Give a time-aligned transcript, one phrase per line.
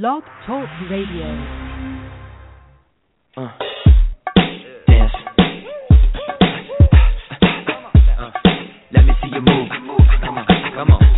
[0.00, 1.24] Blog Talk Radio.
[3.36, 3.48] Uh.
[4.88, 5.12] Dance.
[8.18, 8.30] Uh.
[8.92, 9.68] Let me see you move.
[10.20, 11.13] Come on, come on,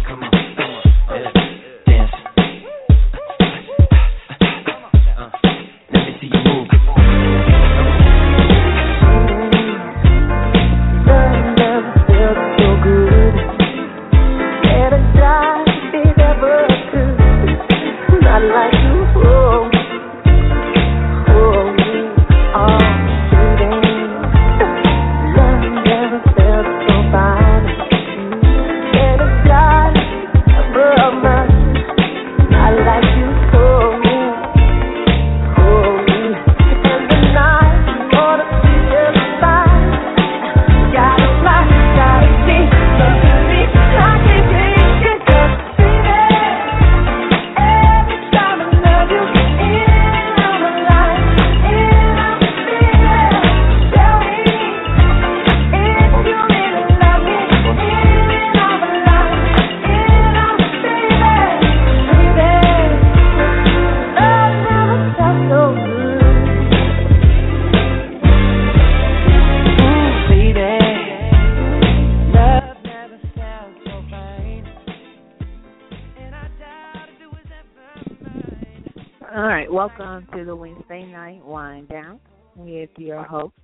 [82.87, 83.55] with your host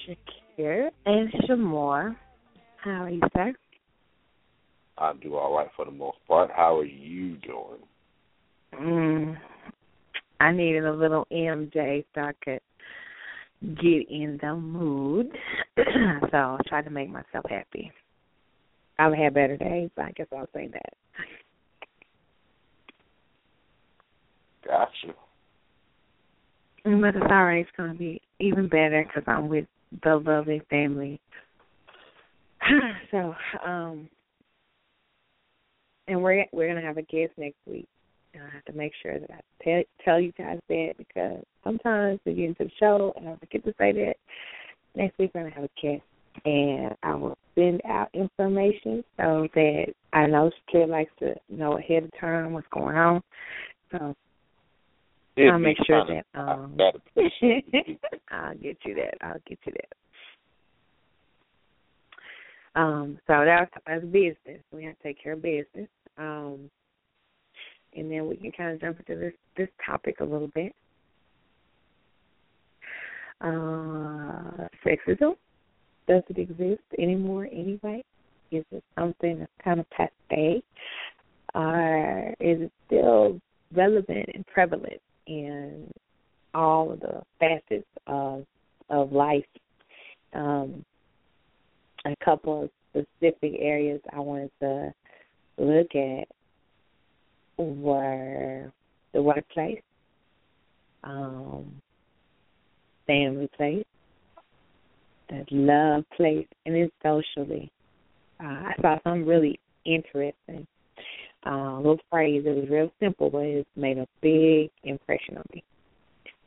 [0.00, 2.16] Shakir and Sh' Moore.
[2.82, 3.54] How are you, sir?
[4.98, 6.50] I do all right for the most part.
[6.54, 7.80] How are you doing?
[8.74, 9.36] Mm,
[10.40, 12.60] I needed a little MJ so I could
[13.76, 15.30] get in the mood.
[15.76, 17.90] so I tried to make myself happy.
[18.98, 20.92] I've had better days, but I guess I'll say that.
[24.66, 25.14] Gotcha.
[26.84, 27.66] But it's all right.
[27.66, 29.66] It's going to be even better because I'm with
[30.02, 31.20] the lovely family.
[33.10, 34.08] so, um,
[36.08, 37.86] and we're we're gonna have a guest next week.
[38.34, 42.20] And I have to make sure that I tell tell you guys that because sometimes
[42.24, 44.14] we get into the show and I forget to say that.
[44.94, 46.02] Next week we're gonna have a guest,
[46.44, 52.04] and I will send out information so that I know Shakir likes to know ahead
[52.04, 53.22] of time what's going on.
[53.92, 54.14] So
[55.38, 58.00] It'd I'll make sure that um I'd appreciate it.
[58.30, 59.14] I'll get you that.
[59.20, 59.92] I'll get you that.
[62.80, 64.62] Um, so that's that's business.
[64.72, 65.88] We have to take care of business.
[66.16, 66.70] Um,
[67.96, 70.74] and then we can kind of jump into this this topic a little bit.
[73.40, 75.34] Uh, sexism
[76.08, 78.02] does it exist anymore anyway?
[78.50, 80.62] Is it something that's kind of passe,
[81.54, 83.38] or is it still
[83.74, 85.90] relevant and prevalent in
[86.54, 88.44] all of the facets of
[88.90, 89.44] of life?
[90.32, 90.84] Um,
[92.04, 92.70] a couple of
[93.20, 94.92] specific areas I wanted to
[95.58, 96.28] look at
[97.58, 98.72] were
[99.12, 99.82] the workplace,
[101.02, 101.80] um,
[103.06, 103.84] family place,
[105.28, 107.70] the love place, and then socially.
[108.40, 110.66] Uh, I saw something really interesting.
[111.46, 112.42] Uh, little phrase.
[112.44, 115.62] It was real simple, but it's made a big impression on me.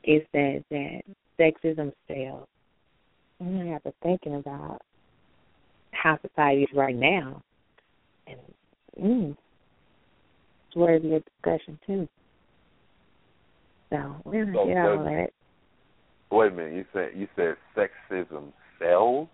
[0.03, 1.01] It said that
[1.39, 2.47] sexism sells.
[3.39, 4.79] And I got to thinking about
[5.91, 7.41] how society is right now,
[8.27, 8.37] and
[9.01, 9.37] mm,
[10.67, 12.07] it's worthy of discussion too.
[13.89, 15.29] So we're gonna So get all does- that.
[16.31, 16.73] Wait a minute.
[16.73, 19.27] You said you said sexism sells.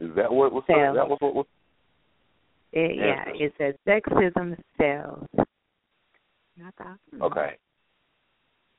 [0.00, 0.96] Is that what was Sells.
[0.96, 1.46] that was what was?
[2.72, 5.26] It, yeah, it says sexism sells.
[6.56, 7.56] And I thought, Okay.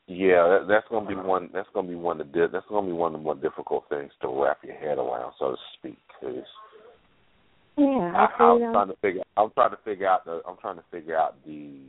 [0.08, 1.50] Yeah, that, that's gonna be one.
[1.54, 2.50] That's gonna be one of the.
[2.52, 5.52] That's gonna be one of the more difficult things to wrap your head around, so
[5.52, 5.98] to speak.
[6.20, 6.44] 'cause
[7.78, 9.22] Yeah, I, I I'm trying to figure.
[9.38, 10.42] I'm trying to figure out the.
[10.46, 11.80] I'm trying to figure out the.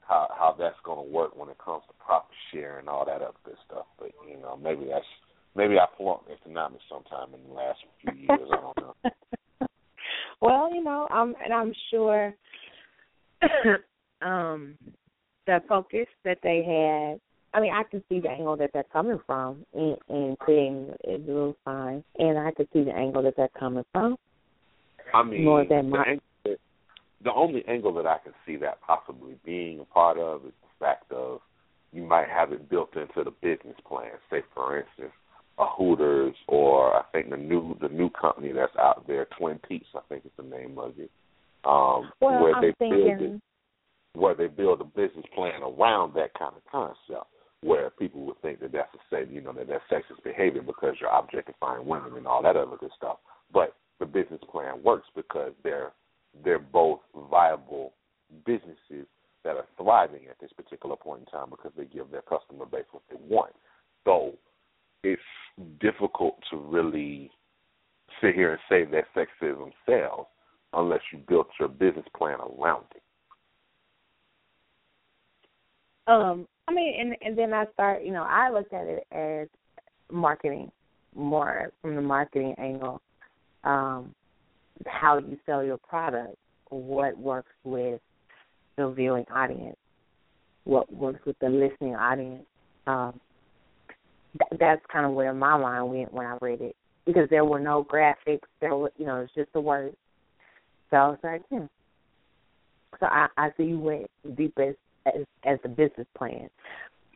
[0.00, 3.22] How how that's going to work when it comes to profit share and all that
[3.22, 3.86] other good stuff.
[3.98, 5.06] But you know, maybe that's
[5.54, 8.48] maybe I flunked economics sometime in the last few years.
[8.50, 8.94] I don't know.
[10.40, 12.34] well, you know, I'm and I'm sure
[14.22, 14.76] um
[15.46, 17.20] the focus that they had
[17.54, 21.12] I mean, I can see the angle that they're coming from in, in creating a
[21.12, 24.16] little sign, and I can see the angle that they're coming from.
[25.14, 26.58] I mean, More than my- ang- the,
[27.24, 30.84] the only angle that I can see that possibly being a part of is the
[30.84, 31.40] fact of
[31.92, 34.10] you might have it built into the business plan.
[34.30, 35.12] Say, for instance,
[35.58, 39.86] a Hooters, or I think the new the new company that's out there, Twin Peaks,
[39.94, 41.10] I think is the name of it.
[41.64, 43.40] Um, Well, where I'm they build it.
[44.14, 47.26] where they build a business plan around that kind of concept,
[47.62, 50.94] where people would think that that's a say, you know, that that's sexist behavior because
[51.00, 53.18] you're objectifying women and all that other good stuff.
[53.52, 55.92] But the business plan works because they're
[56.44, 57.00] they're both
[57.30, 57.94] viable
[58.44, 59.06] businesses
[59.42, 62.84] that are thriving at this particular point in time because they give their customer base
[62.90, 63.52] what they want.
[64.04, 64.34] So
[65.02, 65.22] it's
[65.80, 67.30] difficult to really
[68.20, 70.26] sit here and say that sexism sells
[70.72, 73.02] unless you built your business plan around it.
[76.08, 79.48] Um, I mean, and and then I start, you know, I look at it as
[80.10, 80.70] marketing
[81.14, 83.00] more from the marketing angle.
[83.64, 84.14] Um,
[84.86, 86.36] how you sell your product,
[86.68, 88.00] what works with
[88.76, 89.76] the viewing audience,
[90.64, 92.44] what works with the listening audience.
[92.86, 93.18] Um,
[94.38, 97.60] th- that's kind of where my mind went when I read it because there were
[97.60, 98.40] no graphics.
[98.60, 99.96] There were, you know, it's just the words.
[100.90, 101.66] So I was like, hmm.
[103.00, 104.74] So I, I see you went deep as
[105.06, 106.48] as, as a business plan.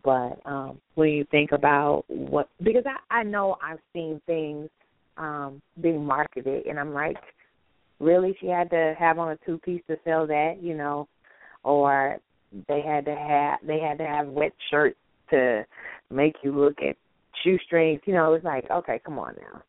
[0.04, 4.68] But um when you think about what because I, I know I've seen things
[5.16, 7.16] um being marketed and I'm like,
[7.98, 11.08] really she had to have on a two piece to sell that, you know,
[11.62, 12.18] or
[12.68, 14.98] they had to have they had to have wet shirts
[15.30, 15.64] to
[16.10, 16.96] make you look at
[17.42, 19.62] shoestrings, you know, it's like, okay, come on now.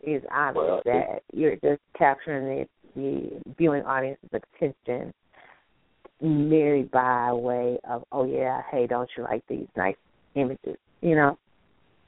[0.00, 5.12] It's obvious Well, that you're just capturing the, the viewing audience's attention
[6.20, 9.96] merely by way of, oh yeah, hey, don't you like these nice
[10.34, 10.76] images?
[11.00, 11.38] You know.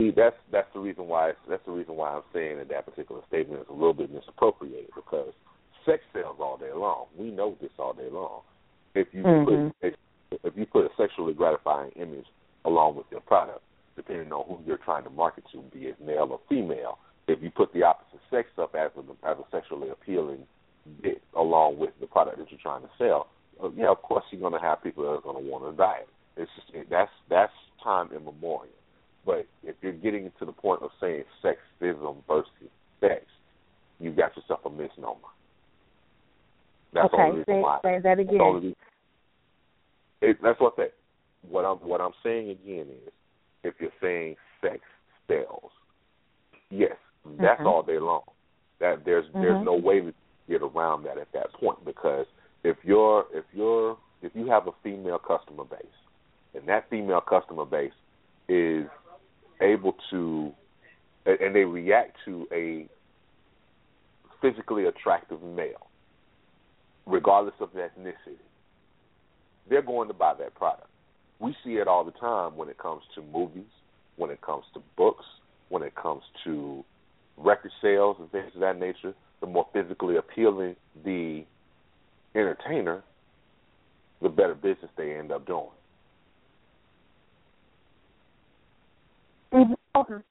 [0.01, 3.21] See, that's that's the reason why that's the reason why I'm saying that that particular
[3.29, 5.33] statement is a little bit misappropriated because
[5.87, 7.07] sex sells all day long.
[7.17, 8.43] We know this all day long.
[8.95, 9.45] If you Mhm.
[9.45, 9.95] put if,
[10.43, 12.27] if you put a sexually gratifying image
[12.65, 13.63] along with your product,
[13.97, 17.51] depending on who you're trying to market to, be it male or female, if you
[17.51, 20.47] put the opposite sex up as a as a sexually appealing
[21.03, 23.29] bit along with the product that you're trying to sell,
[23.63, 25.73] uh, yeah, of course you're going to have people that are going to want to
[25.73, 26.09] buy it.
[26.37, 27.53] It's just that's that's
[27.83, 28.75] time immemorial.
[29.25, 32.51] But if you're getting to the point of saying sexism versus
[33.01, 33.25] sex,
[33.99, 35.33] you've got yourself a misnomer.
[36.93, 37.79] That's okay, only say, why.
[37.83, 38.41] say that That's, again.
[38.41, 38.77] only.
[40.21, 40.93] It, that's what that.
[41.49, 43.13] What I'm what I'm saying again is,
[43.65, 44.81] if you're saying sex
[45.27, 45.73] sells,
[46.71, 47.67] yes, that's Mhm.
[47.67, 48.23] all day long.
[48.79, 49.65] That there's there's Mhm.
[49.65, 50.15] no way to
[50.49, 52.27] get around that at that point because
[52.63, 55.87] if you're if you're if you have a female customer base
[56.55, 57.95] and that female customer base
[58.49, 58.87] is
[59.61, 60.55] able to
[61.25, 62.89] and they react to a
[64.41, 65.87] physically attractive male
[67.07, 68.39] regardless of ethnicity
[69.69, 70.89] they're going to buy that product
[71.45, 73.65] we see it all the time when it comes to movies
[74.17, 75.25] when it comes to books
[75.69, 76.85] when it comes to
[77.37, 80.75] record sales and things of that nature the more physically appealing
[81.05, 81.45] the
[82.35, 83.03] entertainer,
[84.23, 85.69] the better business they end up doing.
[89.53, 89.77] Mhm.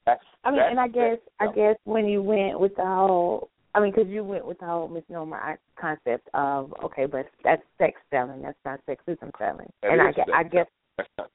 [0.05, 3.79] That's, I mean, and I guess I guess when you went with the whole, I
[3.79, 8.41] mean, because you went with the whole misnomer concept of okay, but that's sex selling,
[8.41, 10.67] that's not sexism selling, That and I is guess sex I guess
[10.97, 11.29] that's not.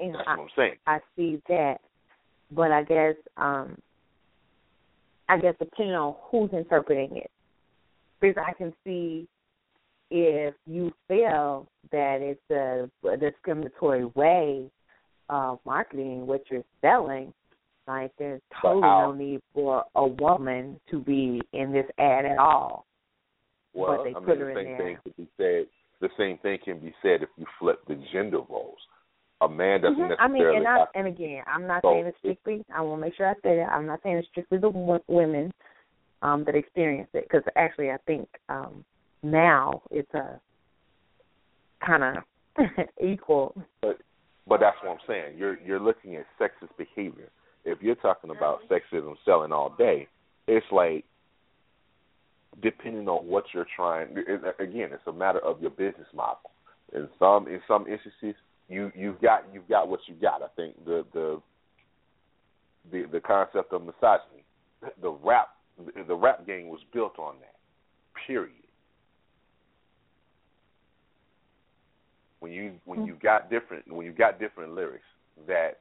[0.00, 0.74] You know, That's I- what I'm saying.
[0.86, 1.80] I see that,
[2.50, 3.76] but I guess um
[5.28, 7.30] I guess depending on who's interpreting it,
[8.20, 9.28] because I can see
[10.10, 14.68] if you feel that it's a, a discriminatory way
[15.28, 17.32] of marketing what you're selling,
[17.86, 22.86] like there's totally no need for a woman to be in this ad at all.
[23.72, 24.78] Well, but they I mean, put the her in same there.
[24.78, 25.66] thing could be said.
[26.00, 28.78] The same thing can be said if you flip the gender roles.
[29.42, 30.16] A man doesn't Mhm.
[30.18, 32.64] I mean, and I, and again, I'm not So saying it's strictly.
[32.74, 34.68] I want to make sure I say that I'm not saying it's strictly the
[35.08, 35.52] women
[36.22, 38.84] um, that experience it, because actually, I think um,
[39.22, 40.40] now it's a
[41.84, 42.24] kind of
[43.02, 43.54] equal.
[43.80, 43.98] but
[44.46, 45.38] but that's what I'm saying.
[45.38, 47.30] You're you're looking at sexist behavior.
[47.64, 50.08] If you're talking about sexism selling all day,
[50.48, 51.04] it's like
[52.62, 54.10] depending on what you're trying.
[54.58, 56.50] Again, it's a matter of your business model.
[56.92, 58.34] In some in some instances,
[58.68, 60.42] you you've got you've got what you got.
[60.42, 61.40] I think the the
[62.90, 64.44] the the concept of misogyny,
[65.00, 65.50] the rap
[66.06, 67.54] the rap game was built on that.
[68.26, 68.52] Period.
[72.40, 73.06] When you when hmm.
[73.06, 75.04] you got different when you got different lyrics
[75.46, 75.80] that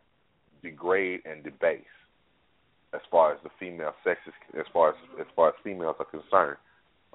[0.62, 1.82] degrade and debase
[2.94, 6.06] as far as the female sex is as far as as far as females are
[6.06, 6.58] concerned.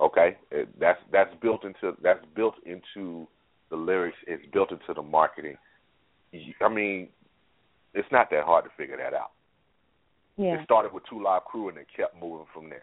[0.00, 3.26] Okay, it, that's that's built into that's built into
[3.70, 4.16] the lyrics.
[4.26, 5.56] It's built into the marketing.
[6.60, 7.08] I mean,
[7.92, 9.30] it's not that hard to figure that out.
[10.36, 10.58] Yeah.
[10.58, 12.82] It started with Two Live Crew and it kept moving from there.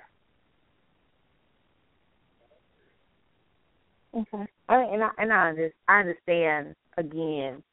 [4.13, 4.49] Okay.
[4.69, 7.63] I, and I and I, under, I understand again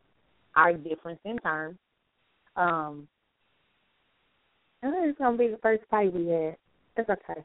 [0.56, 1.78] our difference in terms.
[2.56, 3.06] Um,
[4.82, 6.56] it's gonna be the first fight we had.
[6.96, 7.42] It's okay.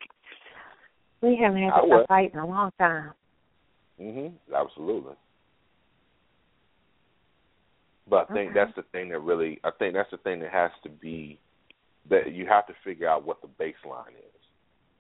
[1.21, 3.13] We haven't had a fight in a long time.
[3.99, 4.33] Mhm.
[4.53, 5.15] Absolutely.
[8.07, 8.59] But I think okay.
[8.59, 11.39] that's the thing that really I think that's the thing that has to be
[12.09, 14.41] that you have to figure out what the baseline is.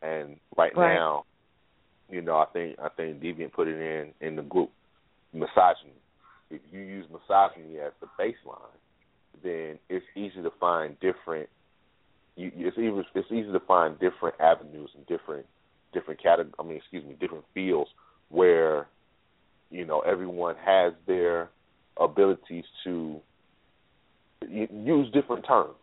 [0.01, 0.93] And right, right.
[0.93, 1.25] now,
[2.09, 4.71] you know, I think I think Deviant put it in in the group
[5.33, 5.93] misogyny.
[6.49, 8.77] If you use misogyny as the baseline,
[9.43, 11.49] then it's easy to find different.
[12.35, 15.45] You, it's easy it's easy to find different avenues and different
[15.93, 16.53] different categories.
[16.59, 17.89] I mean, excuse me, different fields
[18.29, 18.87] where
[19.69, 21.49] you know everyone has their
[21.99, 23.19] abilities to
[24.49, 25.75] use different terms.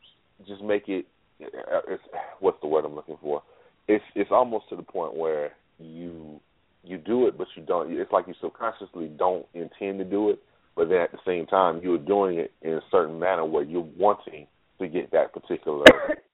[0.46, 1.06] Just make it.
[1.42, 2.02] Uh, it's,
[2.40, 3.42] what's the word I'm looking for?
[3.88, 6.40] It's it's almost to the point where you
[6.82, 7.92] you do it, but you don't.
[7.92, 10.42] It's like you subconsciously don't intend to do it,
[10.76, 13.88] but then at the same time you're doing it in a certain manner where you're
[13.96, 14.46] wanting
[14.80, 15.84] to get that particular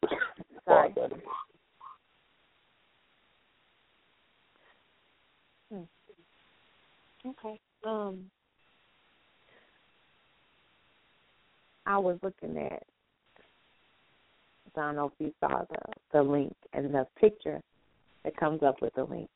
[0.67, 0.95] right.
[5.71, 5.83] Hmm.
[7.27, 7.61] Okay.
[7.85, 8.31] Um,
[11.85, 12.83] I was looking at.
[14.77, 17.61] I don't know if you saw the the link and the picture
[18.25, 19.31] that comes up with the link,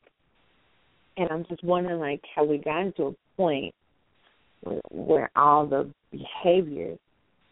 [1.17, 3.73] and I'm just wondering, like, have we gotten to a point
[4.61, 6.99] where, where all the behaviors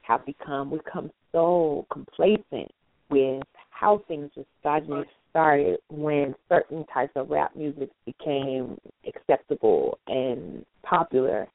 [0.02, 2.72] have become we become so complacent
[3.10, 10.66] with how things just started started when certain types of rap music became acceptable and
[10.84, 11.48] popular.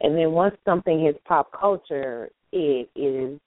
[0.00, 3.38] And then once something hits pop culture, it is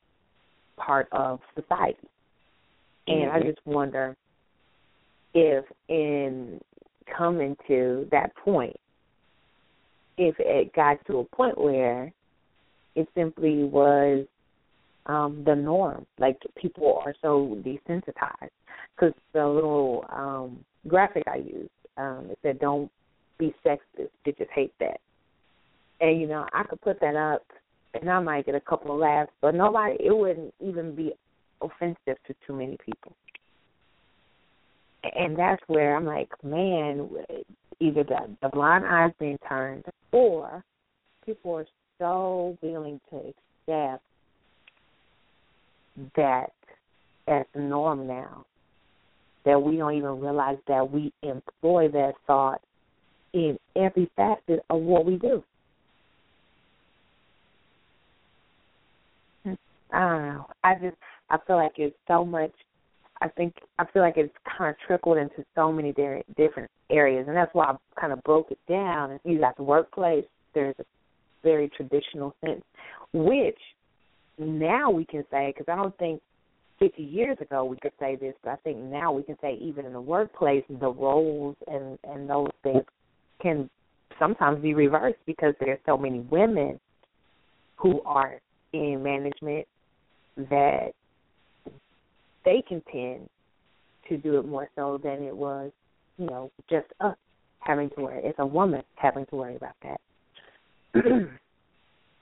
[0.78, 2.08] part of society.
[3.08, 3.36] And mm-hmm.
[3.36, 4.16] I just wonder
[5.34, 6.62] if in
[7.18, 8.78] coming to that point,
[10.18, 12.14] if it got to a point where
[12.96, 14.28] it simply was
[15.06, 18.50] um the norm, like people are so desensitized.
[18.96, 22.92] Because the little um graphic I used, um, it said, "Don't
[23.38, 25.00] be sexist, bitches hate that."
[26.02, 27.44] And you know, I could put that up
[27.94, 29.96] and I might get a couple of laughs, but nobody.
[30.00, 31.14] It wouldn't even be
[31.62, 33.14] offensive to too many people.
[35.16, 37.10] And that's where I'm like, man,
[37.80, 40.64] either the the blind eyes being turned, or
[41.26, 41.68] people are
[42.00, 44.04] so willing to accept
[46.16, 46.52] that
[47.28, 48.46] as the norm now
[49.46, 52.62] that we don't even realize that we employ that thought
[53.34, 55.44] in every facet of what we do.
[59.44, 59.54] Hmm.
[59.92, 60.46] I don't know.
[60.64, 60.96] I just
[61.30, 62.52] I feel like it's so much.
[63.22, 65.94] I think I feel like it's kind of trickled into so many
[66.38, 69.20] different areas, and that's why I kind of broke it down.
[69.24, 70.26] You got the workplace.
[70.54, 70.84] There's a
[71.44, 72.64] very traditional sense,
[73.14, 73.58] which
[74.38, 76.22] now we can say because I don't think
[76.80, 79.86] 50 years ago we could say this, but I think now we can say even
[79.86, 82.84] in the workplace the roles and and those things
[83.42, 83.70] can
[84.20, 86.80] sometimes be reversed because there are so many women
[87.78, 88.40] who are
[88.72, 89.68] in management
[90.38, 90.94] that
[92.46, 93.30] they can tend
[94.10, 95.72] to do it more so than it was,
[96.18, 97.16] you know, just us
[97.60, 98.22] having to worry.
[98.24, 100.02] It's a woman having to worry about that.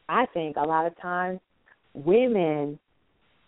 [0.10, 1.39] I think a lot of times
[1.93, 2.79] women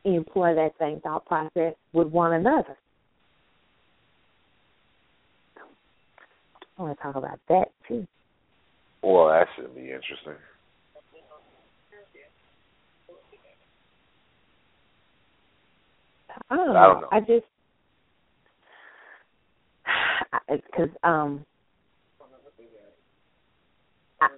[0.06, 2.78] employ that same thought process with one another.
[6.78, 8.06] I want to talk about that too.
[9.02, 10.34] Well, that should be interesting.
[16.50, 16.80] I don't know.
[16.80, 17.08] I, don't know.
[17.12, 17.46] I just
[20.68, 21.46] because um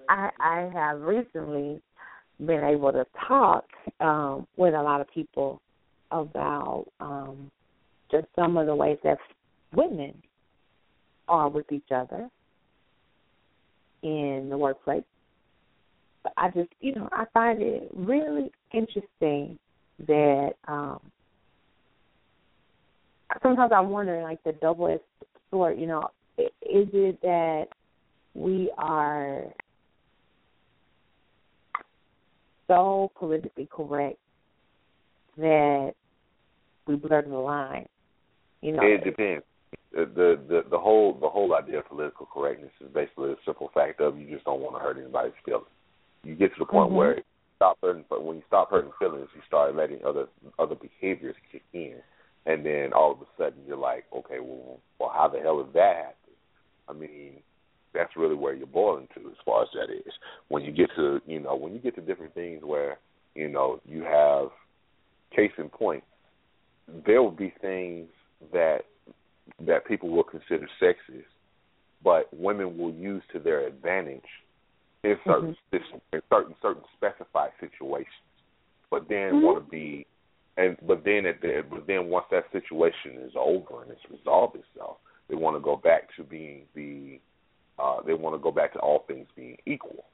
[0.09, 1.81] I I have recently
[2.43, 3.65] been able to talk
[3.99, 5.61] um with a lot of people
[6.11, 7.49] about um
[8.11, 9.17] just some of the ways that
[9.73, 10.13] women
[11.27, 12.29] are with each other
[14.03, 15.03] in the workplace.
[16.23, 19.57] But I just you know, I find it really interesting
[20.07, 20.99] that um
[23.41, 25.01] sometimes I'm wondering, like the double edged
[25.51, 25.79] sword.
[25.79, 27.65] You know, is it that
[28.33, 29.45] we are
[32.67, 34.17] so politically correct
[35.37, 35.93] that
[36.87, 37.87] we blur the line?
[38.61, 39.43] You know, it depends.
[39.91, 44.01] The the the whole the whole idea of political correctness is basically a simple fact
[44.01, 45.65] of you just don't want to hurt anybody's feelings.
[46.23, 46.97] You get to the point mm-hmm.
[46.97, 47.21] where
[47.55, 50.27] stop hurting, but when you stop hurting feelings, you start letting other
[50.59, 51.95] other behaviors kick in
[52.45, 55.73] and then all of a sudden you're like, okay, well, well, how the hell did
[55.73, 56.33] that happen?
[56.87, 57.41] I mean,
[57.95, 60.13] that's really where you're boiling to as far as that is.
[60.49, 62.99] When you get to you know when you get to different things where
[63.33, 64.49] you know you have
[65.35, 66.03] case in point,
[67.05, 68.07] there will be things
[68.53, 68.79] that
[69.65, 71.23] that people will consider sexist,
[72.03, 74.21] but women will use to their advantage
[75.03, 76.15] in certain Mm-hmm.
[76.15, 78.07] in certain certain specified situations.
[78.89, 79.43] But then Mhm.
[79.43, 80.05] want to be
[80.57, 84.55] and but then at the but then once that situation is over and it's resolved
[84.55, 84.97] itself,
[85.27, 87.19] they want to go back to being the
[87.79, 90.05] uh they want to go back to all things being equal.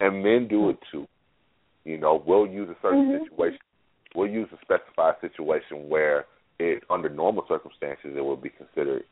[0.00, 1.06] And men do it too.
[1.84, 3.22] You know, we'll use a certain Mhm.
[3.24, 3.58] situation
[4.14, 6.24] we'll use a specified situation where
[6.58, 9.04] it under normal circumstances it would be considered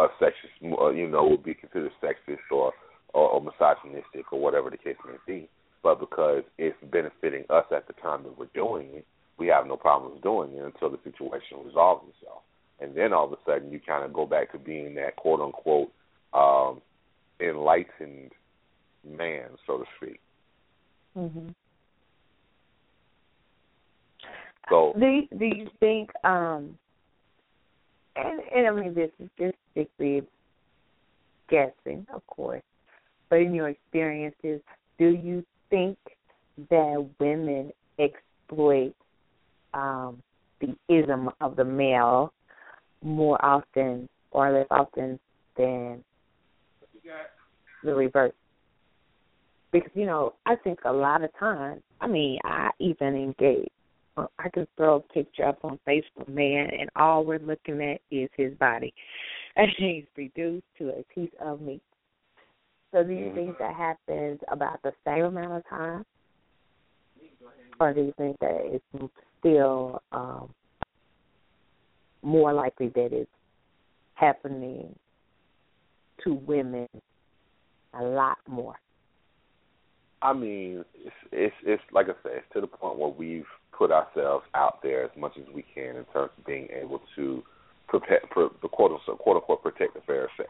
[0.00, 2.72] a sexist uh, you know, would be considered sexist or,
[3.14, 5.48] or or misogynistic or whatever the case may be
[5.84, 9.06] but because it's benefiting us at the time that we're doing it,
[9.38, 12.40] we have no problems doing it until the situation resolves itself.
[12.80, 15.40] And then all of a sudden you kind of go back to being that quote
[15.40, 15.92] unquote
[16.32, 16.80] um,
[17.40, 18.32] enlightened
[19.06, 20.20] man, so to speak.
[21.14, 21.48] hmm
[24.68, 26.78] So Do you, do you think um
[28.16, 30.22] and, and I mean this is just strictly
[31.48, 32.62] guessing, of course.
[33.28, 34.60] But in your experiences,
[34.98, 35.98] do you think
[36.70, 38.94] that women exploit
[39.74, 40.22] um
[40.60, 42.32] the ism of the male
[43.04, 45.20] more often or less often
[45.56, 46.02] than
[47.84, 48.32] the reverse?
[49.70, 53.68] Because, you know, I think a lot of times I mean, I even engage
[54.16, 58.00] uh, I can throw a picture up on Facebook, man, and all we're looking at
[58.10, 58.92] is his body.
[59.56, 61.80] And he's reduced to a piece of meat.
[62.92, 66.04] So do you think that happens about the same amount of time?
[67.78, 70.50] Or do you think that it's still um,
[72.24, 73.30] more likely that it's
[74.14, 74.94] happening
[76.22, 76.88] to women
[77.98, 78.76] a lot more?
[80.22, 83.46] I mean, it's it's it's like I said, it's to the point where we've
[83.76, 87.42] put ourselves out there as much as we can in terms of being able to
[87.88, 90.48] protect, pro, the quote unquote, quote unquote protect the fair sex.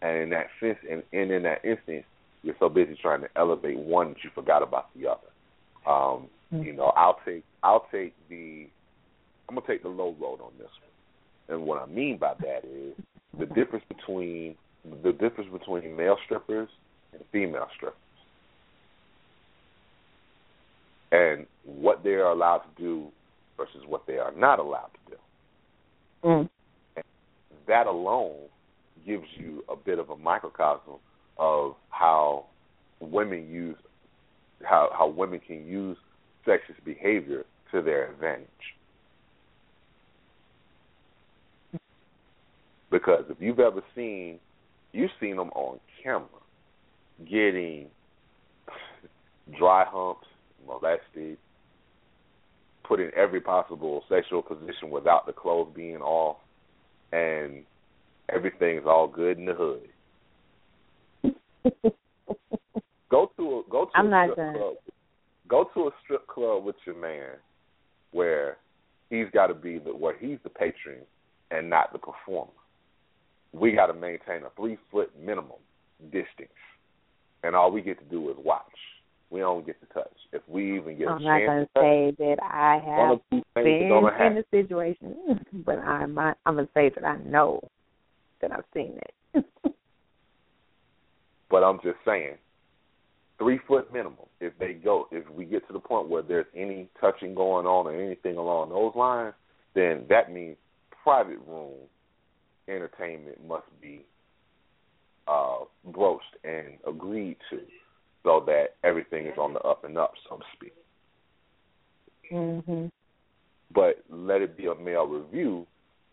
[0.00, 2.04] And in that sense, and, and in that instance,
[2.42, 5.90] you're so busy trying to elevate one that you forgot about the other.
[5.90, 6.64] Um, Mm.
[6.64, 8.66] You know, I'll take I'll take the
[9.48, 10.90] I'm gonna take the low road on this one.
[11.48, 12.94] And what I mean by that is
[13.38, 14.54] the difference between
[15.02, 16.68] the difference between male strippers
[17.12, 17.98] and female strippers.
[21.10, 23.08] And what they are allowed to do
[23.56, 25.16] versus what they are not allowed to do.
[26.24, 26.48] Mm.
[27.66, 28.48] That alone
[29.06, 30.94] gives you a bit of a microcosm
[31.38, 32.46] of how
[33.00, 33.76] women use
[34.64, 35.96] how how women can use
[36.46, 38.46] sexist behavior to their advantage.
[42.90, 44.38] Because if you've ever seen,
[44.92, 46.26] you've seen them on camera
[47.28, 47.88] getting
[49.58, 50.26] dry humps,
[50.66, 51.36] molested,
[52.86, 56.38] put in every possible sexual position without the clothes being off,
[57.12, 57.64] and
[58.32, 59.88] everything's all good in the hood.
[63.10, 64.54] Go to a go to I'm a not strip done.
[64.54, 64.74] club.
[65.48, 67.36] Go to a strip club with your man,
[68.12, 68.58] where
[69.08, 70.98] he's got to be the where he's the patron
[71.50, 72.50] and not the performer.
[73.52, 75.58] We got to maintain a three foot minimum
[76.04, 76.50] distance,
[77.42, 78.64] and all we get to do is watch.
[79.30, 80.14] We don't get to touch.
[80.32, 83.10] If we even get I'm a not going to to touch, say that I have
[83.12, 85.16] of two things is been in the situation,
[85.66, 87.60] but I'm not, I'm gonna say that I know
[88.40, 88.98] that I've seen
[89.34, 89.44] it.
[91.50, 92.34] But I'm just saying,
[93.38, 94.26] three foot minimum.
[94.40, 97.86] If they go, if we get to the point where there's any touching going on
[97.86, 99.34] or anything along those lines,
[99.74, 100.56] then that means
[101.02, 101.74] private room
[102.68, 104.04] entertainment must be
[105.26, 105.58] uh,
[105.92, 107.60] broached and agreed to,
[108.24, 110.74] so that everything is on the up and up, so to speak.
[112.32, 112.90] mhm.
[113.74, 115.66] But let it be a male revue,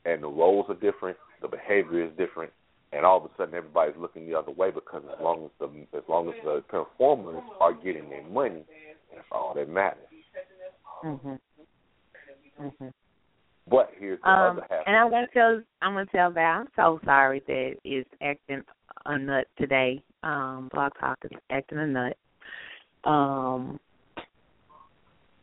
[0.06, 2.52] and the roles are different, the behavior is different,
[2.92, 5.98] and all of a sudden everybody's looking the other way because as long as the
[5.98, 8.64] as long as the performers are getting their money,
[9.14, 10.08] that's all that matters.
[11.04, 11.40] Mhm.
[12.60, 12.94] Mhm.
[13.68, 14.84] But here's the Um, other half.
[14.88, 18.64] and I'm gonna tell I'm gonna tell Val I'm so sorry that is acting
[19.06, 20.04] a nut today.
[20.24, 22.18] Um, Blog Talk is acting a nut.
[23.04, 23.80] Um,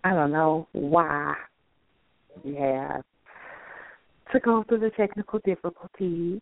[0.05, 1.35] I don't know why
[2.45, 3.05] we have
[4.33, 6.41] to go through the technical difficulties.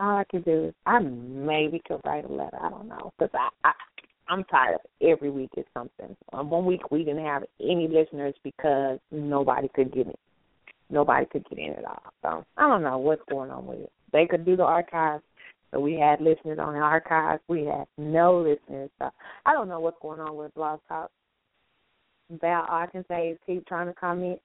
[0.00, 2.58] All I can do is I maybe could write a letter.
[2.60, 3.72] I don't know because I, I
[4.28, 4.78] I'm tired.
[5.02, 6.16] Every week is something.
[6.32, 10.14] Um, one week we didn't have any listeners because nobody could get in.
[10.90, 12.02] nobody could get in at all.
[12.22, 13.92] So I don't know what's going on with it.
[14.12, 15.22] They could do the archives.
[15.72, 17.42] So we had listeners on the archives.
[17.48, 18.90] We had no listeners.
[18.98, 19.10] So
[19.44, 21.10] I don't know what's going on with Blog Talk.
[22.40, 24.40] Val, all I can say is keep trying to comment.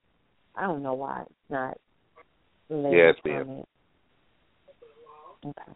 [0.56, 1.78] I don't know why it's not.
[2.70, 3.64] Yeah, it's being.
[5.46, 5.72] Okay.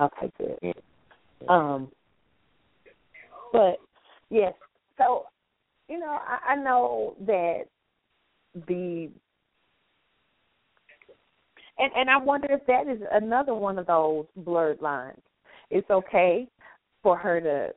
[0.00, 0.74] Okay, good.
[1.48, 1.90] Um,
[3.52, 3.78] but
[4.30, 4.52] yes,
[4.98, 5.26] so
[5.88, 7.64] you know, I, I know that
[8.66, 9.10] the
[11.78, 15.20] and and I wonder if that is another one of those blurred lines.
[15.70, 16.48] It's okay
[17.02, 17.68] for her to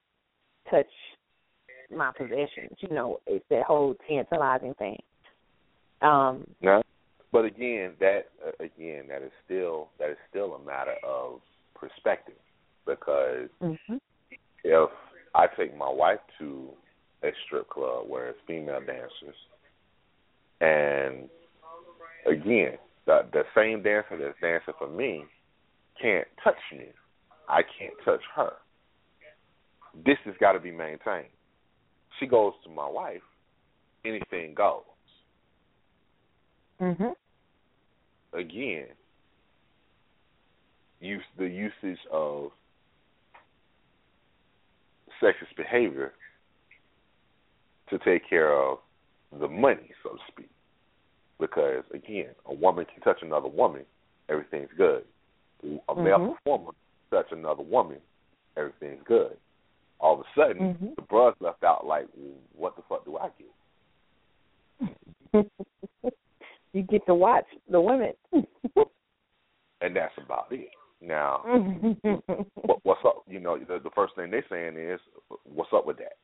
[0.69, 0.91] touch
[1.95, 2.77] my possessions.
[2.79, 4.97] You know, it's that whole tantalizing thing.
[6.01, 6.81] Um, yeah,
[7.31, 11.41] but again, that uh, again, that is still that is still a matter of
[11.75, 12.35] perspective
[12.89, 13.95] because mm-hmm.
[14.63, 14.89] if
[15.35, 16.69] I take my wife to
[17.23, 19.35] a strip club where it's female dancers,
[20.61, 21.29] and
[22.25, 25.23] again, the the same dancer that's dancing for me
[26.01, 26.85] can't touch me.
[27.47, 28.53] I can't touch her.
[30.05, 31.33] This has got to be maintained.
[32.19, 33.21] She goes to my wife,
[34.05, 34.83] anything goes.
[36.79, 37.15] Mhm.
[38.33, 38.87] Again,
[41.01, 42.51] use the usage of
[45.21, 46.13] sexist behavior
[47.89, 48.79] to take care of
[49.39, 50.49] the money, so to speak.
[51.39, 53.85] Because again, a woman can touch another woman,
[54.29, 55.03] everything's good.
[55.63, 56.33] A male mm-hmm.
[56.33, 56.71] performer
[57.11, 57.97] touch another woman,
[58.57, 59.37] everything's good.
[59.99, 60.87] All of a sudden, mm-hmm.
[60.95, 62.07] the bros left out like,
[62.55, 63.47] what the fuck do I get?
[66.73, 68.13] you get to watch the women.
[69.81, 70.69] and that's about it.
[71.01, 71.43] Now,
[72.55, 73.23] what, what's up?
[73.27, 74.99] You know, the, the first thing they're saying is,
[75.43, 76.17] what's up with that?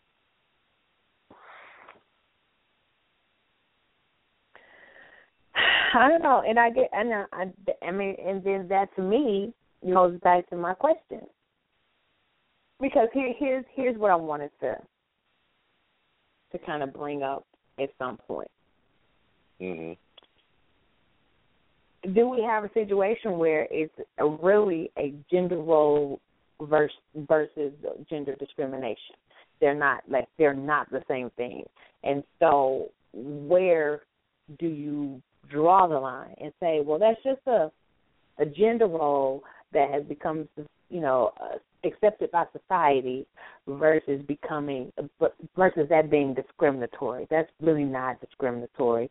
[5.96, 9.02] I don't know, and I get, and I, I, I mean, and then that to
[9.02, 9.54] me
[9.86, 11.22] goes back to my question,
[12.82, 14.76] because here, here's here's what I wanted to
[16.52, 17.46] to kind of bring up
[17.80, 18.52] at some point.
[19.60, 19.94] hmm
[22.14, 26.20] Do we have a situation where it's a really a gender role
[26.62, 26.96] versus
[27.28, 27.74] versus
[28.10, 29.16] gender discrimination?
[29.62, 31.64] They're not like they're not the same thing,
[32.04, 34.02] and so where
[34.60, 37.72] do you draw the line and say, well, that's just a
[38.38, 40.48] a gender role that has become,
[40.90, 43.26] you know, uh, accepted by society
[43.68, 44.92] versus becoming
[45.56, 47.28] versus that being discriminatory.
[47.30, 49.10] That's really not discriminatory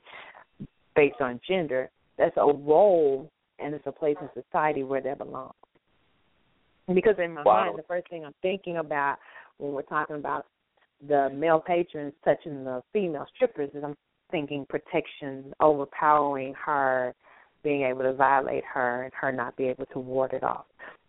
[0.95, 1.91] based on gender.
[2.19, 5.55] That's a role and it's a place in society where that belongs.
[6.93, 7.67] Because in my wow.
[7.67, 9.17] mind, the first thing I'm thinking about
[9.59, 10.47] when we're talking about
[11.07, 13.97] the male patrons touching the female strippers is I'm
[14.31, 17.15] thinking protection, overpowering her,
[17.63, 20.67] being able to violate her, and her not be able to ward it off.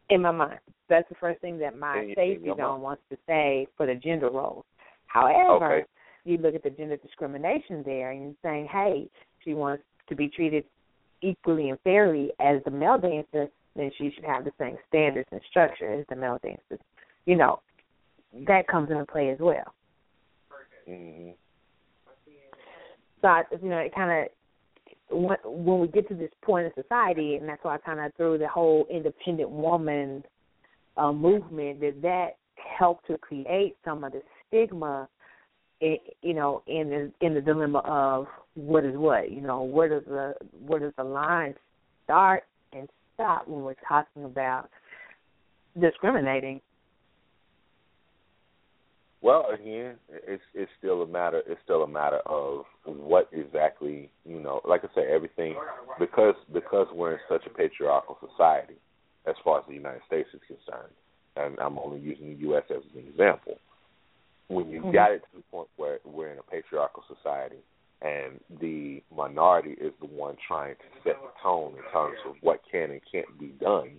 [0.10, 3.86] In my mind, that's the first thing that my safety zone wants to say for
[3.86, 4.64] the gender roles.
[5.08, 5.86] However, okay.
[6.24, 9.10] you look at the gender discrimination there, and you're saying, hey,
[9.44, 10.64] she wants to be treated
[11.22, 15.42] equally and fairly as the male dancer, then she should have the same standards and
[15.50, 16.80] structure as the male dancers.
[17.26, 17.60] You know,
[18.48, 19.74] that comes into play as well.
[20.90, 21.32] Mm-hmm.
[23.22, 24.30] So, I, you know, it kind of
[25.10, 28.38] when, we get to this point in society, and that's why I kind of threw
[28.38, 30.24] the whole independent woman
[30.98, 31.82] uh, movement.
[31.82, 35.08] Did that help to create some of the stigma?
[35.82, 39.32] In, you know, in the in the dilemma of what is what.
[39.32, 40.34] You know, where does the
[40.66, 41.54] where does the line
[42.04, 44.70] start and stop when we're talking about
[45.80, 46.62] discriminating
[49.26, 51.42] well, again, it's it's still a matter.
[51.48, 54.62] It's still a matter of what exactly you know.
[54.64, 55.56] Like I said, everything
[55.98, 58.76] because because we're in such a patriarchal society,
[59.26, 60.94] as far as the United States is concerned,
[61.38, 62.66] and I'm only using the U.S.
[62.70, 63.58] as an example.
[64.48, 64.92] When you mm-hmm.
[64.92, 67.64] got it to the point where we're in a patriarchal society,
[68.02, 72.62] and the minority is the one trying to set the tone in terms of what
[72.70, 73.92] can and can't be done,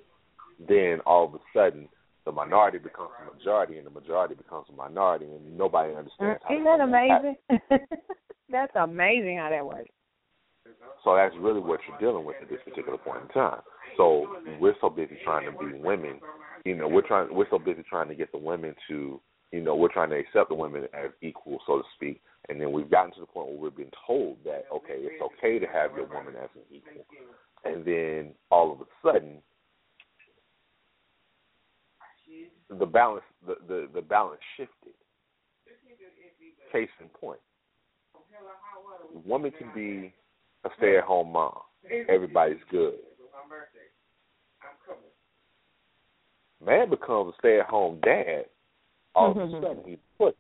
[0.69, 1.89] then all of a sudden
[2.25, 6.55] the minority becomes the majority and the majority becomes a minority and nobody understands how
[6.55, 7.37] mm, Isn't that amazing?
[8.51, 9.91] that's amazing how that works.
[11.05, 13.61] So that's really what you're dealing with at this particular point in time.
[13.97, 14.27] So
[14.61, 16.21] we're so busy trying to be women,
[16.65, 19.21] you know, we're trying we're so busy trying to get the women to
[19.53, 22.21] you know, we're trying to accept the women as equal, so to speak.
[22.49, 25.59] And then we've gotten to the point where we're being told that, okay, it's okay
[25.59, 27.05] to have your woman as an equal.
[27.65, 29.39] And then all of a sudden
[32.69, 34.93] the balance the, the, the balance shifted.
[36.73, 37.39] Case in point.
[39.25, 40.13] woman can be
[40.65, 41.59] a stay-at-home mom.
[42.09, 42.95] Everybody's good.
[46.65, 48.47] Man becomes a stay-at-home dad.
[49.17, 49.65] All of a mm-hmm.
[49.65, 50.37] sudden, he's put.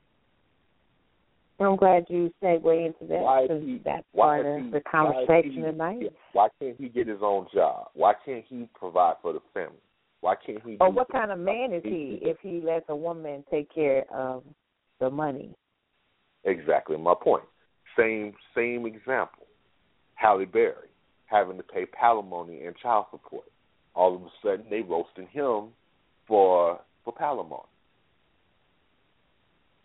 [1.58, 4.82] I'm glad you segue into that Why because he- that's why part of he- the
[4.84, 6.12] why conversation he- tonight.
[6.34, 7.88] Why can't he get his own job?
[7.94, 9.78] Why can't he provide for the family?
[10.20, 10.76] Why can't he?
[10.80, 14.42] Or what kind of man is he if he lets a woman take care of
[15.00, 15.54] the money?
[16.44, 17.44] Exactly my point.
[17.96, 19.46] Same same example.
[20.16, 20.88] Halle Berry
[21.26, 23.46] having to pay palimony and child support.
[23.94, 25.68] All of a sudden they roasting him
[26.28, 27.64] for for palimony.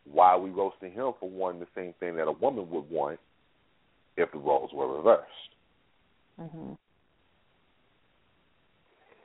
[0.05, 3.19] Why are we roasting him for wanting the same thing that a woman would want
[4.17, 5.27] if the roles were reversed?
[6.39, 6.73] hmm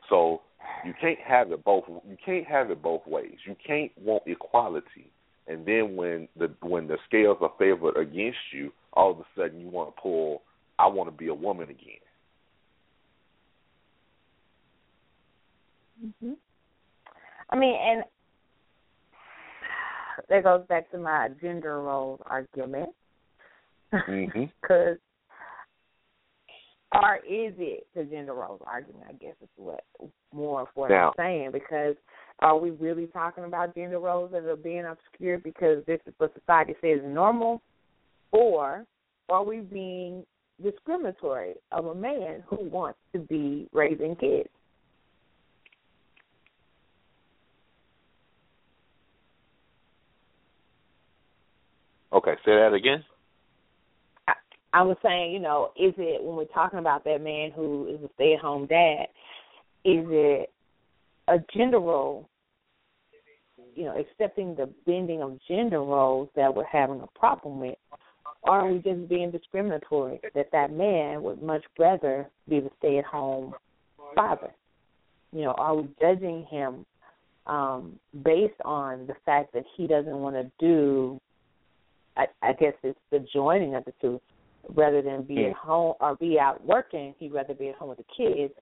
[0.08, 0.42] So
[0.84, 1.84] you can't have it both.
[1.88, 3.36] You can't have it both ways.
[3.46, 5.10] You can't want equality,
[5.48, 9.60] and then when the when the scales are favored against you, all of a sudden
[9.60, 10.42] you want to pull.
[10.78, 12.04] I want to be a woman again.
[16.20, 16.32] hmm
[17.48, 18.04] I mean, and
[20.28, 22.90] that goes back to my gender roles argument.
[23.92, 24.24] hmm
[24.60, 24.96] Because,
[26.94, 29.04] or is it the gender roles argument?
[29.08, 29.84] I guess is what
[30.32, 31.50] more of what Now- I'm saying.
[31.52, 31.94] Because
[32.40, 36.34] are we really talking about gender roles that are being obscured because this is what
[36.34, 37.62] society says is normal,
[38.32, 38.84] or
[39.28, 40.24] are we being
[40.62, 44.48] discriminatory of a man who wants to be raising kids?
[52.16, 53.04] Okay, say that again.
[54.26, 54.32] I
[54.72, 58.02] I was saying, you know, is it when we're talking about that man who is
[58.02, 59.08] a stay at home dad,
[59.84, 60.50] is it
[61.28, 62.26] a gender role,
[63.74, 67.76] you know, accepting the bending of gender roles that we're having a problem with?
[68.44, 72.96] Or are we just being discriminatory that that man would much rather be the stay
[72.96, 73.52] at home
[74.14, 74.52] father?
[75.32, 76.86] You know, are we judging him
[77.46, 81.20] um based on the fact that he doesn't want to do
[82.16, 84.20] I, I guess it's the joining of the two
[84.74, 85.50] rather than be Mm.
[85.50, 88.52] at home or be out working, he'd rather be at home with the kids.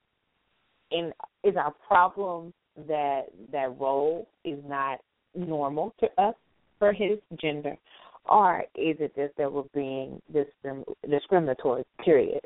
[0.90, 1.12] And
[1.42, 2.52] is our problem
[2.88, 5.00] that that role is not
[5.34, 6.34] normal to us
[6.78, 7.76] for his gender,
[8.28, 11.84] or is it just that we're being discrim- discriminatory?
[12.04, 12.40] Period,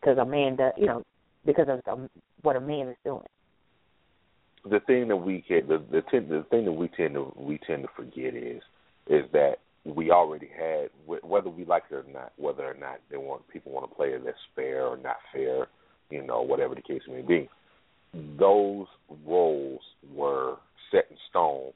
[0.00, 1.02] because a man does, you know,
[1.44, 2.08] because of the,
[2.42, 3.22] what a man is doing.
[4.64, 7.58] The thing that we can, the the, ten, the thing that we tend to we
[7.66, 8.62] tend to forget is
[9.08, 10.88] is that we already had
[11.22, 14.08] whether we like it or not, whether or not they want people want to play
[14.08, 15.68] it as fair or not fair,
[16.10, 17.48] you know, whatever the case may be.
[18.38, 18.86] Those
[19.26, 19.80] roles
[20.14, 20.56] were
[20.90, 21.72] set in stone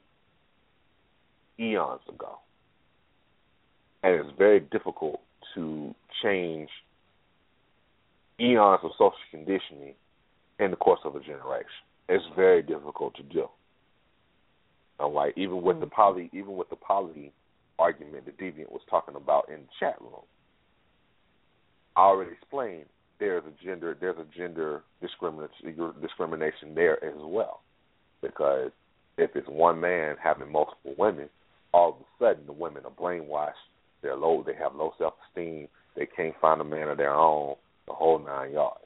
[1.59, 2.39] eons ago,
[4.01, 5.19] and it's very difficult
[5.53, 5.93] to
[6.23, 6.69] change
[8.39, 9.93] eons of social conditioning
[10.59, 11.69] in the course of a generation.
[12.07, 13.47] It's very difficult to do.
[14.99, 15.91] All right, even with the mm.
[15.91, 17.31] poly, even with the poly
[17.79, 20.25] argument that Deviant was talking about in the chat room.
[21.95, 22.85] I already explained
[23.19, 27.61] there's a gender there's a gender discrimination there as well.
[28.21, 28.71] Because
[29.17, 31.29] if it's one man having multiple women,
[31.73, 33.53] all of a sudden the women are brainwashed,
[34.01, 37.55] they're low they have low self esteem, they can't find a man of their own,
[37.87, 38.79] the whole nine yards.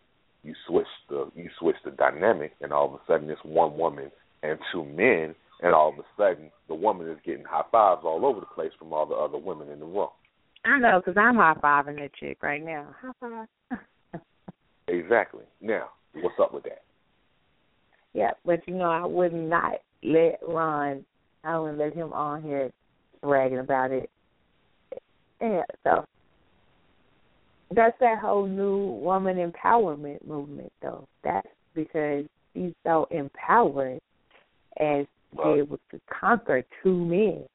[0.43, 4.11] You switch the you switch the dynamic and all of a sudden it's one woman
[4.41, 8.25] and two men and all of a sudden the woman is getting high fives all
[8.25, 10.09] over the place from all the other women in the room.
[10.65, 12.95] I know, because I'm high fiving that chick right now.
[13.01, 13.79] High five.
[14.89, 15.45] Exactly.
[15.61, 16.83] Now, what's up with that?
[18.13, 21.05] yeah, but you know, I would not let Ron.
[21.43, 22.71] I wouldn't let him on here
[23.21, 24.09] bragging about it.
[25.41, 26.05] Yeah, so
[27.75, 31.07] that's that whole new woman empowerment movement, though.
[31.23, 33.99] That's because she's so empowered
[34.79, 37.45] as to be able to conquer two men.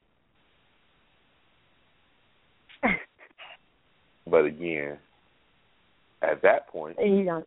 [4.31, 4.99] But again,
[6.23, 7.43] at that point, you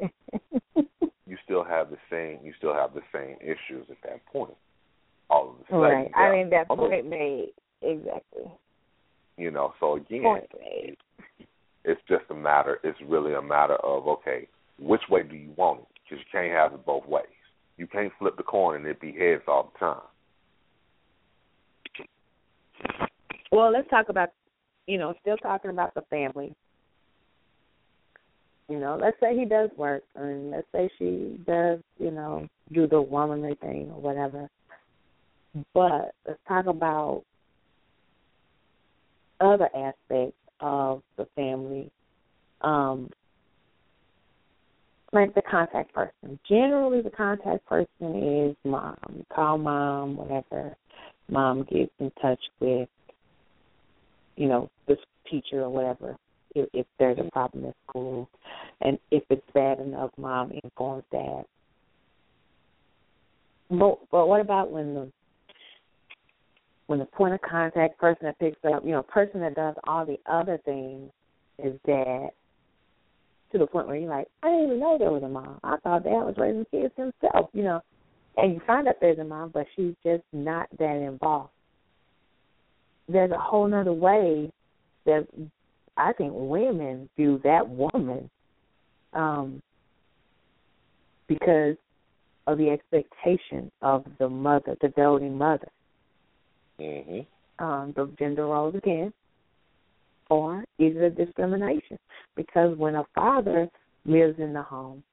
[1.28, 4.56] you still have the same you still have the same issues at that point.
[5.30, 6.12] All of a sudden, right.
[6.16, 8.52] I mean, that almost- point made exactly.
[9.38, 10.98] You know, so again, Point made.
[11.86, 12.80] it's just a matter.
[12.84, 15.88] It's really a matter of okay, which way do you want it?
[16.04, 17.26] Because you can't have it both ways.
[17.78, 20.02] You can't flip the coin and it be heads all the time.
[23.52, 24.30] Well, let's talk about,
[24.88, 26.54] you know, still talking about the family.
[28.70, 32.88] You know, let's say he does work, and let's say she does, you know, do
[32.88, 34.50] the womanly thing or whatever.
[35.74, 37.24] But let's talk about
[39.42, 41.92] other aspects of the family,
[42.62, 43.10] um,
[45.12, 46.40] like the contact person.
[46.48, 49.26] Generally, the contact person is mom.
[49.34, 50.78] Call mom, whatever.
[51.32, 52.88] Mom gets in touch with,
[54.36, 54.98] you know, this
[55.30, 56.16] teacher or whatever
[56.56, 58.30] if, if there's a problem at school,
[58.82, 61.44] and if it's bad enough, mom informs dad.
[63.70, 65.12] But but what about when the
[66.88, 70.06] when the point of contact person that picks up, you know, person that does all
[70.06, 71.10] the other things
[71.64, 72.32] is dad
[73.52, 75.60] to the point where you're like, I didn't even know there was a mom.
[75.64, 77.82] I thought dad was raising kids himself, you know.
[78.38, 81.50] And you find out there's a mom, but she's just not that involved.
[83.08, 84.52] There's a whole nother way
[85.06, 85.28] that
[85.98, 88.30] I think women view that woman
[89.14, 89.62] um,
[91.28, 91.76] because
[92.48, 95.68] of the expectation of the mother, the doting mother.
[96.80, 97.64] Mm-hmm.
[97.64, 99.14] Um, the gender roles again,
[100.30, 102.00] or is it discrimination?
[102.36, 103.68] Because when a father
[104.06, 105.04] lives in the home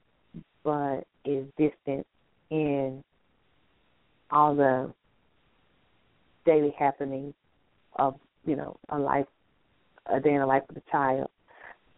[0.65, 2.07] but is distant
[2.51, 3.03] in
[4.31, 4.93] all the
[6.45, 7.35] daily happenings
[7.97, 8.15] of
[8.45, 9.27] you know a life
[10.07, 11.29] a day in the life of the child.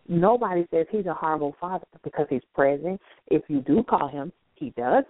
[0.09, 3.01] Nobody says he's a horrible father because he's present.
[3.29, 5.05] If you do call him, he does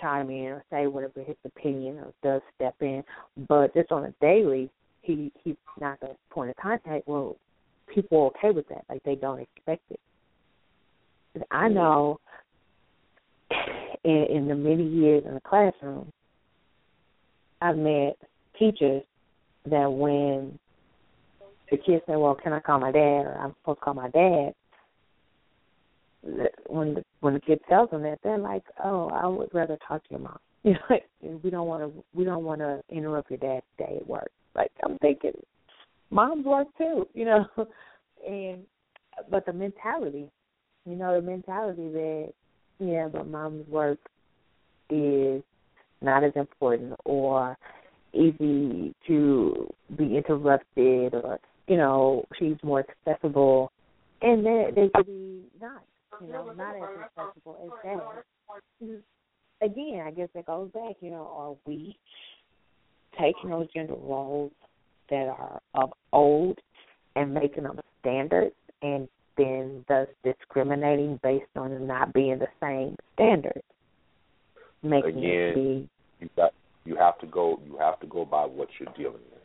[0.00, 3.04] chime in or say whatever his opinion or does step in.
[3.48, 4.70] But just on a daily,
[5.02, 7.06] he he's not the point of contact.
[7.06, 7.36] Well,
[7.92, 8.84] people are okay with that.
[8.88, 10.00] Like they don't expect it.
[11.34, 12.18] And I know
[14.04, 16.10] in, in the many years in the classroom,
[17.60, 18.16] I've met
[18.58, 19.02] teachers
[19.66, 20.58] that when
[21.70, 24.08] the kids say, "Well, can I call my dad?" or "I'm supposed to call my
[24.10, 24.54] dad."
[26.66, 30.02] When the when the kid tells them that, they're like, "Oh, I would rather talk
[30.04, 30.38] to your mom."
[31.22, 34.06] You know, we don't want to we don't want to interrupt your dad's day at
[34.06, 34.30] work.
[34.54, 35.32] Like I'm thinking,
[36.10, 37.46] moms work too, you know,
[38.28, 38.64] and
[39.30, 40.30] but the mentality,
[40.86, 42.32] you know, the mentality that
[42.78, 43.98] yeah, but mom's work
[44.88, 45.42] is
[46.02, 47.56] not as important or
[48.12, 51.38] easy to be interrupted or
[51.70, 53.70] you know, she's more accessible,
[54.22, 55.84] and they they could be not,
[56.20, 58.24] you know, not as accessible as that.
[58.82, 58.96] Mm-hmm.
[59.62, 61.96] Again, I guess that goes back, you know, are we
[63.20, 64.50] taking those gender roles
[65.10, 66.58] that are of old
[67.14, 72.96] and making them standards, and then thus discriminating based on them not being the same
[73.14, 73.62] standards,
[74.82, 75.88] making Again, it be.
[76.20, 76.52] You got
[76.84, 79.40] you have to go you have to go by what you're dealing with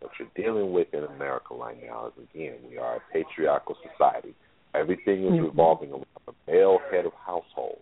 [0.00, 4.34] what you're dealing with in America right now is again, we are a patriarchal society.
[4.74, 5.44] Everything is mm-hmm.
[5.44, 7.78] revolving around the male head of household.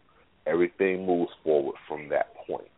[0.47, 2.69] Everything moves forward from that point.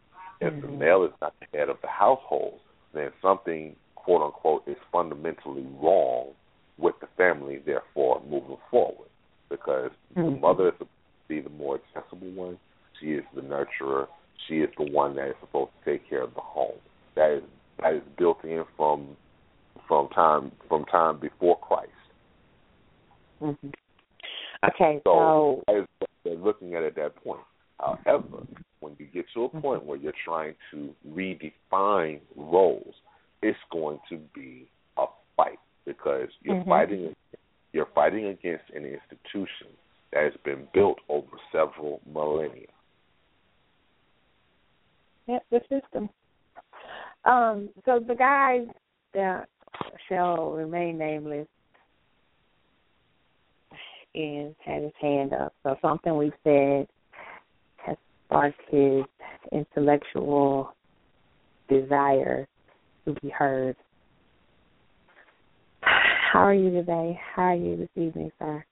[0.40, 0.62] If mm-hmm.
[0.62, 2.60] the male is not the head of the household,
[2.94, 6.28] then something quote unquote is fundamentally wrong
[6.78, 9.08] with the family, therefore moving forward.
[9.50, 10.34] Because mm-hmm.
[10.34, 12.58] the mother is supposed to be the more accessible one.
[13.00, 14.06] She is the nurturer.
[14.46, 16.78] She is the one that is supposed to take care of the home.
[17.16, 17.42] That is
[17.80, 19.16] that is built in from
[19.86, 21.90] from time from time before Christ.
[23.42, 23.68] Mm-hmm.
[24.68, 25.86] Okay, so, so
[26.24, 27.40] they're looking at it at that point.
[27.78, 28.44] However,
[28.80, 29.60] when you get to a mm-hmm.
[29.60, 32.94] point where you're trying to redefine roles,
[33.42, 35.04] it's going to be a
[35.36, 36.68] fight because you're mm-hmm.
[36.68, 37.14] fighting
[37.72, 39.68] you're fighting against an institution
[40.12, 42.66] that has been built over several millennia.
[45.28, 46.08] Yep, the system.
[47.24, 48.60] Um, so the guy
[49.12, 49.48] that
[50.08, 51.46] shall remain nameless
[54.14, 55.52] and had his hand up.
[55.62, 56.86] So something we've said
[57.76, 59.04] has sparked his
[59.52, 60.74] intellectual
[61.68, 62.48] desire
[63.04, 63.76] to be heard.
[65.82, 67.20] How are you today?
[67.34, 68.64] How are you this evening, sir?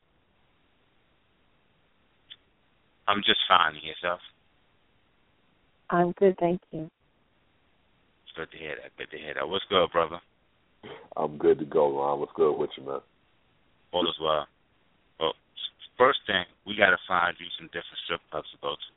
[3.07, 3.75] I'm just fine.
[3.83, 4.21] Yourself?
[5.91, 6.91] I'm good, thank you.
[8.37, 8.93] Good to hear that.
[8.99, 9.49] Good to hear that.
[9.49, 10.21] What's good, brother?
[11.17, 12.21] I'm good to go, Ron.
[12.21, 13.01] What's good with you, man?
[13.93, 14.47] All is well.
[15.19, 15.33] Well,
[15.97, 18.91] first thing, we got to find you some different strip clubs to go to.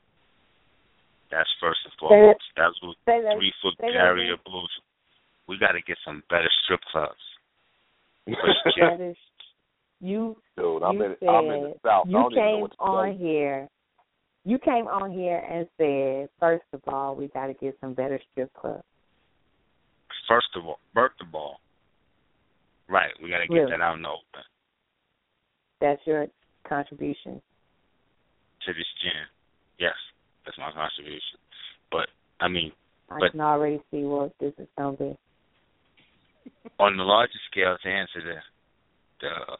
[1.30, 2.44] That's first and foremost.
[2.56, 4.70] That's what three foot barrier blues.
[5.48, 7.24] We got to get some better strip clubs.
[8.26, 9.16] that is,
[10.00, 12.06] you, Dude, I'm you in, said, I'm in the south.
[12.08, 13.68] You came on here.
[14.44, 18.18] You came on here and said, first of all, we got to get some better
[18.32, 18.84] strip clubs.
[20.28, 21.60] First of all, birth of all,
[22.88, 23.10] right?
[23.22, 23.70] We got to get really?
[23.70, 24.44] that out in the open.
[25.80, 26.26] That's your
[26.66, 27.42] contribution
[28.66, 29.26] to this gym.
[29.78, 29.94] Yes,
[30.44, 31.40] that's my contribution.
[31.90, 32.08] But
[32.40, 32.72] I mean,
[33.10, 35.18] I but, can already see what this is going to be.
[36.78, 38.36] On the larger scale, to answer the
[39.20, 39.56] the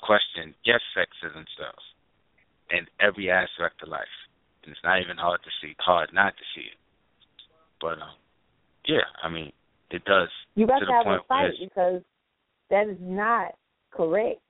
[0.00, 1.84] question, yes, sexism sells
[2.70, 4.06] in every aspect of life,
[4.62, 6.78] and it's not even hard to see, hard not to see it.
[7.80, 8.16] But um,
[8.86, 9.52] yeah, I mean,
[9.90, 10.28] it does.
[10.54, 12.02] You got to, to have a fight because
[12.70, 13.54] that is not
[13.90, 14.40] correct.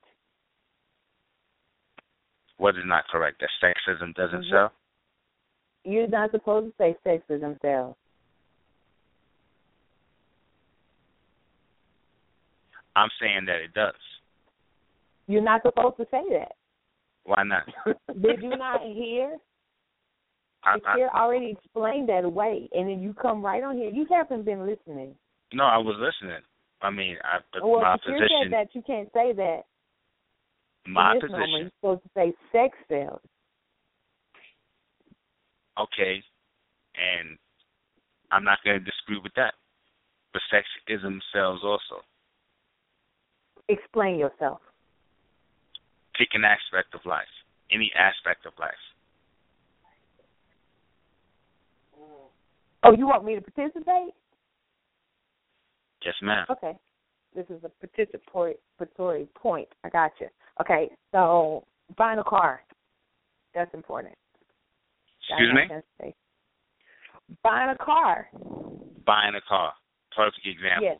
[2.57, 3.41] What is not correct?
[3.41, 4.51] That sexism doesn't mm-hmm.
[4.51, 4.71] sell.
[5.85, 7.95] You're not supposed to say sexism sells.
[12.95, 13.93] I'm saying that it does.
[15.27, 16.53] You're not supposed to say that.
[17.29, 17.61] Why not?
[18.21, 19.37] Did you not hear?
[20.63, 20.77] I,
[21.15, 23.91] already explained that away, and then you come right on here.
[23.91, 25.13] You haven't been listening.
[25.53, 26.41] No, I was listening.
[26.81, 28.27] I mean, I, well, my Shakir position.
[28.43, 29.61] said that you can't say that.
[30.87, 31.39] My position.
[31.39, 33.21] Moment, you're supposed to say sex sells.
[35.79, 36.23] Okay,
[36.95, 37.37] and
[38.31, 39.53] I'm not going to disagree with that.
[40.33, 42.03] But sexism sells also.
[43.67, 44.61] Explain yourself.
[46.19, 47.23] Pick an aspect of life,
[47.71, 48.73] any aspect of life.
[52.83, 54.13] Oh, you want me to participate?
[56.05, 56.45] Yes, ma'am.
[56.49, 56.77] Okay.
[57.33, 59.69] This is a participatory point.
[59.85, 60.27] I got you.
[60.59, 61.63] Okay, so
[61.97, 62.61] buying a car.
[63.55, 64.13] That's important.
[65.29, 66.13] Excuse me?
[67.43, 68.27] Buying a car.
[69.05, 69.71] Buying a car.
[70.13, 70.83] Perfect example.
[70.83, 70.99] Yes.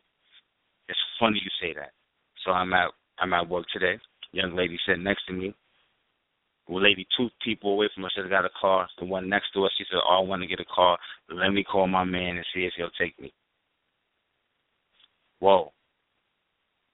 [0.87, 1.91] It's funny you say that.
[2.45, 3.99] So I'm at I'm at work today.
[4.31, 5.53] Young lady sitting next to me.
[6.67, 8.87] Well, lady two people away from us just got a car.
[8.99, 10.99] The one next to us, she said, "Oh, I want to get a car.
[11.29, 13.33] Let me call my man and see if he'll take me."
[15.39, 15.73] Whoa!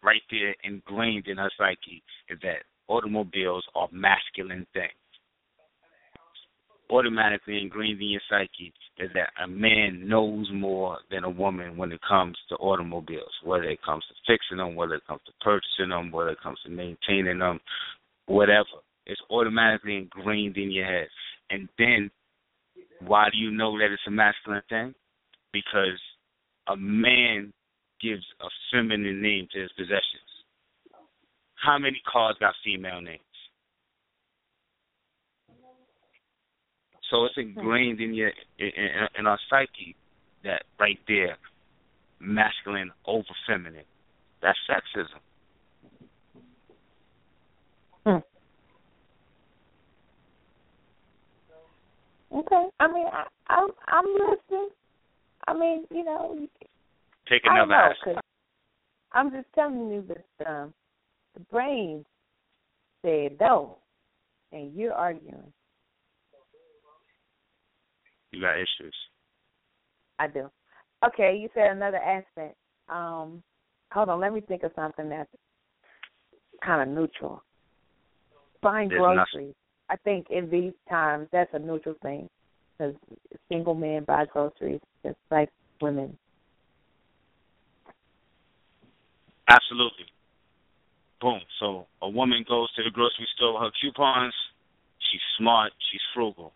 [0.02, 4.94] Right there, ingrained in her psyche, is that automobiles are masculine things.
[6.90, 11.92] Automatically ingrained in your psyche is that a man knows more than a woman when
[11.92, 15.90] it comes to automobiles, whether it comes to fixing them, whether it comes to purchasing
[15.90, 17.60] them, whether it comes to maintaining them,
[18.28, 18.66] whatever.
[19.06, 21.08] It's automatically ingrained in your head.
[21.50, 22.12] And then,
[23.06, 24.94] why do you know that it's a masculine thing?
[25.54, 26.00] Because
[26.68, 27.52] a man
[28.02, 30.02] gives a feminine name to his possessions.
[31.56, 33.22] How many cars got female names?
[37.10, 38.70] So it's ingrained in your in,
[39.20, 39.96] in our psyche
[40.44, 41.38] that right there,
[42.20, 43.86] masculine over feminine.
[44.42, 45.20] That's sexism.
[48.06, 48.18] Hmm.
[52.38, 52.68] Okay.
[52.80, 54.70] I mean, I, I'm I'm listening.
[55.48, 56.48] I mean, you know.
[57.30, 58.20] Take another I aspect.
[59.14, 60.74] I'm just telling you that um,
[61.34, 62.06] the brain
[63.02, 63.78] said no,
[64.52, 65.52] and you're arguing.
[68.36, 68.96] You got issues.
[70.20, 70.50] I do.
[71.08, 72.58] Okay, you said another aspect.
[72.90, 73.42] Um,
[73.94, 75.30] hold on, let me think of something that's
[76.64, 77.42] kind of neutral.
[78.62, 79.28] Buying There's groceries.
[79.34, 79.54] Nothing.
[79.90, 82.28] I think in these times that's a neutral thing
[82.78, 82.96] because
[83.48, 85.50] single men buy groceries just like
[85.82, 86.18] women.
[89.48, 90.06] Absolutely.
[91.22, 91.40] Boom.
[91.62, 94.34] So a woman goes to the grocery store with her coupons.
[95.00, 95.72] She's smart.
[95.90, 96.52] She's frugal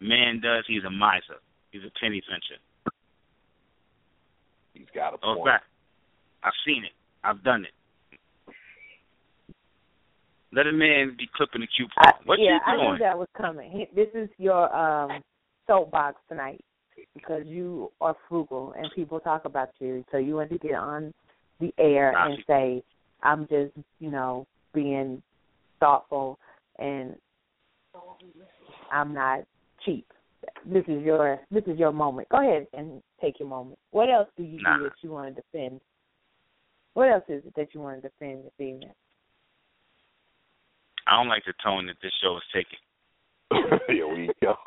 [0.00, 1.40] man does, he's a miser.
[1.70, 2.60] He's a penny pincher.
[4.74, 5.40] He's got a point.
[5.40, 5.56] Okay.
[6.44, 6.92] I've seen it.
[7.24, 7.72] I've done it.
[10.52, 12.04] Let a man be clipping the coupon.
[12.06, 12.88] I, what yeah, you doing?
[12.88, 13.86] I knew that was coming.
[13.94, 15.22] This is your um
[15.66, 16.60] soapbox tonight
[17.14, 20.04] because you are frugal and people talk about you.
[20.10, 21.12] So you want to get on
[21.60, 22.82] the air Nah, and say,
[23.22, 25.22] I'm just, you know, being
[25.80, 26.38] thoughtful
[26.78, 27.16] and
[28.92, 29.40] I'm not
[29.86, 30.06] cheap.
[30.66, 32.28] This is your this is your moment.
[32.28, 33.78] Go ahead and take your moment.
[33.92, 34.78] What else do you nah.
[34.78, 35.80] do that you want to defend?
[36.94, 38.92] What else is it that you want to defend this evening?
[41.06, 42.78] I don't like the tone that this show is taking.
[43.88, 44.54] Here we go.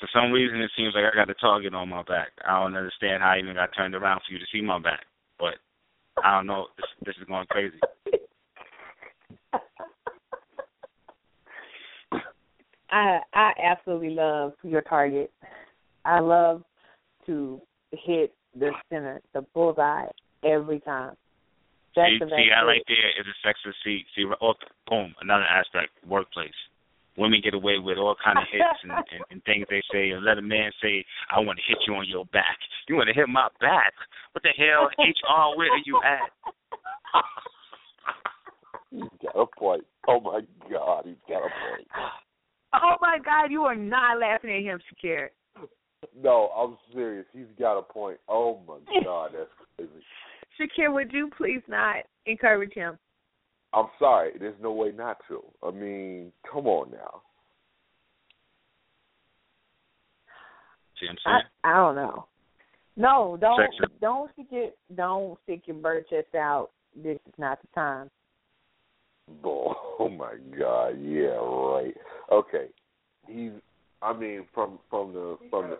[0.00, 2.32] For some reason, it seems like I got a target on my back.
[2.46, 5.06] I don't understand how I even got turned around for you to see my back,
[5.38, 5.54] but
[6.22, 6.66] I don't know.
[6.76, 7.78] This, this is going crazy.
[12.96, 15.30] I I absolutely love your target.
[16.04, 16.62] I love
[17.26, 17.60] to
[17.92, 20.06] hit the center, the bullseye
[20.44, 21.14] every time.
[21.94, 23.74] That's see, the see that best right there is a sexist.
[23.84, 24.54] See, see, oh,
[24.88, 26.56] boom, another aspect, workplace.
[27.16, 30.10] Women get away with all kind of hits and, and, and things they say.
[30.10, 33.08] And let a man say, "I want to hit you on your back." You want
[33.08, 33.92] to hit my back?
[34.32, 35.56] What the hell, HR?
[35.56, 36.30] Where are you at?
[38.90, 39.84] he's got a point.
[40.06, 40.40] Oh my
[40.70, 41.88] God, he's got a point.
[42.74, 45.28] Oh my God, you are not laughing at him, Shakir.
[46.20, 47.26] No, I'm serious.
[47.32, 48.18] He's got a point.
[48.28, 50.70] Oh my God, that's crazy.
[50.74, 52.98] Kim, would you please not encourage him?
[53.74, 54.32] I'm sorry.
[54.38, 55.42] There's no way not to.
[55.62, 57.22] I mean, come on now.
[60.98, 61.42] See I'm saying?
[61.62, 62.26] I, I don't know.
[62.96, 63.98] No, don't Section.
[64.00, 66.70] don't stick your don't stick your bird chest out.
[66.94, 68.10] This is not the time.
[69.98, 70.98] Oh my God!
[71.00, 71.94] Yeah, right.
[72.30, 72.66] Okay,
[73.26, 73.52] he's.
[74.02, 75.78] I mean, from from the from the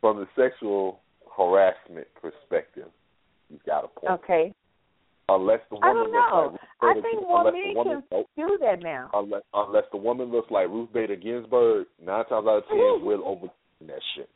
[0.00, 1.00] from the sexual
[1.36, 2.88] harassment perspective,
[3.48, 4.20] he's got a point.
[4.24, 4.54] Okay.
[5.28, 6.50] Unless the I woman don't know.
[6.52, 9.10] looks I like Ruth think Bader, more men the woman, can do that now.
[9.14, 13.24] unless unless the woman looks like Ruth Bader Ginsburg, nine times out of ten we'll
[13.24, 13.46] over
[13.86, 14.28] that shit.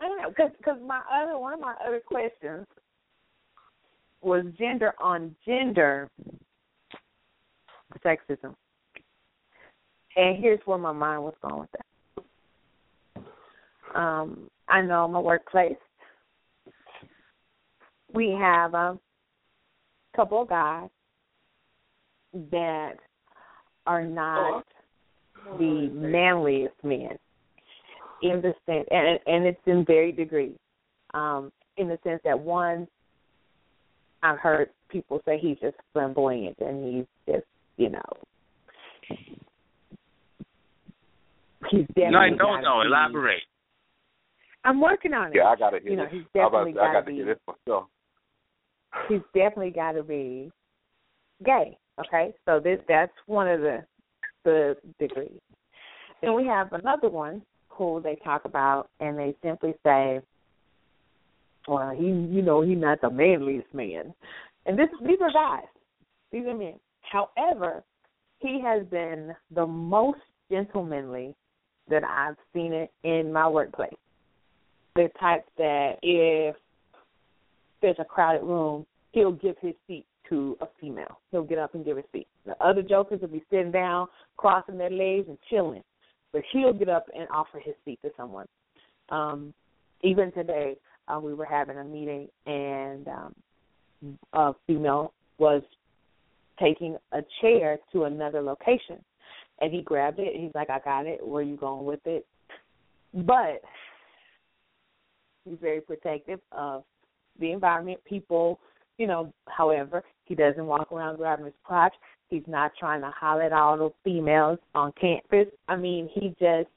[0.00, 2.66] I don't know because because my other one of my other questions
[4.22, 6.08] was gender on gender
[8.04, 8.54] sexism,
[10.16, 13.98] and here's where my mind was going with that.
[13.98, 15.76] Um, I know my workplace.
[18.14, 18.98] We have a
[20.14, 20.88] couple of guys
[22.50, 22.94] that
[23.86, 24.64] are not
[25.58, 27.18] the manliest men
[28.22, 30.56] in the sense, and and it's in varied degrees.
[31.14, 32.86] Um, in the sense that one,
[34.22, 37.46] I've heard people say he's just flamboyant and he's just,
[37.76, 38.02] you know,
[41.70, 42.10] he's definitely.
[42.10, 42.80] No, I gotta don't know.
[42.82, 43.42] be- Elaborate.
[44.64, 45.36] I'm working on it.
[45.36, 46.12] Yeah, I gotta hear You know, this.
[46.12, 47.84] he's I'm about definitely I gotta got to be- hear this myself.
[49.08, 50.52] he's definitely got to be
[51.44, 51.76] gay.
[52.00, 53.84] Okay, so this that's one of the
[54.44, 55.40] the degrees.
[56.20, 60.20] Then we have another one who they talk about, and they simply say,
[61.68, 64.14] "Well, he, you know, he's not the manliest man."
[64.66, 65.68] And this these are guys,
[66.30, 66.78] these are men.
[67.00, 67.82] However,
[68.38, 71.34] he has been the most gentlemanly
[71.88, 73.94] that I've seen it in my workplace.
[74.94, 76.56] The type that if
[77.80, 81.18] there's a crowded room, he'll give his seat to a female.
[81.30, 82.26] He'll get up and give his seat.
[82.46, 84.06] The other jokers will be sitting down,
[84.36, 85.82] crossing their legs and chilling,
[86.32, 88.46] but he'll get up and offer his seat to someone.
[89.08, 89.52] Um,
[90.02, 90.76] even today,
[91.12, 93.34] uh, we were having a meeting, and um,
[94.32, 95.62] a female was
[96.60, 98.98] taking a chair to another location,
[99.60, 100.34] and he grabbed it.
[100.34, 101.24] And he's like, "I got it.
[101.26, 102.26] Where you going with it?"
[103.14, 103.62] But
[105.44, 106.84] he's very protective of
[107.38, 108.60] the environment, people,
[108.98, 111.94] you know, however, he doesn't walk around grabbing his crotch.
[112.28, 115.46] He's not trying to holler at all those females on campus.
[115.68, 116.68] I mean, he just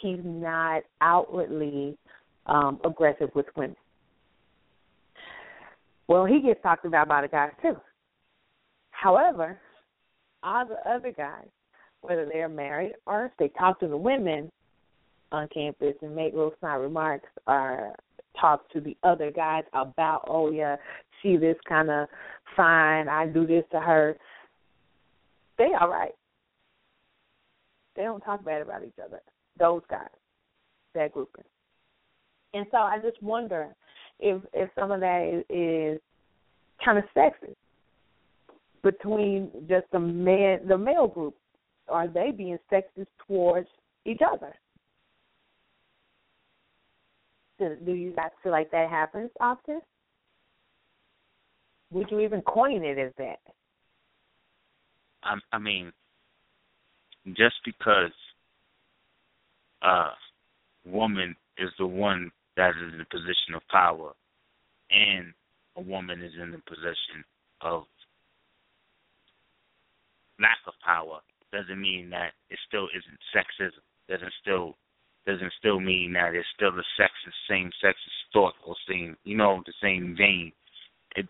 [0.00, 1.96] he's not outwardly
[2.46, 3.76] um aggressive with women.
[6.06, 7.76] Well, he gets talked about by the guys too.
[8.90, 9.58] However,
[10.42, 11.48] all the other guys,
[12.02, 14.50] whether they're married or if they talk to the women
[15.32, 17.94] on campus and make little snide remarks or
[18.38, 20.76] talk to the other guys about, oh yeah,
[21.22, 22.08] she this kind of
[22.56, 24.16] fine, I do this to her.
[25.56, 26.12] They all right.
[27.96, 29.20] They don't talk bad about each other.
[29.58, 30.08] Those guys,
[30.94, 31.44] that grouping.
[32.54, 33.74] And so I just wonder
[34.20, 36.00] if if some of that is, is
[36.84, 37.56] kind of sexist
[38.82, 41.34] between just the man, the male group.
[41.88, 43.68] Are they being sexist towards
[44.06, 44.54] each other?
[47.58, 49.80] Do, do you guys feel like that happens often?
[51.92, 53.40] Would you even coin it as that?
[55.22, 55.92] I, I mean,
[57.36, 58.10] just because
[59.82, 60.06] a
[60.86, 64.12] woman is the one that is in the position of power,
[64.90, 65.32] and
[65.76, 67.24] a woman is in the position
[67.60, 67.84] of
[70.40, 71.20] lack of power,
[71.52, 73.82] doesn't mean that it still isn't sexism.
[74.08, 74.76] Doesn't still
[75.26, 79.62] doesn't still mean that it's still the sexist, same sexist thought or same, you know,
[79.64, 80.52] the same vein.
[81.16, 81.26] It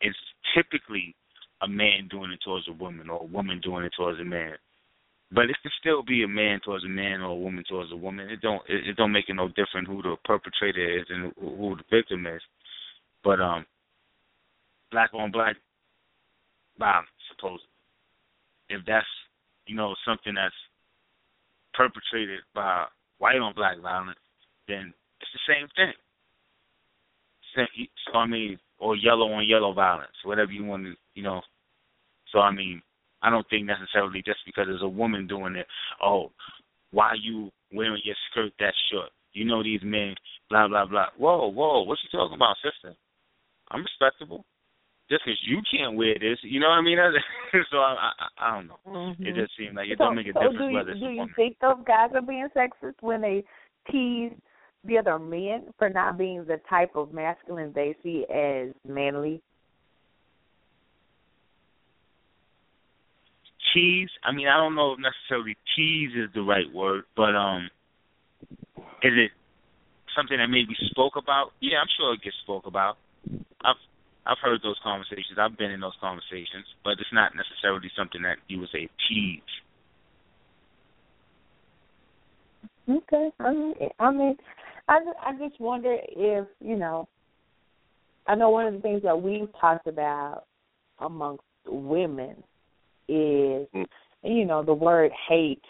[0.00, 0.16] it's
[0.54, 1.14] typically
[1.62, 4.54] a man doing it towards a woman or a woman doing it towards a man.
[5.32, 7.96] But it can still be a man towards a man or a woman towards a
[7.96, 8.30] woman.
[8.30, 11.56] It don't it, it don't make it no different who the perpetrator is and who,
[11.56, 12.40] who the victim is.
[13.24, 13.66] But um,
[14.92, 15.56] black on black
[16.78, 17.60] violence, suppose
[18.68, 19.06] If that's
[19.66, 20.54] you know something that's
[21.74, 22.86] perpetrated by
[23.18, 24.18] white on black violence,
[24.68, 25.92] then it's the same thing.
[28.06, 31.40] So I mean, or yellow on yellow violence, whatever you want to, you know.
[32.32, 32.82] So I mean,
[33.22, 35.66] I don't think necessarily just because there's a woman doing it,
[36.02, 36.30] oh,
[36.90, 39.10] why are you wearing your skirt that short?
[39.32, 40.14] You know these men,
[40.48, 41.06] blah blah blah.
[41.18, 42.96] Whoa, whoa, what you talking about, sister?
[43.70, 44.44] I'm respectable.
[45.10, 46.98] Just because you can't wear this, you know what I mean?
[47.70, 48.78] so I, I, I don't know.
[48.88, 49.22] Mm-hmm.
[49.22, 51.00] It just seems like it so, don't make a so difference do you, whether it's
[51.00, 53.44] do a you think those guys are being sexist when they
[53.90, 54.32] tease
[54.84, 59.42] the other men for not being the type of masculine they see as manly?
[63.76, 64.08] Tease.
[64.24, 67.68] I mean, I don't know if necessarily tease is the right word, but um,
[69.04, 69.30] is it
[70.16, 71.52] something that maybe spoke about?
[71.60, 72.96] Yeah, I'm sure it gets spoke about.
[73.60, 73.76] I've
[74.24, 75.36] I've heard those conversations.
[75.38, 79.40] I've been in those conversations, but it's not necessarily something that you would say tease.
[82.88, 83.30] Okay.
[83.40, 84.36] I mean, I mean,
[84.88, 87.08] I I just wonder if you know.
[88.26, 90.44] I know one of the things that we've talked about
[90.98, 92.42] amongst women
[93.08, 93.86] is, mm.
[94.22, 95.62] you know, the word hate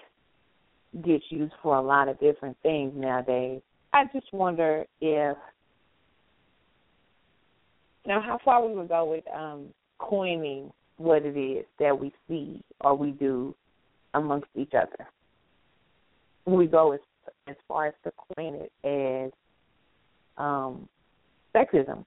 [1.05, 3.61] gets used for a lot of different things nowadays.
[3.93, 5.37] I just wonder if
[8.07, 9.66] now how far we would go with um
[9.99, 13.55] coining what it is that we see or we do
[14.14, 15.09] amongst each other.
[16.47, 17.01] We go as
[17.49, 19.32] as far as to coin it as
[20.39, 20.89] um
[21.55, 22.05] sexism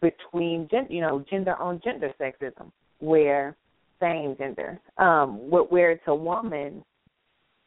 [0.00, 3.56] between gender you know gender on gender sexism where
[4.00, 6.82] same gender um where it's a woman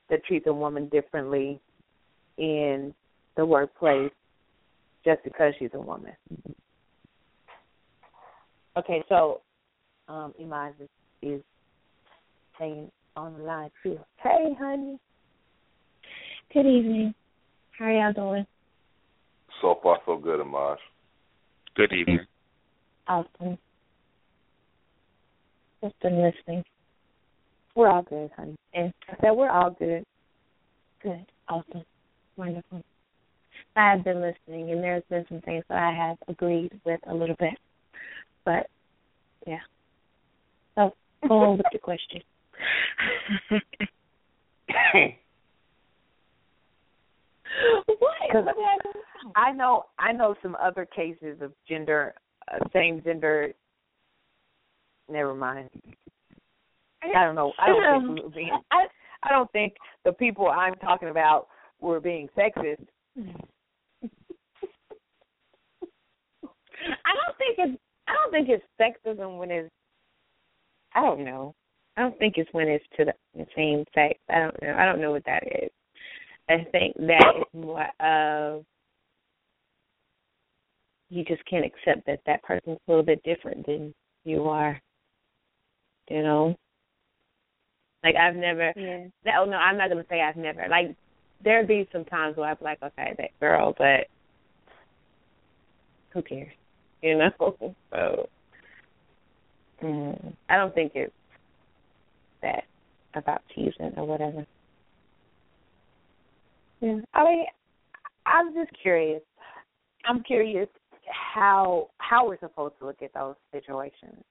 [0.09, 1.59] that treats a woman differently
[2.38, 2.93] in
[3.38, 4.11] the workplace
[5.05, 6.13] just because she's a woman.
[8.77, 9.41] Okay, so
[10.07, 10.89] um Iman is,
[11.21, 11.41] is
[12.57, 13.99] hanging on the line too.
[14.17, 14.97] Hey, honey.
[16.53, 17.13] Good evening.
[17.77, 18.45] How are y'all doing?
[19.61, 20.77] So far, so good, Amaj.
[21.75, 22.19] Good evening.
[23.07, 23.57] Awesome.
[25.84, 26.63] Just been listening.
[27.75, 28.55] We're all good, honey.
[28.73, 30.05] And I said we're all good.
[31.01, 31.25] Good.
[31.49, 31.84] Awesome.
[32.38, 32.81] Wonderful.
[33.75, 37.13] I have been listening, and there's been some things that I have agreed with a
[37.13, 37.57] little bit,
[38.45, 38.67] but
[39.45, 39.59] yeah.
[40.75, 40.93] So
[41.27, 42.21] go on with the question.
[47.99, 48.13] what?
[49.36, 52.13] I know I know some other cases of gender,
[52.51, 53.53] uh, same gender.
[55.09, 55.69] Never mind.
[57.03, 57.51] I don't know.
[57.59, 58.85] I don't think we were being, I
[59.23, 59.73] I don't think
[60.05, 61.47] the people I'm talking about
[61.79, 62.85] were being sexist.
[66.83, 69.69] I don't think it's I don't think it's sexism when it's
[70.95, 71.55] I don't know.
[71.95, 74.19] I don't think it's when it's to the, the same sex.
[74.29, 74.75] I don't know.
[74.77, 75.69] I don't know what that is.
[76.49, 78.65] I think that is more of
[81.09, 83.93] you just can't accept that that person's a little bit different than
[84.25, 84.81] you are.
[86.09, 86.55] You know,
[88.03, 88.73] like I've never.
[88.75, 89.07] Yeah.
[89.25, 90.67] That, oh no, I'm not gonna say I've never.
[90.69, 90.95] Like
[91.43, 94.07] there'd be some times where I'm like, okay, that girl, but
[96.13, 96.51] who cares?
[97.03, 97.31] You know.
[97.91, 98.29] so
[99.83, 101.11] mm, I don't think it's
[102.41, 102.63] that
[103.13, 104.45] about teasing or whatever.
[106.79, 106.99] Yeah.
[107.13, 107.45] I mean,
[108.25, 109.21] I'm just curious.
[110.05, 110.69] I'm curious
[111.35, 114.23] how how we're supposed to look at those situations.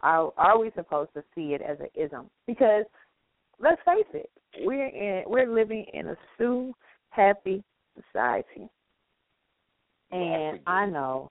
[0.00, 2.30] Are are we supposed to see it as an ism?
[2.46, 2.84] Because
[3.58, 4.30] let's face it,
[4.60, 6.72] we're in we're living in a sue
[7.10, 7.62] happy
[7.96, 8.68] society.
[10.10, 11.30] And I know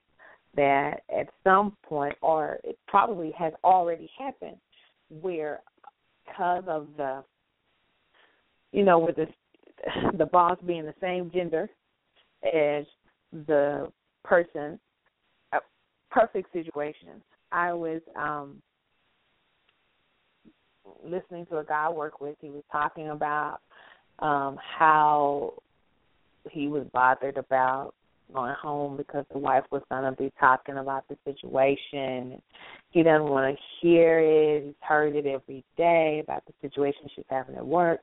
[0.55, 4.57] that at some point or it probably has already happened
[5.09, 5.61] where
[6.25, 7.23] because of the
[8.71, 9.27] you know, with the
[10.17, 11.69] the boss being the same gender
[12.43, 12.85] as
[13.47, 13.91] the
[14.23, 14.79] person
[15.53, 15.57] a
[16.11, 17.21] perfect situation.
[17.51, 18.61] I was um
[21.03, 22.35] listening to a guy I work with.
[22.41, 23.59] He was talking about
[24.19, 25.53] um how
[26.51, 27.93] he was bothered about
[28.33, 32.41] going home because the wife was gonna be talking about the situation.
[32.91, 34.65] He doesn't want to hear it.
[34.65, 38.01] He's heard it every day about the situation she's having at work.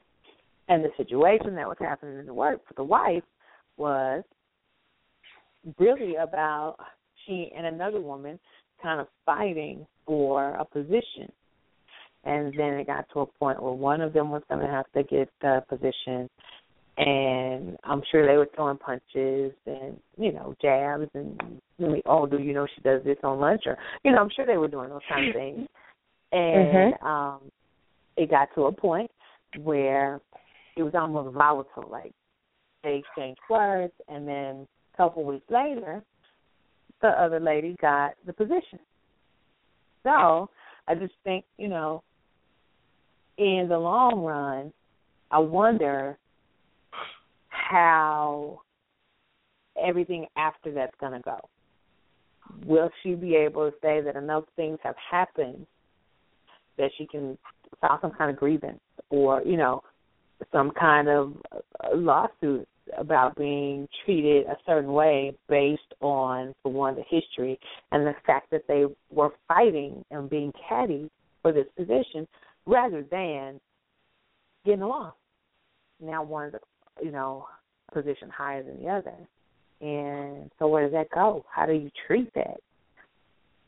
[0.69, 3.23] And the situation that was happening in the work for the wife
[3.77, 4.25] was
[5.79, 6.77] really about
[7.27, 8.39] she and another woman
[8.83, 11.31] kind of fighting for a position.
[12.25, 14.91] And then it got to a point where one of them was going to have
[14.93, 16.29] to get the position.
[16.97, 21.61] And I'm sure they were throwing punches and you know jabs and
[22.07, 24.57] oh do you know she does this on lunch or you know I'm sure they
[24.57, 25.68] were doing those kind of things.
[26.31, 27.07] And mm-hmm.
[27.07, 27.41] um
[28.16, 29.11] it got to a point
[29.61, 30.20] where
[30.77, 32.12] it was almost volatile like
[32.85, 33.93] they exchanged words.
[34.09, 36.01] And then a couple weeks later
[37.05, 38.79] the other lady got the position
[40.03, 40.51] so
[40.89, 42.03] I just think you know
[43.39, 44.73] in the long run,
[45.31, 46.19] I wonder
[47.49, 48.61] how
[49.83, 51.39] everything after that's going to go.
[52.65, 55.67] Will she be able to say that enough things have happened
[56.77, 57.39] that she can
[57.81, 58.81] file some kind of grievance
[59.11, 59.83] or, you know,
[60.53, 61.35] some kind of
[61.95, 67.59] lawsuit about being treated a certain way based on, for one, the history
[67.93, 71.11] and the fact that they were fighting and being catty
[71.43, 72.26] for this position
[72.66, 73.61] rather than
[74.64, 75.12] getting along.
[76.01, 77.47] Now one's, a you know,
[77.93, 79.14] position higher than the other.
[79.80, 81.45] And so where does that go?
[81.51, 82.61] How do you treat that?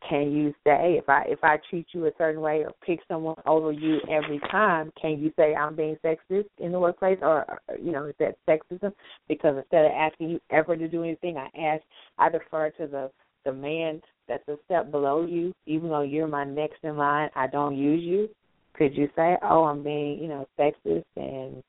[0.09, 3.37] Can you say if I if I treat you a certain way or pick someone
[3.47, 7.93] over you every time, can you say I'm being sexist in the workplace or you
[7.93, 8.93] know is that sexism?
[9.27, 11.83] Because instead of asking you ever to do anything, I ask
[12.19, 13.11] I defer to the
[13.45, 17.31] the man that's a step below you, even though you're my next in line.
[17.35, 18.29] I don't use you.
[18.75, 21.63] Could you say, oh, I'm being you know sexist and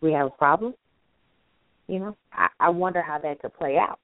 [0.00, 0.74] we have a problem?
[1.88, 3.98] You know, I, I wonder how that could play out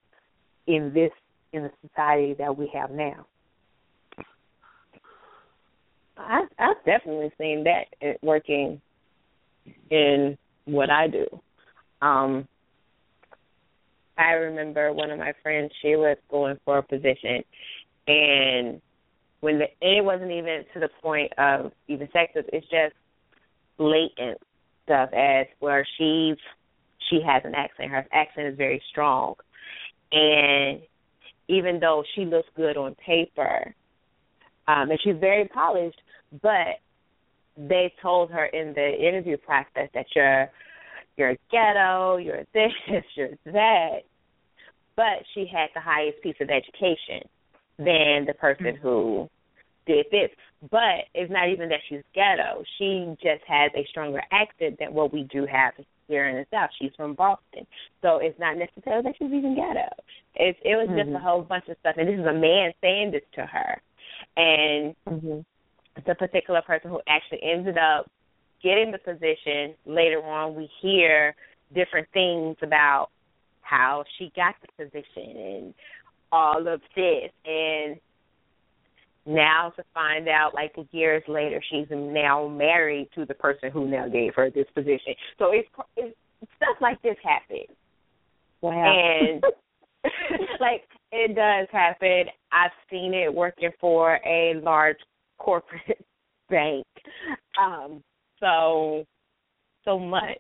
[0.67, 1.13] in this
[1.53, 3.27] in the society that we have now.
[6.19, 8.81] I I've definitely seen that working
[9.91, 11.27] in what I do.
[12.03, 12.47] Um
[14.17, 17.43] I remember one of my friends, she was going for a position
[18.07, 18.81] and
[19.41, 22.95] when the it wasn't even to the point of even sexist, it's just
[23.77, 24.39] blatant
[24.85, 26.37] stuff as where she's
[27.09, 27.91] she has an accent.
[27.91, 29.35] Her accent is very strong.
[30.13, 30.81] And
[31.49, 33.75] even though she looks good on paper,
[34.67, 36.01] um, and she's very polished,
[36.43, 36.81] but
[37.57, 40.49] they told her in the interview process that you're
[41.17, 42.73] you're ghetto, you're this,
[43.17, 44.01] you're that.
[44.97, 47.29] But she had the highest piece of education
[47.79, 48.83] than the person mm-hmm.
[48.83, 49.31] who
[49.87, 50.31] did this.
[50.71, 52.63] But it's not even that she's ghetto.
[52.79, 55.75] She just has a stronger accent than what we do have
[56.09, 56.71] here in the South.
[56.81, 57.67] She's from Boston,
[58.03, 59.89] so it's not necessarily that she's even ghetto.
[60.35, 60.99] It it was mm-hmm.
[60.99, 61.25] just a mm-hmm.
[61.25, 63.81] whole bunch of stuff, and this is a man saying this to her,
[64.37, 65.41] and mm-hmm.
[66.07, 68.11] The particular person who actually ended up
[68.63, 69.75] getting the position.
[69.87, 71.35] Later on, we hear
[71.75, 73.09] different things about
[73.63, 75.75] how she got the position and
[76.33, 77.99] all of this, and
[79.27, 84.09] now to find out like years later she's now married to the person who now
[84.09, 85.15] gave her this position.
[85.39, 86.17] So it's, it's
[86.57, 87.77] stuff like this happens.
[88.63, 88.73] Wow.
[88.73, 89.45] And
[90.61, 92.25] like it does happen.
[92.53, 94.99] I've seen it working for a large
[95.39, 96.05] corporate
[96.51, 96.87] bank.
[97.61, 98.03] Um
[98.41, 99.05] so
[99.85, 100.39] so much.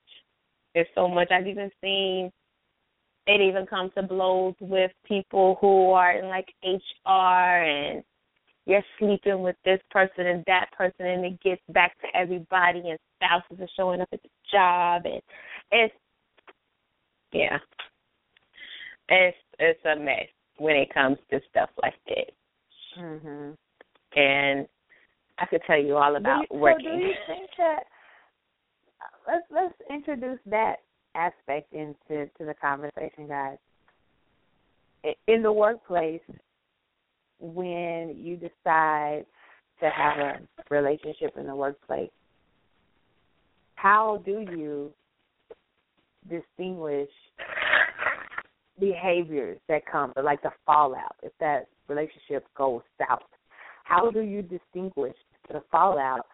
[0.74, 1.30] There's so much.
[1.30, 2.30] I've even seen
[3.26, 8.02] it even comes to blows with people who are in like hr and
[8.64, 12.98] you're sleeping with this person and that person and it gets back to everybody and
[13.16, 15.20] spouses are showing up at the job and
[15.70, 15.94] it's
[17.32, 17.58] yeah.
[19.10, 22.30] It's it's a mess when it comes to stuff like that
[22.98, 23.54] mhm
[24.16, 24.66] and
[25.40, 27.84] i could tell you all about you, working so do you think that
[29.26, 30.76] let's let's introduce that
[31.14, 33.56] aspect into to the conversation guys
[35.26, 36.20] in the workplace
[37.40, 39.24] when you decide
[39.80, 42.10] to have a relationship in the workplace,
[43.76, 44.92] how do you
[46.28, 47.08] distinguish
[48.80, 53.20] behaviors that come, like the fallout, if that relationship goes south?
[53.84, 55.16] How do you distinguish
[55.52, 56.26] the fallout?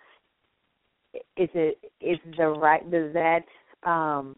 [1.37, 2.89] Is it is the right?
[2.91, 3.45] Does that
[3.89, 4.37] um,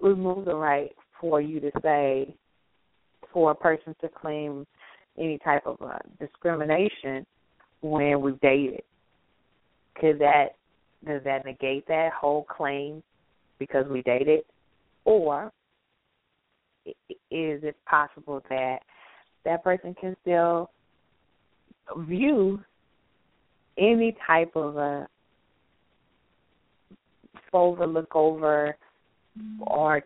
[0.00, 0.90] remove the right
[1.20, 2.34] for you to say
[3.32, 4.66] for a person to claim
[5.18, 7.24] any type of uh, discrimination
[7.80, 8.82] when we've dated.
[9.96, 10.56] Could that
[11.06, 13.02] does that negate that whole claim
[13.58, 14.40] because we dated,
[15.04, 15.52] or
[16.86, 16.94] is
[17.30, 18.78] it possible that
[19.44, 20.70] that person can still
[21.98, 22.60] view
[23.78, 25.08] any type of a
[27.52, 28.76] overlook over
[29.60, 30.02] or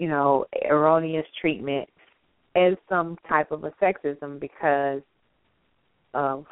[0.00, 1.88] you know erroneous treatment
[2.56, 5.02] as some type of a sexism because
[6.14, 6.44] of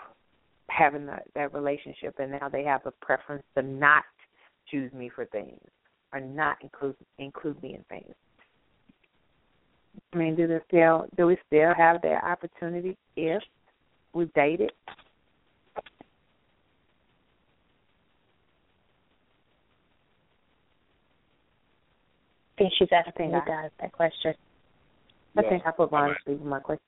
[0.70, 4.04] having that, that relationship and now they have a preference to not
[4.70, 5.58] choose me for things
[6.12, 8.14] or not include include me in things.
[10.12, 13.42] I mean, do they still do we still have that opportunity if
[14.12, 14.72] we've dated?
[15.76, 15.82] I
[22.58, 24.34] think she's asking you guys that question.
[25.36, 26.44] I think I put mine right.
[26.44, 26.82] my question.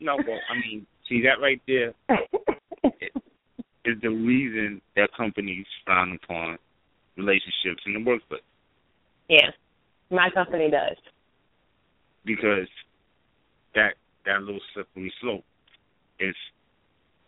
[0.00, 1.94] No, but I mean, see that right there
[3.84, 6.58] is the reason that companies frown upon
[7.16, 8.42] relationships in the workplace.
[9.28, 9.50] Yeah,
[10.10, 10.96] my company does.
[12.24, 12.68] Because
[13.76, 13.94] that
[14.26, 15.44] that little slippery slope
[16.28, 16.34] is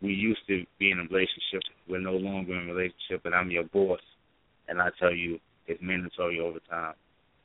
[0.02, 1.62] we used to be in a relationship.
[1.88, 4.00] We're no longer in a relationship, and I'm your boss,
[4.68, 6.94] and I tell you it's mandatory overtime.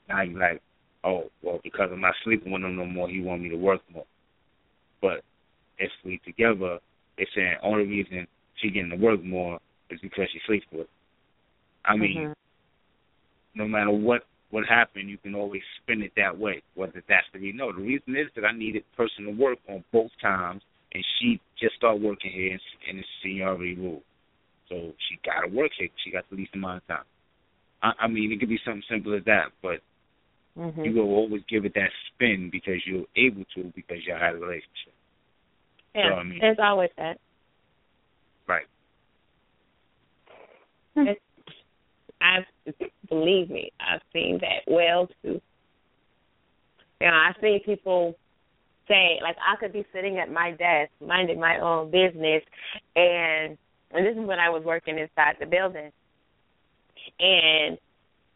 [0.10, 0.62] Now you're like,
[1.04, 3.82] oh, well, because I'm not sleeping with him no more, he want me to work
[3.94, 4.06] more.
[5.02, 5.24] But
[5.78, 6.80] if we together,
[7.18, 8.28] they're saying only reason
[8.62, 10.82] she getting to work more is because she sleeps with.
[10.82, 10.88] Him.
[11.86, 12.32] I mean, mm-hmm.
[13.56, 16.62] no matter what what happened, you can always spin it that way.
[16.76, 17.58] Whether that's the reason.
[17.58, 20.62] No, the reason is that I needed person to work on both times,
[20.94, 24.02] and she just started working here, and it's seniority rule.
[24.70, 25.90] So she got to work here.
[26.04, 27.06] She got the least amount of time.
[27.84, 29.80] I, I mean, it could be something simple as that, but
[30.58, 30.82] mm-hmm.
[30.82, 34.40] you will always give it that spin because you're able to because you had a
[34.40, 34.94] relationship.
[35.96, 37.20] Yeah, so, I mean, there's always that.
[38.48, 38.66] Right.
[42.22, 42.46] I've
[43.10, 45.42] believe me, I've seen that well too.
[47.02, 48.16] You know, I've seen people
[48.92, 52.44] say like I could be sitting at my desk minding my own business
[52.96, 53.58] and
[53.94, 55.92] and this is when I was working inside the building
[57.20, 57.78] and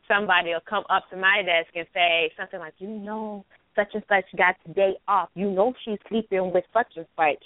[0.07, 3.45] somebody will come up to my desk and say something like, You know,
[3.75, 5.29] such and such got today off.
[5.35, 7.43] You know she's sleeping with such and such.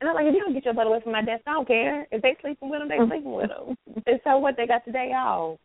[0.00, 1.68] And I'm like, if you don't get your butt away from my desk, I don't
[1.68, 2.06] care.
[2.10, 3.10] If they sleeping with them, they mm-hmm.
[3.12, 3.76] sleeping with them.
[4.06, 4.56] And so what?
[4.56, 5.58] They got today off.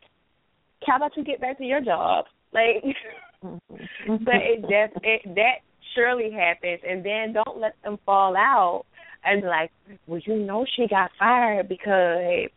[0.86, 2.26] How about you get back to your job?
[2.52, 2.84] Like,
[3.44, 4.24] mm-hmm.
[4.24, 5.66] but it just it that
[5.98, 8.84] surely happens, and then don't let them fall out
[9.24, 9.70] and like,
[10.06, 12.50] well, you know, she got fired because.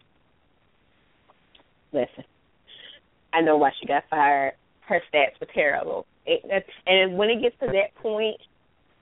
[1.94, 2.24] Listen,
[3.34, 4.54] I know why she got fired.
[4.88, 6.06] Her stats were terrible.
[6.26, 8.38] It, and when it gets to that point,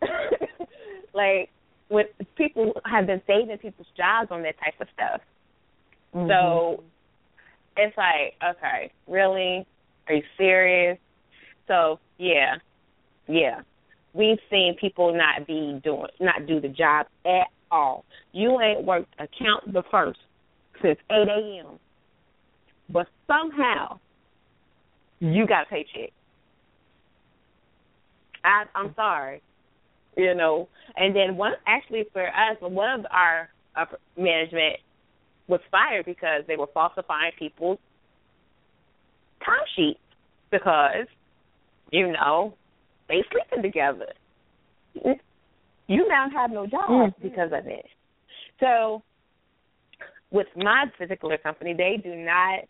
[1.14, 1.50] like
[1.90, 5.22] when people have been saving people's jobs on that type of stuff.
[6.16, 6.30] Mm-hmm.
[6.30, 6.84] So
[7.78, 9.68] it's like, okay, really?
[10.08, 10.98] Are you serious?
[11.68, 12.56] So yeah,
[13.28, 13.62] yeah.
[14.14, 18.06] We've seen people not be doing, not do the job at all.
[18.32, 20.20] You ain't worked account the first
[20.82, 21.80] since 8 a.m.
[22.92, 24.00] But somehow
[25.20, 26.12] you got a paycheck.
[28.44, 29.42] I, I'm sorry,
[30.18, 30.70] you know.
[30.96, 34.78] And then one actually for us, one of our upper management
[35.48, 37.80] was fired because they were falsifying people's
[39.42, 39.98] timesheets
[40.52, 41.08] because,
[41.92, 42.54] you know,
[43.10, 44.14] they sleeping together.
[45.88, 47.28] You now have no job mm-hmm.
[47.28, 47.86] because of it.
[48.60, 49.02] So
[50.32, 52.66] with my particular company, they do not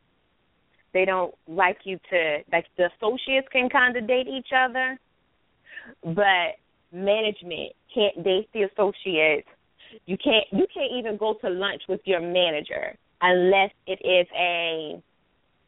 [0.92, 4.98] they don't like you to like the associates can kind of date each other,
[6.04, 6.58] but
[6.92, 9.48] management can't date the associates
[10.06, 15.02] you can't you can't even go to lunch with your manager unless it is a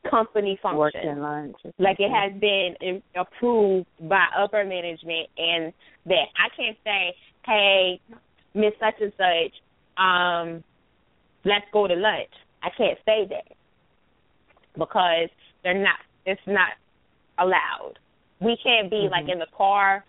[0.09, 1.21] company function.
[1.21, 1.55] Lunch.
[1.77, 5.73] Like it has been in, approved by upper management and
[6.05, 7.99] that I can't say, Hey,
[8.53, 10.63] Miss such and such, um,
[11.45, 12.29] let's go to lunch.
[12.63, 13.55] I can't say that
[14.77, 15.29] because
[15.63, 16.69] they're not it's not
[17.39, 17.93] allowed.
[18.39, 19.11] We can't be mm-hmm.
[19.11, 20.05] like in the car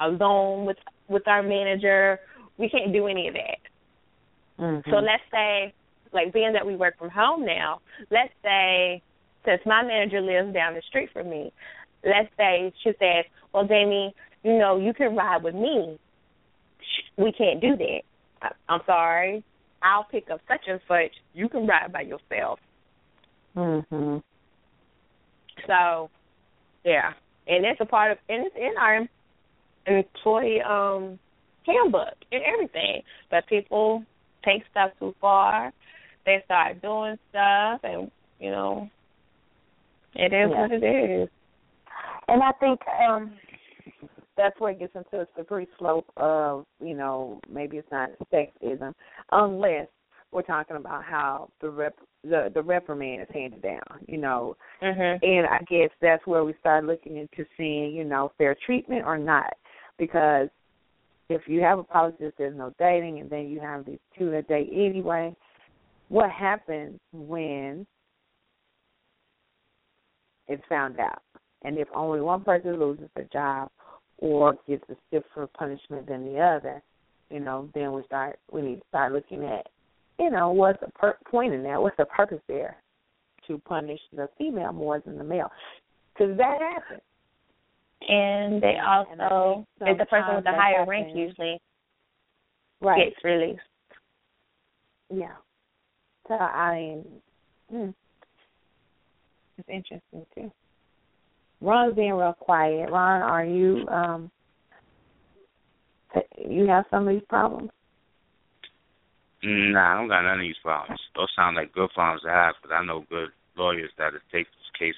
[0.00, 0.76] alone with
[1.08, 2.20] with our manager
[2.58, 4.62] we can't do any of that.
[4.62, 4.90] Mm-hmm.
[4.90, 5.74] So let's say,
[6.12, 7.80] like being that we work from home now,
[8.10, 9.02] let's say
[9.44, 11.52] since my manager lives down the street from me,
[12.04, 15.98] let's say she says, "Well, Jamie, you know, you can ride with me."
[17.16, 18.02] We can't do that.
[18.68, 19.42] I'm sorry.
[19.82, 21.12] I'll pick up such and such.
[21.34, 22.58] You can ride by yourself.
[23.54, 24.22] Mhm.
[25.66, 26.10] So,
[26.84, 27.12] yeah,
[27.46, 29.08] and it's a part of, and it's in our
[29.86, 31.18] employee um
[31.66, 33.02] handbook and everything.
[33.30, 34.04] But people
[34.44, 35.72] take stuff too far.
[36.26, 38.90] They start doing stuff, and you know,
[40.14, 40.60] it is yeah.
[40.60, 41.28] what it is.
[42.28, 43.32] And I think um
[44.36, 48.92] that's where it gets into a slippery slope of, you know, maybe it's not sexism,
[49.30, 49.86] unless
[50.32, 54.56] we're talking about how the rep the the reprimand is handed down, you know.
[54.82, 55.24] Mm-hmm.
[55.24, 59.16] And I guess that's where we start looking into seeing, you know, fair treatment or
[59.16, 59.54] not.
[59.98, 60.48] Because
[61.28, 64.30] if you have a policy that says no dating and then you have these two
[64.32, 65.34] that date anyway,
[66.08, 67.86] what happens when
[70.48, 71.22] it's found out?
[71.62, 73.70] And if only one person loses their job
[74.18, 76.82] or gets a stiffer punishment than the other,
[77.30, 79.66] you know, then we start we need to start looking at,
[80.18, 81.80] you know, what's the per- point in that?
[81.80, 82.76] What's the purpose there
[83.48, 85.50] to punish the female more than the male?
[86.12, 87.00] Because that happens
[88.08, 90.88] and they also and the person with the higher happens.
[90.88, 91.60] rank usually
[92.80, 93.10] right.
[93.10, 93.60] gets released.
[95.12, 95.34] Yeah.
[96.28, 97.04] So I mean,
[97.70, 97.90] hmm.
[99.58, 100.50] It's interesting too.
[101.60, 102.90] Ron's being real quiet.
[102.90, 104.30] Ron, are you um
[106.38, 107.70] you have some of these problems?
[109.42, 111.00] Nah, I don't got none of these problems.
[111.14, 114.72] Those sound like good problems to have because I know good lawyers that take these
[114.78, 114.96] cases.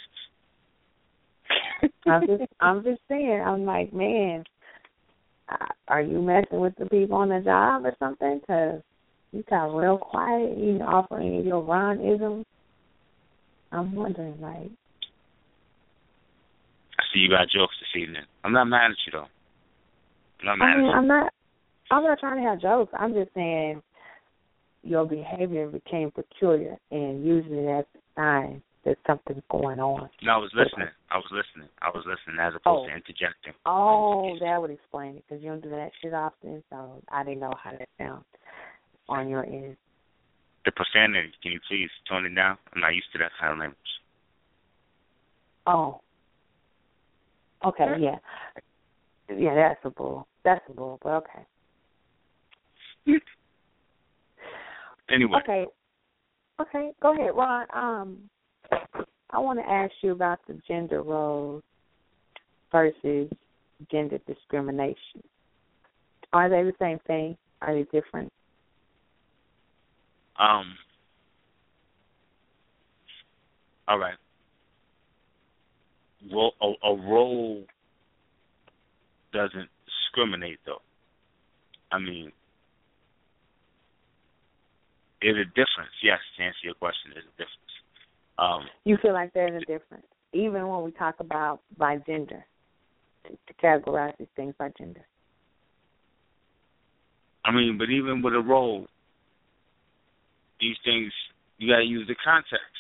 [2.06, 3.42] I'm just, I'm just saying.
[3.44, 4.44] I'm like, man,
[5.88, 8.40] are you messing with the people on the job or something?
[8.40, 8.82] Because
[9.32, 10.56] you got real quiet.
[10.56, 12.46] You offering your Ron isms.
[13.72, 14.70] I'm wondering, like.
[16.98, 18.22] I see you got jokes this evening.
[18.44, 19.26] I'm not mad at you though.
[20.40, 20.96] I'm not mad I mean, at you.
[20.96, 21.32] I'm not.
[21.90, 22.92] I'm not trying to have jokes.
[22.98, 23.82] I'm just saying
[24.82, 30.08] your behavior became peculiar, and usually that's a sign that something's going on.
[30.22, 30.88] No, I was listening.
[31.10, 31.68] I was listening.
[31.82, 32.86] I was listening as opposed Oh.
[32.86, 33.52] to interjecting.
[33.66, 36.62] Oh, that would explain it because you don't do that shit often.
[36.70, 38.24] So I didn't know how that sounds
[39.08, 39.76] on your end.
[40.66, 42.58] The profanity, can you please tone it down?
[42.74, 43.78] I'm not used to that kind of language.
[45.64, 46.00] Oh.
[47.64, 48.16] Okay, yeah.
[49.34, 50.26] Yeah, that's a bull.
[50.44, 51.46] That's a bull, but okay.
[55.08, 55.66] Anyway, Okay.
[56.60, 57.66] Okay, go ahead, Ron.
[57.72, 58.18] Um
[59.30, 61.62] I want to ask you about the gender roles
[62.72, 63.30] versus
[63.88, 65.22] gender discrimination.
[66.32, 67.36] Are they the same thing?
[67.62, 68.32] Are they different?
[70.38, 70.76] Um,
[73.88, 74.16] all right.
[76.32, 77.64] Ro- a, a role
[79.32, 80.82] doesn't discriminate, though.
[81.92, 82.32] I mean,
[85.22, 85.92] is a difference?
[86.02, 87.72] Yes, to answer your question, there's a difference.
[88.38, 92.44] Um, You feel like there's a difference, even when we talk about by gender,
[93.24, 95.06] to categorize these things by gender.
[97.44, 98.86] I mean, but even with a role,
[100.60, 101.12] these things
[101.58, 102.76] you got to use the context.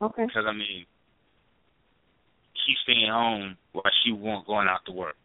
[0.00, 0.26] Okay.
[0.26, 0.84] Because I mean,
[2.66, 5.16] he's staying home while she won't going out to work.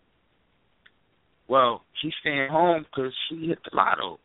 [1.47, 4.19] Well, he's staying home because he hit the lotto,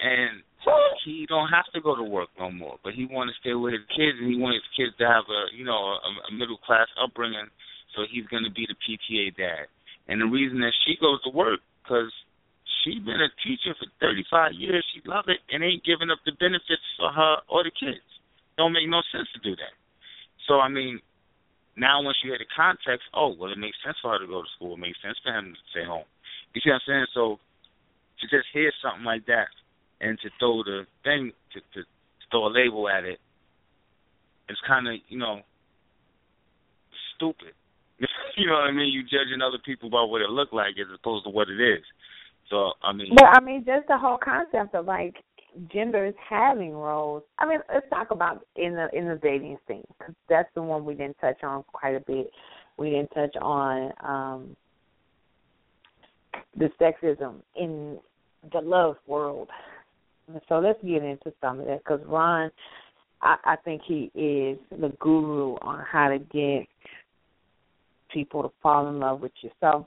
[0.00, 0.42] and
[1.04, 2.76] he don't have to go to work no more.
[2.82, 5.24] But he want to stay with his kids, and he want his kids to have
[5.30, 7.46] a you know a, a middle class upbringing.
[7.94, 9.66] So he's going to be the PTA dad.
[10.06, 12.10] And the reason that she goes to work because
[12.84, 14.84] she's been a teacher for 35 years.
[14.92, 18.04] She love it and ain't giving up the benefits for her or the kids.
[18.56, 19.74] Don't make no sense to do that.
[20.48, 21.00] So I mean,
[21.76, 24.42] now once you hear the context, oh well, it makes sense for her to go
[24.42, 24.74] to school.
[24.74, 26.08] It makes sense for him to stay home.
[26.54, 27.06] You see what I'm saying?
[27.14, 27.38] So
[28.20, 29.48] to just hear something like that
[30.00, 33.18] and to throw the thing to, to, to throw a label at it,
[34.48, 35.40] it's kind of you know
[37.16, 37.54] stupid.
[38.36, 38.92] you know what I mean?
[38.92, 41.84] You judging other people by what it look like as opposed to what it is.
[42.50, 45.16] So I mean, But I mean, just the whole concept of like
[45.72, 47.22] genders having roles.
[47.38, 50.84] I mean, let's talk about in the in the dating scene because that's the one
[50.84, 52.30] we didn't touch on quite a bit.
[52.76, 54.56] We didn't touch on um
[56.56, 57.98] the sexism in
[58.52, 59.48] the love world.
[60.48, 62.50] So let's get into some of that because Ron,
[63.22, 66.66] I, I think he is the guru on how to get
[68.12, 69.50] people to fall in love with you.
[69.60, 69.86] So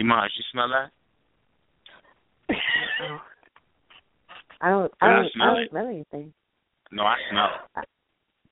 [0.00, 0.90] Imaj, you smell that?
[4.60, 6.32] I don't, I I don't don't, I smell don't smell anything.
[6.90, 7.88] No, I smell it.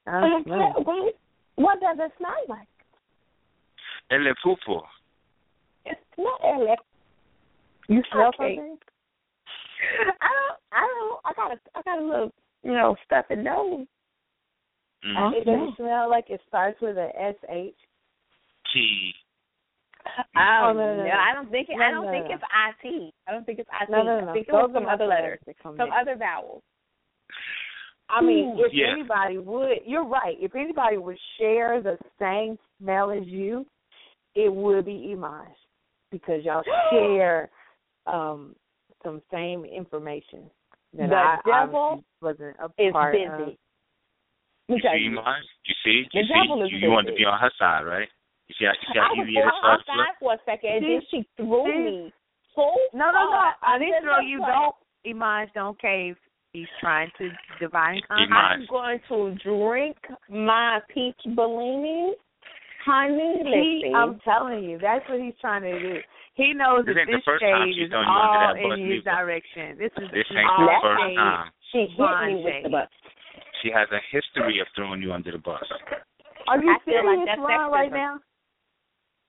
[0.06, 0.86] I don't smell it.
[0.86, 1.14] What,
[1.56, 2.68] what does it smell like?
[4.10, 4.82] El pupo.
[5.84, 6.74] It's not early.
[7.88, 8.56] You smell Okay.
[8.56, 8.78] something?
[10.20, 10.58] I don't.
[10.72, 11.20] I don't.
[11.24, 11.60] I got a.
[11.74, 12.32] I got a little,
[12.62, 13.86] you know, stuffy nose.
[15.06, 15.32] Mm.
[15.32, 17.74] It doesn't smell like it starts with a S H.
[20.04, 20.10] Tea.
[20.36, 21.10] Oh, no, no, no.
[21.10, 21.76] I don't think it.
[21.78, 22.34] No, I don't no, think no.
[22.34, 23.12] it's I T.
[23.28, 23.92] I don't think it's I T.
[23.92, 24.30] No, no, no.
[24.30, 26.00] I think it Those was are some other the letters, words that come some next.
[26.00, 26.62] other vowels.
[28.08, 28.92] I mean, if Yeah.
[28.92, 30.36] anybody would, you're right.
[30.40, 33.66] If anybody would share the same smell as you,
[34.34, 35.46] it would be Imaj
[36.10, 37.50] because y'all share
[38.06, 38.54] um
[39.04, 40.50] some same information
[40.94, 43.24] that The I devil obviously wasn't a It's uh, part busy.
[43.24, 43.56] of.
[44.68, 45.40] You see, Imaj?
[45.66, 46.08] You see?
[46.12, 46.74] You devil see?
[46.76, 48.08] You, you want to be on her side, right?
[48.50, 49.84] You see how, you see I how was easy it is going for her to
[49.86, 49.94] flip?
[49.94, 51.78] outside for a second, and then she threw See?
[51.86, 51.98] me.
[52.58, 52.66] Who?
[52.98, 53.38] No, no, no.
[53.46, 54.42] Uh, I didn't throw you.
[54.42, 54.74] like- Don't,
[55.06, 56.16] Imaj, don't cave.
[56.52, 57.30] He's trying to
[57.62, 58.26] divine Imaj.
[58.34, 59.94] I'm going to drink
[60.28, 62.18] my peach Bellini.
[62.84, 63.94] Honey, He, listen.
[63.94, 66.00] I'm telling you, that's what he's trying to do.
[66.34, 68.88] He knows This that ain't the this shade is thrown you all that bus in
[68.88, 69.14] his either.
[69.14, 69.78] direction.
[69.78, 71.16] This is This ain't all the first shade.
[71.22, 71.46] time.
[71.70, 72.64] she hit me with Shade.
[72.64, 72.88] the bus.
[73.62, 75.62] She has a history of throwing you under the bus.
[76.48, 78.18] Are you I feel like serious, that's Ron, right now?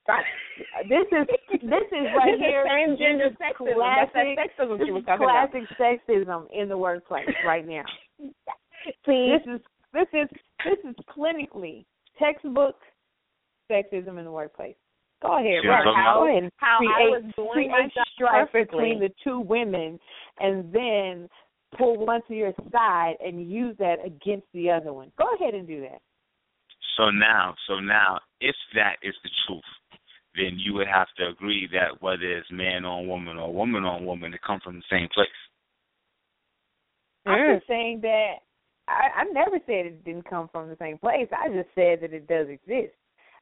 [0.89, 1.27] This is
[1.61, 2.65] this is right This is here.
[2.65, 3.95] transgender this is sexism.
[3.95, 5.51] That's that sexism This she was is talking about.
[5.51, 7.83] classic sexism in the workplace right now.
[9.05, 9.39] Please.
[9.45, 9.61] This is
[9.93, 10.29] this is
[10.65, 11.85] this is clinically
[12.19, 12.75] textbook
[13.71, 14.75] sexism in the workplace.
[15.21, 15.93] Go ahead, See what I'm Ron.
[15.93, 16.27] talking Go about?
[16.29, 19.99] ahead and how I create was doing create my job strife between the two women,
[20.39, 21.29] and then
[21.77, 25.11] pull one to your side and use that against the other one.
[25.17, 26.01] Go ahead and do that.
[26.97, 29.61] So now, so now, if that is the truth,
[30.35, 34.05] then you would have to agree that whether it's man on woman or woman on
[34.05, 35.27] woman, it comes from the same place.
[37.25, 38.35] I'm just saying that
[38.87, 41.27] I, I never said it didn't come from the same place.
[41.31, 42.93] I just said that it does exist.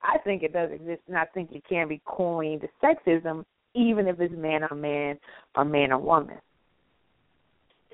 [0.03, 3.43] I think it does exist, and I think it can be coined sexism,
[3.75, 5.19] even if it's man on man
[5.55, 6.37] or man on woman.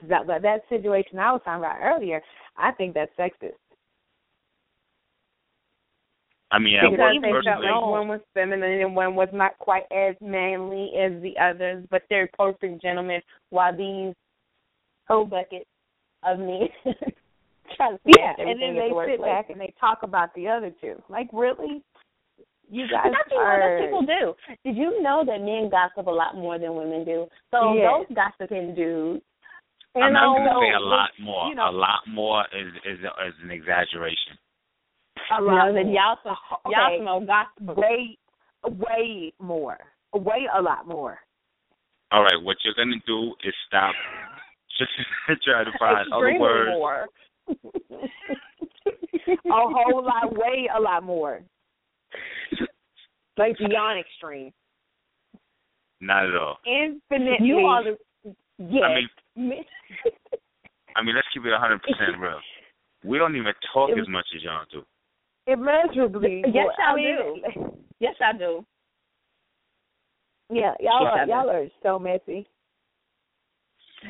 [0.08, 2.22] That that situation I was talking about earlier,
[2.58, 3.54] I think that's sexist.
[6.52, 9.58] I mean, I because work they felt like one was feminine and one was not
[9.60, 13.22] quite as manly as the others, but they're perfect gentlemen.
[13.50, 14.14] While these
[15.08, 15.66] whole buckets
[16.24, 16.70] of men
[17.76, 19.20] try to Yeah, and then they the sit workplace.
[19.22, 21.02] back and they talk about the other two.
[21.10, 21.84] Like, really?
[22.70, 23.60] You But guys that's what are.
[23.80, 24.56] most people do.
[24.66, 27.28] Did you know that men gossip a lot more than women do?
[27.52, 27.90] So Yes.
[28.08, 29.24] those gossiping dudes,
[29.96, 31.48] I'm and not going to also, say a lot more.
[31.50, 34.38] you know- a lot more is is is an exaggeration.
[35.32, 35.94] A you lot know, that more.
[35.94, 36.98] y'all some oh, y'all Okay.
[37.00, 38.18] some old way,
[38.66, 39.78] way more,
[40.14, 41.20] way a lot more.
[42.12, 43.94] All right, what you're going to do is stop
[44.78, 44.92] just
[45.44, 46.70] try to find other Extremely words.
[46.72, 47.08] more.
[49.28, 51.42] A whole lot, way a lot more.
[53.38, 54.52] like beyond extreme.
[56.02, 56.58] Not at all.
[56.66, 57.48] Infinitely.
[57.48, 57.98] You are the
[58.60, 58.82] yes.
[59.36, 59.64] I mean,
[60.96, 62.40] I mean, let's keep it 100 percent real.
[63.04, 64.84] We don't even talk as much as y'all do.
[65.48, 66.44] Immeasurably.
[66.48, 66.74] Yes, more.
[66.78, 68.66] y'all I mean, yes, I do.
[70.52, 72.48] Yeah, y'all Yes, are, y'all are so messy.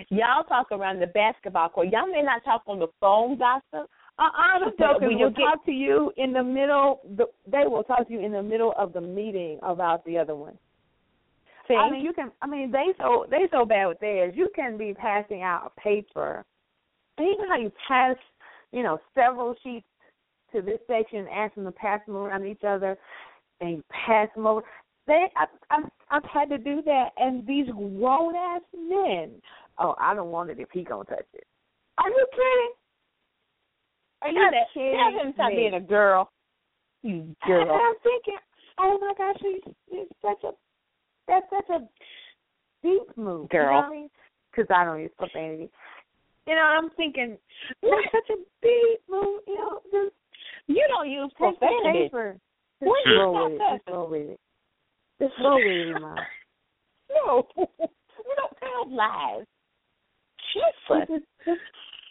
[0.09, 1.87] Y'all talk around the basketball court.
[1.91, 3.89] Y'all may not talk on the phone gossip.
[4.19, 5.07] Uh, I'm But joking.
[5.07, 6.99] when Will you get- talk to you in the middle.
[7.15, 10.35] The, they will talk to you in the middle of the meeting about the other
[10.35, 10.57] one.
[11.67, 11.75] See?
[11.75, 12.31] I mean, you can.
[12.41, 14.33] I mean, they so they so bad with theirs.
[14.35, 16.43] You can be passing out a paper,
[17.17, 18.15] and you know how you pass,
[18.71, 19.87] you know, several sheets
[20.55, 22.97] to this section, and ask them to pass them around each other,
[23.61, 24.63] and pass them over.
[25.07, 29.31] They, I, I've, I've had to do that, and these grown ass men.
[29.77, 31.45] Oh, I don't want it if he gonna touch it.
[31.97, 32.71] Are you kidding?
[34.21, 35.55] Are you that- kidding Tell him stop me?
[35.57, 36.31] being a girl.
[37.03, 37.71] You And girl.
[37.71, 38.37] I'm thinking,
[38.79, 40.51] oh my gosh, he's, he's such a
[41.27, 41.79] that's such a
[42.83, 43.83] deep move, You know Girl.
[43.85, 44.09] I mean?
[44.51, 45.69] Because I don't use profanity.
[46.47, 47.37] You know, I'm thinking
[47.81, 49.41] that's such a deep move.
[49.47, 50.15] You know, just
[50.67, 52.05] You don't use take the profanity.
[52.05, 52.37] paper.
[52.79, 53.59] When Just you roll stop with it.
[53.59, 53.77] that?
[53.77, 54.39] Just roll with it.
[55.21, 56.17] Just roll with it, Mom.
[57.25, 57.47] No.
[57.55, 59.45] you don't tell lies.
[60.53, 61.61] Just, just, just,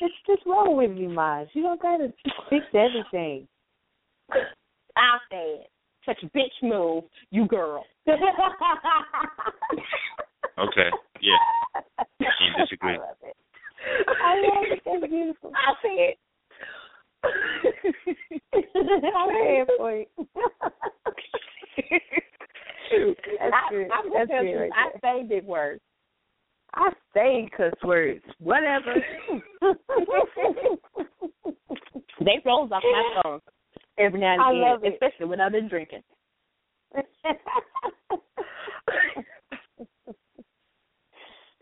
[0.01, 1.49] just, just roll with me, Maj.
[1.53, 2.13] You don't gotta
[2.49, 3.49] fix everything.
[4.97, 5.67] I said,
[6.07, 7.85] such a bitch move, you girl.
[10.57, 10.89] Okay,
[11.21, 11.37] yeah,
[12.21, 12.95] can't disagree.
[12.95, 13.37] I love it.
[14.23, 14.83] I love it.
[14.85, 15.51] That's beautiful.
[15.53, 16.15] I said.
[18.55, 20.07] I'm here for you.
[23.41, 23.89] That's I, good.
[23.91, 25.81] I'm That's good right I say big words.
[26.75, 28.23] I say cuss words.
[28.39, 28.95] Whatever.
[32.21, 33.41] They rolls off my tongue
[33.99, 36.03] every now and I again, especially when I've been drinking.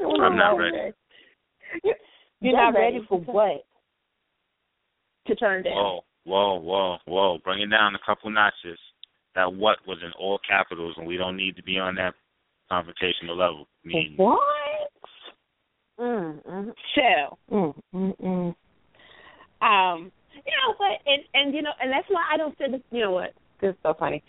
[0.01, 0.93] I'm not ready.
[1.85, 1.95] You're,
[2.41, 3.65] you're Not not ready, ready for for what?
[5.27, 5.75] To turn down.
[5.75, 7.39] Whoa, whoa, whoa, whoa!
[7.45, 8.79] Bring it down a couple notches.
[9.35, 12.15] That what was in all capitals, and we don't need to be on that
[12.71, 13.69] confrontational level.
[13.85, 14.41] I mean, What?
[15.99, 17.39] mm, mm, Shell.
[17.51, 18.55] mm, mm, mm.
[19.63, 20.99] Um, you know what?
[21.07, 22.83] And and you know, and that's why I don't sit.
[22.91, 23.33] You know what?
[23.61, 24.23] This is so funny.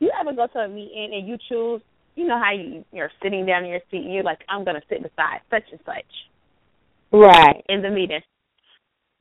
[0.00, 1.80] You ever go to a meeting and you choose?
[2.16, 4.82] You know how you you're sitting down in your seat and you're like, I'm gonna
[4.88, 6.04] sit beside such and such
[7.12, 7.64] Right.
[7.68, 8.20] in the meeting,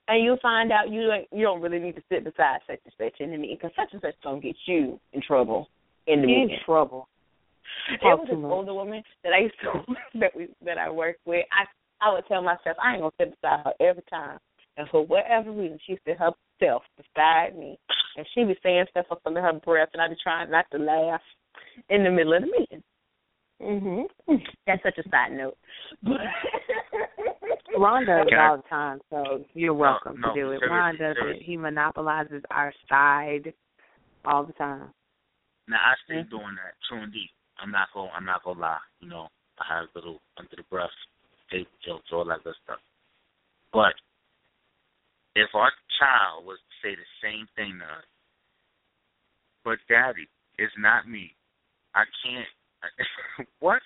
[0.07, 2.93] and you'll find out you don't you don't really need to sit beside such and
[2.97, 5.67] such in the meeting because such and such gonna get you in trouble
[6.07, 6.57] in the In meeting.
[6.65, 7.07] trouble.
[8.01, 11.45] There was this older woman that I used to that we that I worked with.
[11.51, 11.65] I
[12.05, 14.39] I would tell myself I ain't gonna sit beside her every time.
[14.77, 17.77] And for whatever reason she sit herself beside me
[18.15, 20.77] and she be saying stuff up under her breath and I be trying not to
[20.77, 21.21] laugh
[21.89, 22.83] in the middle of the meeting.
[23.59, 24.05] Mhm.
[24.67, 25.57] That's such a side note.
[26.03, 26.17] But
[27.79, 30.59] Ron does it all the time, so you're welcome no, to do it.
[30.59, 31.37] serious- Ron does serious.
[31.39, 31.43] it.
[31.45, 33.53] He monopolizes our side
[34.25, 34.93] all the time.
[35.67, 37.29] now I stay doing that true and deep.
[37.59, 38.77] I'm not gonna, I'm not gonna lie.
[38.99, 39.27] You know,
[39.59, 40.89] I have little under the breath,
[41.51, 42.79] tape jokes, all that good stuff.
[43.73, 43.93] But
[45.35, 48.05] if our child was to say the same thing to us,
[49.63, 50.27] but daddy,
[50.57, 51.35] it's not me.
[51.95, 53.47] I can't.
[53.59, 53.81] what?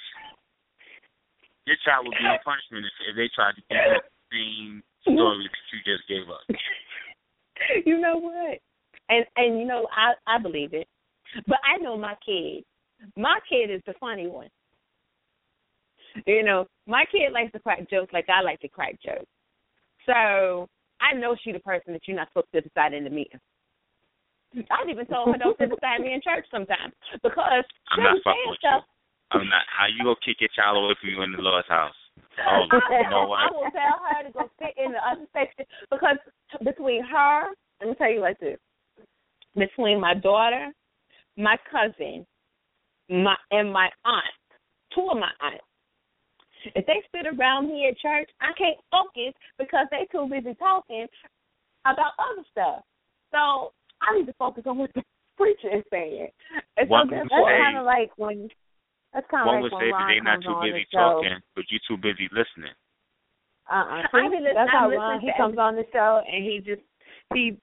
[1.65, 4.01] Your child would be on punishment if, if they tried to do the
[4.33, 6.45] same story that you just gave us.
[7.85, 8.57] you know what?
[9.09, 10.87] And and you know I I believe it.
[11.47, 12.63] But I know my kid.
[13.15, 14.49] My kid is the funny one.
[16.25, 19.31] You know, my kid likes to crack jokes like I like to crack jokes.
[20.05, 20.67] So
[20.99, 23.39] I know she's the person that you're not supposed to decide in the meeting.
[24.69, 26.93] I've even told her don't sit beside me in church sometimes
[27.23, 28.83] because I'm not fucking stuff.
[29.31, 29.63] I'm not.
[29.71, 31.95] How you gonna kick your child away from you in the Lord's house?
[32.47, 33.39] Oh, you know what?
[33.39, 36.17] I will tell her to go sit in the other section because
[36.63, 37.43] between her,
[37.79, 38.57] let me tell you like this:
[39.55, 40.71] between my daughter,
[41.37, 42.25] my cousin,
[43.09, 44.25] my and my aunt,
[44.95, 45.63] two of my aunts.
[46.75, 51.07] If they sit around me at church, I can't focus because they too busy talking
[51.85, 52.83] about other stuff.
[53.31, 55.03] So I need to focus on what the
[55.37, 56.29] preacher is saying.
[56.77, 58.49] And so that's kind of like when
[59.13, 61.19] that's kind of One like would say that they're not too busy the show.
[61.19, 62.75] talking, but you're too busy listening.
[63.71, 64.03] Uh-uh.
[64.03, 66.81] I be That's how listening Ron he comes on the show and he just
[67.33, 67.57] he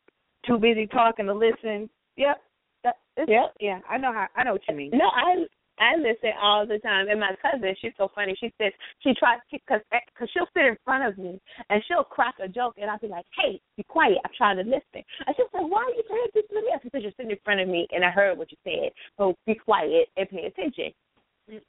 [0.47, 1.91] too busy talking to listen.
[2.17, 2.41] Yep.
[2.85, 3.55] That, Yep.
[3.61, 4.91] Yeah, I know how I know what you mean.
[4.93, 5.45] No, I
[5.79, 7.09] I listen all the time.
[7.09, 8.35] And my cousin, she's so funny.
[8.39, 12.05] She says she tries because because eh, she'll sit in front of me and she'll
[12.05, 14.19] crack a joke, and I'll be like, "Hey, be quiet.
[14.25, 16.79] I'm trying to listen." And she'll say, "Why are you saying this to me?" I
[16.79, 18.91] said, "Because you're sitting in front of me, and I heard what you said.
[19.17, 20.93] So be quiet and pay attention."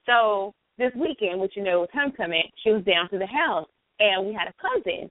[0.06, 3.68] So this weekend, which you know was homecoming, she was down to the house,
[4.00, 5.10] and we had a cousin,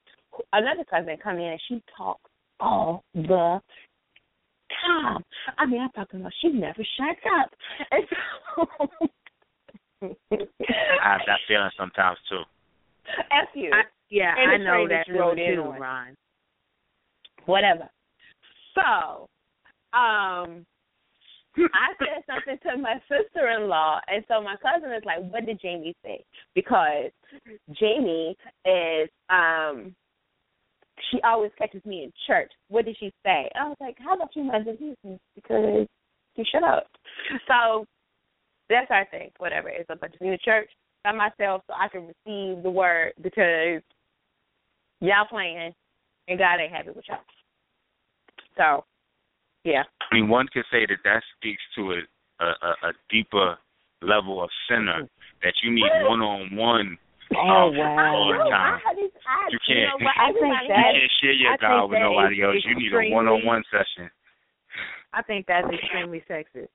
[0.53, 2.27] another cousin, come in, and she talked
[2.61, 3.61] all the
[4.87, 5.25] time.
[5.59, 7.51] I mean, I'm talking about she never shuts up.
[7.91, 8.67] And so,
[10.03, 12.43] I have that feeling sometimes too.
[13.31, 13.71] F you.
[13.73, 15.63] I, yeah, And I know that that you rode in too.
[15.63, 16.17] Ron.
[17.47, 17.89] Whatever.
[18.75, 19.29] So,
[19.99, 20.67] um,
[21.75, 25.47] I said something to my sister in law, and so my cousin is like, "What
[25.47, 26.25] did Jamie say?"
[26.55, 27.11] Because
[27.73, 29.95] Jamie is um
[31.11, 32.51] she always catches me in church.
[32.69, 33.51] What did she say?
[33.55, 34.97] I was like, How about you mind listen?
[35.35, 35.87] Because
[36.37, 36.87] you shut up.
[37.47, 37.87] So
[38.69, 39.31] that's our thing.
[39.39, 39.69] Whatever.
[39.69, 40.69] It's up to me in church
[41.05, 43.83] by myself so I can receive the word because
[45.01, 45.73] y'all playing
[46.29, 47.19] and God ain't happy with y'all.
[48.57, 48.85] So
[49.65, 49.83] yeah.
[50.11, 52.01] I mean, one could say that that speaks to a
[52.41, 53.57] a, a, a deeper
[54.03, 55.09] level of sinner
[55.43, 56.97] that you need one on one.
[57.37, 58.15] Oh, um, wow.
[58.15, 58.81] All the time.
[58.87, 60.01] I, I, You can't.
[60.01, 62.57] You know, I think You that- can't share your I God with nobody else.
[62.65, 64.09] You need a one on one session.
[65.13, 66.69] I think that's extremely sexist.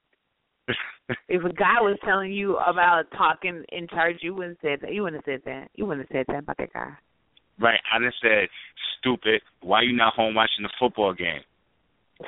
[1.27, 4.93] If a guy was telling you about talking in church, you wouldn't say that.
[4.93, 5.69] You wouldn't have said that.
[5.75, 6.91] You wouldn't have said that about that guy.
[7.59, 7.79] right.
[7.93, 8.47] I just said,
[8.99, 9.41] stupid.
[9.61, 11.41] Why you not home watching the football game?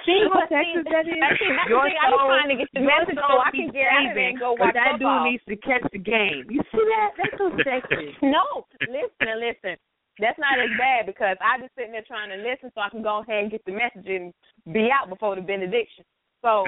[0.03, 1.15] See You know what what sexist that is?
[1.15, 1.95] That's the Your thing.
[2.01, 4.55] I'm trying to get the message so I can get out of there and go
[4.59, 5.23] But watch that football.
[5.23, 6.43] dude needs to catch the game.
[6.51, 7.15] You see that?
[7.15, 8.19] That's so sexist.
[8.19, 9.76] No, listen, listen.
[10.19, 13.03] That's not as bad because I just sitting there trying to listen so I can
[13.03, 14.34] go ahead and get the message and
[14.72, 16.03] be out before the benediction.
[16.41, 16.63] So,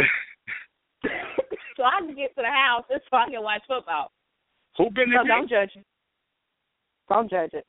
[1.77, 4.11] so I can get to the house and so I can watch football.
[4.77, 5.85] Who been So don't judge it.
[7.09, 7.65] Don't judge it.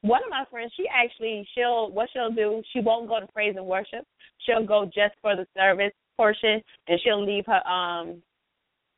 [0.00, 3.54] One of my friends, she actually she'll what she'll do, she won't go to praise
[3.56, 4.06] and worship.
[4.46, 8.22] She'll go just for the service portion and she'll leave her um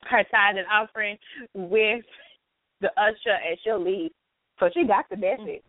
[0.08, 1.16] her tithe and offering
[1.54, 2.04] with
[2.80, 4.10] the usher and she'll leave.
[4.60, 5.62] So she got the message.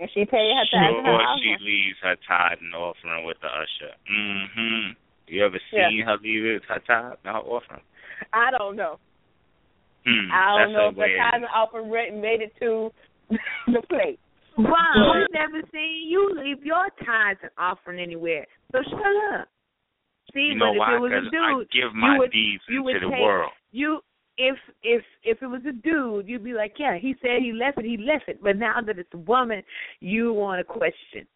[0.00, 1.58] And she paid her tithe and her Or she offering.
[1.60, 3.94] leaves her tithe and offering with the usher.
[4.10, 4.90] Mm-hmm.
[5.28, 5.88] You ever Yeah.
[5.90, 7.82] seen her leave it, her tithe and her offering?
[8.32, 8.98] I don't know.
[10.04, 10.32] Hmm.
[10.32, 11.16] I don't know a if the way.
[11.16, 12.90] tithe and offering made it to
[13.68, 14.18] the plate.
[14.58, 18.46] Ron, we never seen you leave your tithes and offering anywhere.
[18.72, 19.48] So shut up.
[20.34, 20.94] See, You know but why?
[20.94, 23.06] if it was a 'Cause dude, I give my you would, deeds you would into
[23.08, 23.52] the take, world.
[23.70, 24.00] You
[24.38, 27.78] if if if it was a dude, you'd be like, yeah, he said he left
[27.78, 28.42] it, he left it.
[28.42, 29.62] But now that it's a woman,
[30.00, 31.26] you want to question.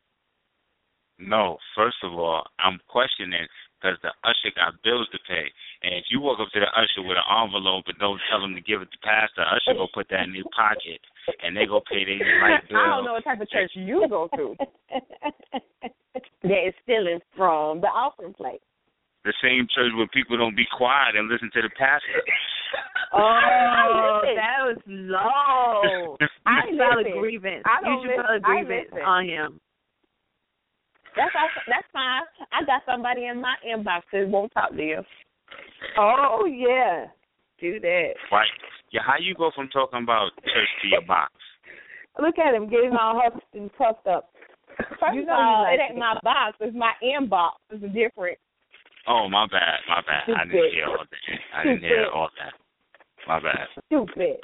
[1.18, 3.46] No, first of all, I'm questioning
[3.80, 5.50] because the usher got bills to pay.
[5.82, 8.54] And if you walk up to the usher with an envelope and don't tell him
[8.54, 11.00] to give it to pastor, usher go put that in his pocket
[11.42, 12.78] and they go pay their light bill.
[12.78, 14.54] I don't know what type of church you go to
[16.42, 18.62] that is stealing from the offering plate.
[19.24, 22.22] The same church where people don't be quiet and listen to the pastor.
[23.12, 26.16] Oh, oh that was low.
[26.46, 27.62] I You should file a grievance.
[27.66, 29.60] I You don't should file a grievance on him.
[31.16, 32.22] That's all, that's fine.
[32.52, 35.02] I got somebody in my inbox that won't talk to you.
[35.98, 37.06] Oh yeah,
[37.58, 38.12] do that.
[38.30, 38.46] Right?
[38.92, 41.32] Yeah, how you go from talking about church to your box?
[42.20, 44.30] Look at him getting all huffed and puffed up.
[45.00, 46.56] First You of all, like it ain't my box.
[46.60, 47.58] It's my inbox.
[47.70, 48.38] It's different.
[49.08, 50.34] Oh, my bad, my bad.
[50.34, 51.38] I didn't hear all that.
[51.54, 52.54] I didn't hear all that.
[53.26, 53.68] My bad.
[53.86, 54.42] Stupid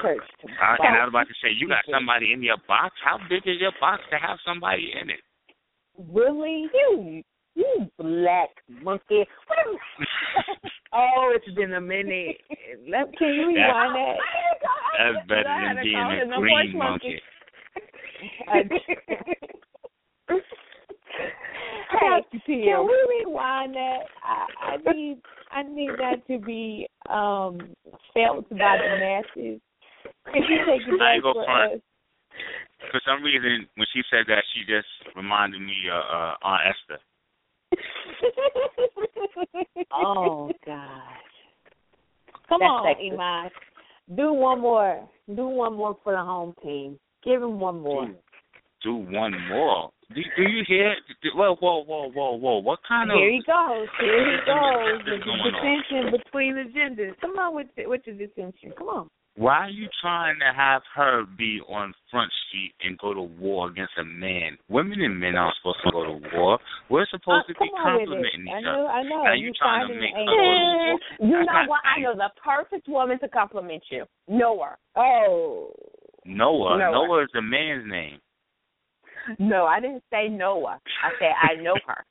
[0.00, 0.22] church.
[0.60, 2.94] I, and I was about to say, you got somebody in your box.
[3.04, 5.20] How big is your box to have somebody in it?
[6.12, 7.24] Really huge.
[7.54, 8.50] You black
[8.82, 9.24] monkey.
[10.92, 12.36] oh, it's been a minute.
[12.88, 14.16] Let, can you rewind that?
[14.98, 17.20] That's better than being a green monkey.
[21.92, 24.00] Hey, can we rewind that?
[24.24, 25.18] I, I need
[25.50, 27.58] I need that to be um
[28.14, 29.60] felt by the masses.
[30.32, 31.74] Can you take it back for front.
[31.74, 31.80] us?
[32.90, 37.00] For some reason, when she said that, she just reminded me of uh, Aunt Esther.
[39.92, 40.88] Oh gosh!
[42.48, 43.10] Come That's on, sexy.
[43.12, 43.50] Iman.
[44.16, 45.08] Do one more.
[45.34, 46.98] Do one more for the home team.
[47.24, 48.06] Give him one more.
[48.06, 48.14] Do,
[48.82, 49.90] do one more.
[50.14, 50.94] Do, do you hear?
[51.34, 52.58] Whoa, whoa, whoa, whoa, whoa!
[52.58, 53.16] What kind of?
[53.16, 53.88] Here he goes.
[54.00, 55.04] Here he goes.
[55.06, 57.14] the dissension between the genders.
[57.20, 58.72] Come on with the, with the dissension.
[58.76, 59.10] Come on.
[59.34, 63.70] Why are you trying to have her be on Front Street and go to war
[63.70, 64.58] against a man?
[64.68, 66.58] Women and men aren't supposed to go to war.
[66.90, 68.68] We're supposed uh, to be complimenting each other.
[68.68, 69.22] I know, I know.
[69.24, 71.80] Now you, you trying to make her You know what?
[71.84, 74.04] I know the perfect woman to compliment you.
[74.28, 74.76] Noah.
[74.96, 75.72] Oh.
[76.26, 76.78] Noah.
[76.78, 76.92] Noah.
[76.92, 78.18] Noah is a man's name.
[79.38, 80.78] No, I didn't say Noah.
[81.04, 82.04] I said I know her.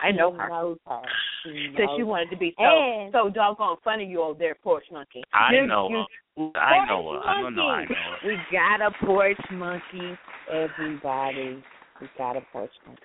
[0.00, 0.48] I know her.
[0.48, 1.02] Knows her.
[1.44, 4.84] Because she, she wanted to be so and, so doggone funny you over there, porch
[4.92, 5.22] monkey.
[5.32, 6.60] I you, know you, her.
[6.60, 7.20] I know her.
[7.20, 7.68] I don't know.
[7.68, 8.28] I know her.
[8.28, 10.18] We got a porch monkey,
[10.50, 11.62] everybody.
[12.00, 13.02] We got a porch monkey.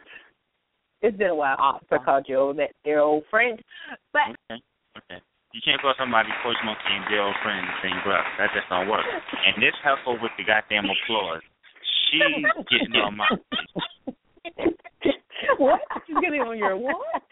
[1.01, 1.87] It's been a while awesome.
[1.91, 3.61] I called you that their old friend,
[4.11, 4.61] but okay.
[4.97, 5.21] okay.
[5.53, 8.25] You can't call somebody porch monkey and their old friend in the same breath.
[8.39, 9.05] That just don't work.
[9.05, 11.41] And this helpful with the goddamn applause.
[12.11, 13.29] She's getting on my
[15.57, 15.81] what?
[16.07, 16.95] She's getting on your what?
[16.95, 17.23] What?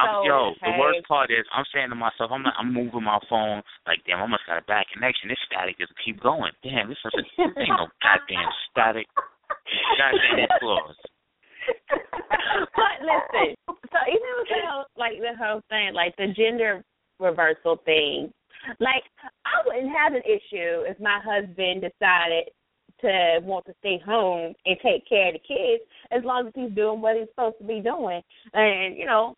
[0.00, 3.20] I'm, yo, the worst part is I'm saying to myself, I'm like, I'm moving my
[3.28, 5.28] phone like, damn, I must got a bad connection.
[5.28, 6.52] This static just keep going.
[6.64, 9.06] Damn, this is a, this ain't no goddamn static.
[10.00, 10.96] Goddamn applause.
[12.76, 16.82] but listen, so even with the whole, like the whole thing, like the gender
[17.18, 18.32] reversal thing,
[18.80, 19.04] like
[19.44, 22.48] I wouldn't have an issue if my husband decided
[23.02, 26.74] to want to stay home and take care of the kids as long as he's
[26.74, 28.20] doing what he's supposed to be doing
[28.54, 29.34] and you know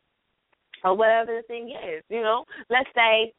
[0.84, 2.44] or whatever the thing is you know.
[2.70, 3.32] Let's say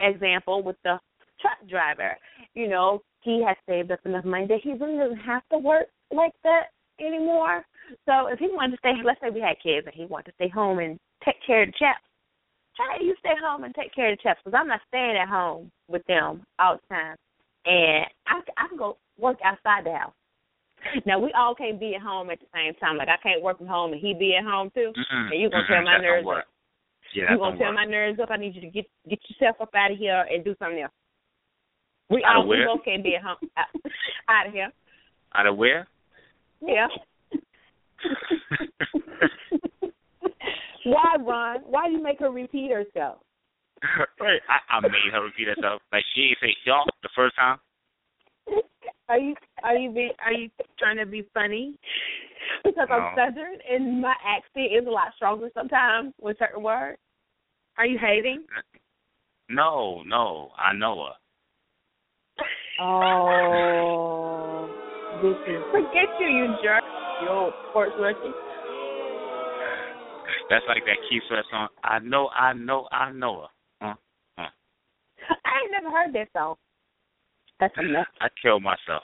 [0.00, 0.98] example with the
[1.40, 2.16] truck driver
[2.54, 5.86] you know he has saved up enough money that he really doesn't have to work
[6.12, 6.64] like that
[7.00, 7.64] anymore.
[8.06, 10.34] So if he wanted to stay let's say we had kids and he wanted to
[10.34, 12.00] stay home and take care of the chaps
[12.80, 14.40] hey you stay home and take care of the chaps?
[14.44, 17.16] Because i'm not staying at home with them all the time
[17.66, 20.12] and I, I can go work outside the house.
[21.04, 22.96] Now we all can't be at home at the same time.
[22.96, 24.92] Like I can't work from home and he be at home too.
[24.96, 26.44] Mm-mm, and you gonna tear my nerves up.
[27.14, 28.30] Yeah, you gonna tear my nerves up.
[28.30, 30.92] I need you to get get yourself up out of here and do something else.
[32.08, 33.66] We out all we both can't be at home out,
[34.28, 34.72] out of here.
[35.34, 35.86] Out of where?
[36.62, 36.88] Yeah.
[40.84, 41.60] Why, Ron?
[41.66, 43.18] Why do you make her repeat herself?
[44.20, 44.40] right.
[44.48, 45.82] I, I made her repeat herself.
[45.92, 47.58] Like she ain't say y'all the first time.
[49.08, 49.34] Are you
[49.64, 51.74] are you be, are you trying to be funny?
[52.64, 52.96] Because no.
[52.96, 56.98] I'm southern and my accent is a lot stronger sometimes with certain words.
[57.78, 58.44] Are you hating?
[59.48, 62.44] No, no, I know her.
[62.82, 64.70] Oh,
[65.22, 66.82] this is forget you, you jerk,
[67.20, 68.32] you sports monkey.
[70.48, 71.68] That's like that Keith Sweat song.
[71.84, 73.48] I know, I know, I know her.
[75.28, 75.34] Huh?
[75.44, 75.50] Huh.
[75.50, 76.56] I ain't never heard that song.
[77.58, 78.06] That's enough.
[78.20, 79.02] I killed myself.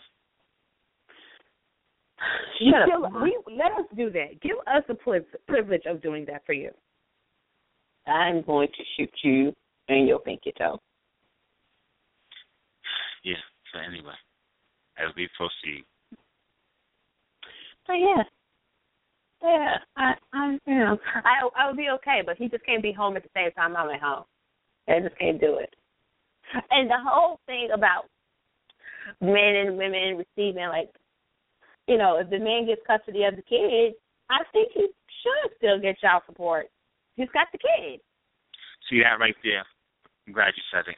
[2.59, 3.13] Shut up.
[3.23, 4.41] We, let us do that.
[4.41, 4.95] Give us the
[5.47, 6.71] privilege of doing that for you.
[8.07, 9.53] I'm going to shoot you
[9.89, 10.79] in your pinky toe.
[13.25, 13.35] Yeah.
[13.73, 14.15] So anyway,
[14.97, 15.85] as we proceed.
[17.87, 18.23] But yeah,
[19.43, 22.93] yeah, I, I, you know, I, I would be okay, but he just can't be
[22.93, 24.25] home at the same time I'm at home.
[24.89, 25.75] I just can't do it.
[26.71, 28.05] And the whole thing about
[29.21, 30.91] men and women receiving like
[31.87, 33.95] you know, if the man gets custody of the kid,
[34.29, 34.89] I think he
[35.23, 36.67] should still get child support.
[37.15, 38.01] He's got the kid.
[38.91, 39.65] See that right there.
[40.27, 40.97] I'm glad you said it.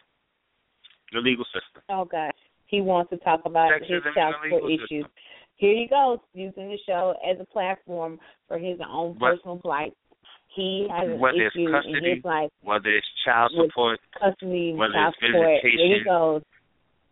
[1.12, 1.82] The legal system.
[1.90, 2.32] Oh gosh.
[2.66, 4.88] He wants to talk about his child support issues.
[4.88, 5.10] System.
[5.56, 9.92] Here he goes, using the show as a platform for his own what, personal plight.
[10.54, 12.50] He has an whether issue custody, in his life.
[12.62, 15.60] Whether it's child support, custody, whether child it's support.
[15.62, 16.42] visitation, Here he goes.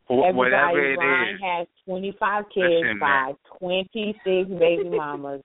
[0.09, 1.41] Everybody, whatever it Ron is.
[1.43, 5.43] has 25 kids Listen, by 26 baby mamas,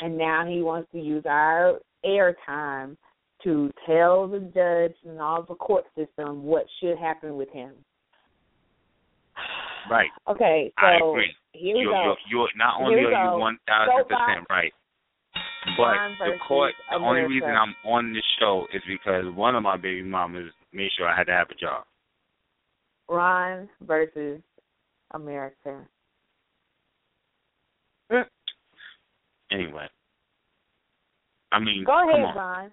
[0.00, 2.96] and now he wants to use our airtime
[3.44, 7.72] to tell the judge and all the court system what should happen with him.
[9.90, 10.10] Right.
[10.28, 11.32] Okay, so I agree.
[11.52, 12.14] here we you're, go.
[12.28, 14.72] You're, you're not only are you one thousand percent right,
[15.76, 16.74] but the court.
[16.90, 20.90] The only reason I'm on this show is because one of my baby mamas made
[20.96, 21.84] sure I had to have a job.
[23.08, 24.40] Ron versus
[25.12, 25.86] America.
[28.12, 28.24] Mm.
[29.50, 29.86] Anyway,
[31.52, 32.36] I mean, Go come ahead, on.
[32.36, 32.70] Ron.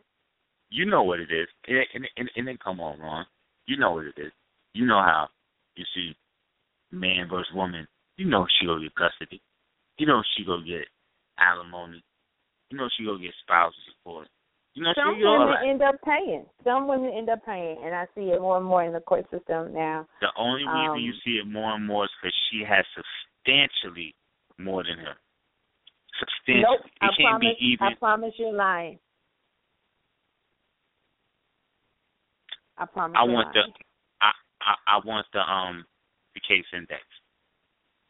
[0.69, 1.47] You know what it is.
[1.67, 3.25] And, and, and, and then come on, Ron.
[3.65, 4.31] You know what it is.
[4.73, 5.27] You know how
[5.75, 6.15] you see
[6.91, 7.87] man versus woman.
[8.17, 9.41] You know she gonna get custody.
[9.97, 10.87] You know she gonna get
[11.39, 12.03] alimony.
[12.69, 14.27] You know she gonna get spousal support.
[14.73, 16.45] You know Some women end up paying.
[16.63, 19.25] Some women end up paying, and I see it more and more in the court
[19.31, 20.05] system now.
[20.19, 24.13] The only reason um, you see it more and more is because she has substantially
[24.57, 25.15] more than him.
[26.19, 26.63] Substantially.
[26.63, 27.55] Nope, it I can't promise.
[27.59, 27.87] be even.
[27.87, 28.99] I promise you're lying.
[32.77, 33.17] I promise.
[33.17, 33.61] I want the.
[34.21, 34.31] I,
[34.61, 35.85] I I want the um
[36.33, 37.01] the case index.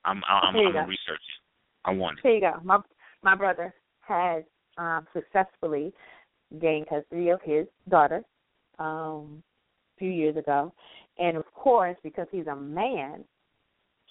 [0.03, 0.71] I'm I'm, I'm go.
[0.71, 1.41] gonna research it.
[1.85, 2.21] I want it.
[2.23, 2.53] Here you go.
[2.63, 2.79] My
[3.21, 3.73] my brother
[4.07, 4.43] has
[4.77, 5.93] um, successfully
[6.59, 8.23] gained custody of his daughter
[8.79, 9.43] um,
[9.95, 10.73] a few years ago,
[11.17, 13.23] and of course, because he's a man,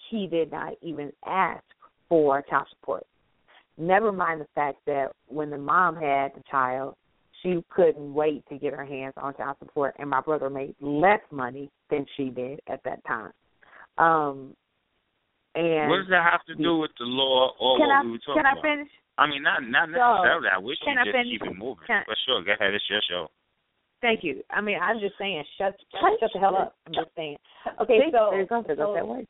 [0.09, 1.63] he did not even ask
[2.09, 3.05] for child support.
[3.77, 6.95] Never mind the fact that when the mom had the child,
[7.41, 11.19] she couldn't wait to get her hands on child support, and my brother made less
[11.31, 13.31] money than she did at that time.
[13.97, 14.55] Um,
[15.53, 18.11] and what does that have to do with the law or can what I we
[18.11, 18.61] were talking can I about?
[18.61, 18.89] finish?
[19.17, 20.49] I mean, not not So, necessarily.
[20.53, 21.31] I wish you I just finish?
[21.31, 21.85] keep it moving.
[21.87, 22.73] Can- but sure, go ahead.
[22.73, 23.27] It's your show.
[24.01, 24.43] Thank you.
[24.51, 26.75] I mean, I'm just saying, shut shut, shut the hell up.
[26.85, 27.37] I'm just saying.
[27.81, 29.25] Okay, See, so there's something so, that way.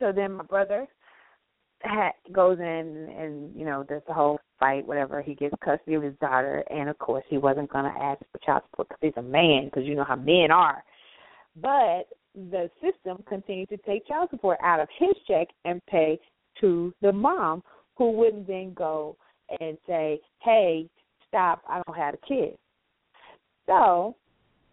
[0.00, 0.86] so then my brother
[1.82, 5.22] ha goes in and you know does the whole fight, whatever.
[5.22, 8.38] He gets custody of his daughter, and of course he wasn't going to ask for
[8.44, 10.82] child support because he's a man, because you know how men are.
[11.54, 16.18] But the system continued to take child support out of his check and pay
[16.60, 17.62] to the mom,
[17.96, 19.16] who wouldn't then go
[19.60, 20.88] and say, "Hey,
[21.28, 21.62] stop!
[21.68, 22.58] I don't have a kid."
[23.66, 24.14] So,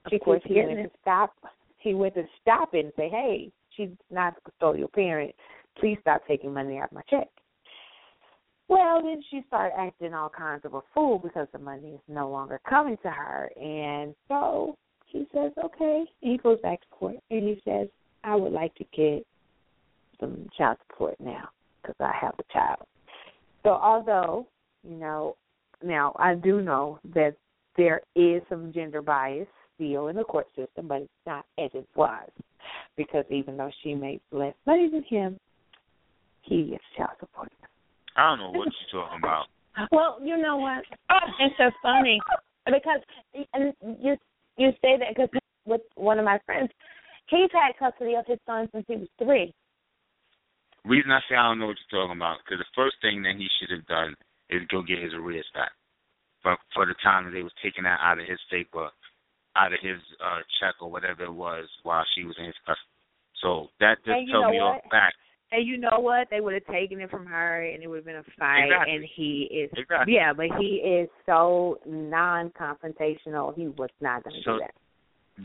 [0.10, 1.34] She of course, he went to stop.
[1.78, 5.36] He went to stop it and say, "Hey, she's not a custodial parent.
[5.76, 7.30] Please stop taking money out of my check."
[8.68, 12.30] Well, then she started acting all kinds of a fool because the money is no
[12.30, 17.18] longer coming to her, and so he says, "Okay." And he goes back to court
[17.30, 17.90] and he says,
[18.24, 19.26] "I would like to get
[20.20, 21.50] some child support now
[21.82, 22.88] because I have a child."
[23.64, 24.48] So, although
[24.84, 25.36] you know,
[25.84, 27.36] now I do know that
[27.78, 31.88] there is some gender bias still in the court system, but it's not as it
[31.96, 32.30] was
[32.96, 35.40] because even though she makes less money than him,
[36.42, 37.52] he gets child support.
[38.16, 39.46] I don't know what you're talking about.
[39.92, 40.84] Well, you know what?
[41.40, 42.20] It's so funny
[42.66, 43.00] because
[43.54, 44.16] and you
[44.58, 45.30] you say that because
[45.66, 46.70] with one of my friends,
[47.28, 49.54] he's had custody of his son since he was three.
[50.86, 53.36] Reason I say I don't know what you're talking about because the first thing that
[53.40, 54.16] he should have done
[54.50, 55.72] is go get his arrears back
[56.44, 58.90] for for the time that they was taking that out of his paper,
[59.56, 62.92] out of his uh check or whatever it was while she was in his custody.
[63.42, 64.84] So that just tells me what?
[64.84, 65.14] off back.
[65.54, 66.28] And you know what?
[66.32, 68.66] They would have taken it from her, and it would have been a fight.
[68.66, 68.96] Exactly.
[68.96, 70.16] And he is, Exactly.
[70.16, 73.54] yeah, but he is so non-confrontational.
[73.56, 74.74] He was not going to So- do that.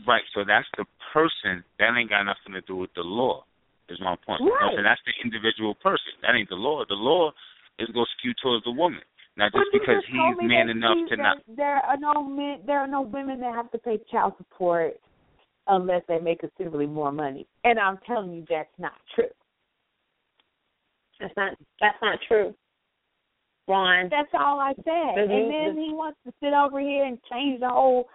[0.07, 0.23] Right.
[0.33, 1.63] So that's the person.
[1.77, 3.45] That ain't got nothing to do with the law.
[3.89, 4.41] Is my point.
[4.41, 4.71] You know Right.
[4.73, 4.83] saying?
[4.83, 6.13] that's the individual person.
[6.21, 6.85] That ain't the law.
[6.85, 7.31] The law
[7.79, 9.01] is going to skew towards the woman.
[9.35, 11.37] Now, just But because just he's man enough he- to not.
[11.47, 12.61] There are no men.
[12.65, 14.99] There are no women that have to pay child support
[15.67, 17.47] unless they make considerably more money.
[17.63, 19.29] And I'm telling you, that's not true.
[21.19, 22.53] That's not that's not true.
[23.67, 24.09] Ron.
[24.09, 24.83] That's all I said.
[24.85, 25.29] Mhm.
[25.31, 28.09] And then he wants to sit over here and change the whole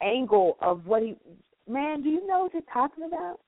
[0.00, 1.16] angle of what he.
[1.68, 3.40] Man, do you know what you're talking about?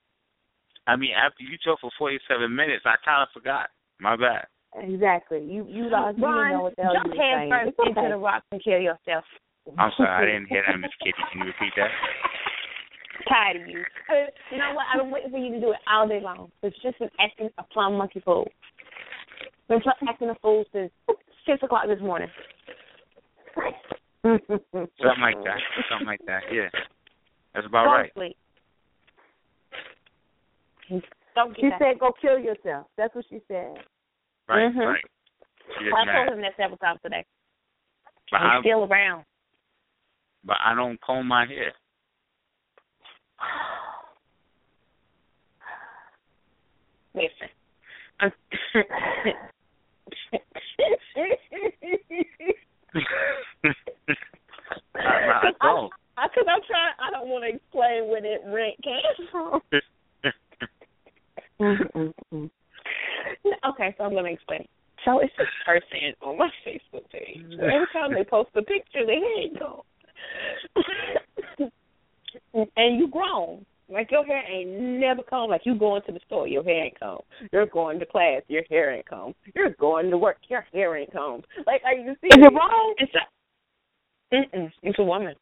[0.89, 3.69] I mean, after you talk for 47 minutes, I kind of forgot.
[4.01, 4.49] My bad.
[4.73, 5.39] Exactly.
[5.45, 6.17] You you lost.
[6.17, 8.63] You know what the hell jump you were head first It's into the rock and
[8.63, 9.23] kill yourself.
[9.77, 11.21] I'm sorry, I didn't hear that, Miss Kitty.
[11.31, 11.89] Can you repeat that?
[13.29, 13.83] Tired of you.
[14.49, 14.85] You know what?
[14.89, 16.49] I've been waiting for you to do it all day long.
[16.63, 18.49] It's just been acting a plum monkey fool.
[19.67, 20.91] Been pl- acting a fool since
[21.45, 22.29] six o'clock this morning.
[24.23, 25.59] Something like that.
[25.91, 26.41] Something like that.
[26.51, 26.69] Yeah.
[27.53, 28.11] That's about Go right.
[28.13, 28.37] sleep.
[31.35, 31.79] Don't get She that.
[31.79, 33.77] said, "Go kill yourself." That's what she said.
[34.47, 34.87] Right, Mhm.
[34.87, 35.03] right.
[35.77, 36.25] She is I mad.
[36.25, 37.23] told him that several times today.
[38.31, 39.25] But I'm I, still around.
[40.43, 41.73] but I don't comb my hair.
[47.13, 47.49] Listen.
[48.21, 48.33] I'm
[54.95, 55.91] I, I don't.
[56.21, 56.93] Because I'm trying.
[56.99, 59.61] I don't want to explain where that rent came from.
[63.69, 64.67] okay, so I'm gonna explain.
[65.05, 67.43] So it's this person on my Facebook page.
[67.53, 69.85] Every time they post a picture, they ain't go.
[72.75, 73.65] and you grown.
[73.91, 74.69] Like your hair ain't
[74.99, 75.49] never combed.
[75.51, 77.23] Like you going to the store, your hair ain't combed.
[77.51, 79.35] You're going to class, your hair ain't combed.
[79.55, 81.47] You're going to work, your hair ain't combed.
[81.65, 82.37] Like are you serious?
[82.37, 82.93] Is it wrong?
[82.97, 85.33] It's a, mm-mm, it's a woman.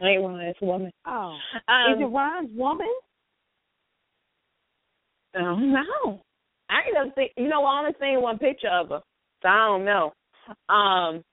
[0.00, 0.40] I ain't one.
[0.40, 0.90] It's a woman.
[1.06, 1.36] Oh,
[1.68, 2.92] Um, is it Ron's woman?
[5.36, 6.20] Oh no.
[6.70, 9.00] I ain't never seen you know, I only seen one picture of her.
[9.42, 10.12] So I don't know.
[10.68, 11.24] Um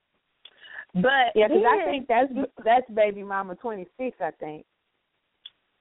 [0.93, 2.31] but Yeah, because I think that's
[2.63, 4.17] that's baby mama twenty six.
[4.19, 4.65] I think.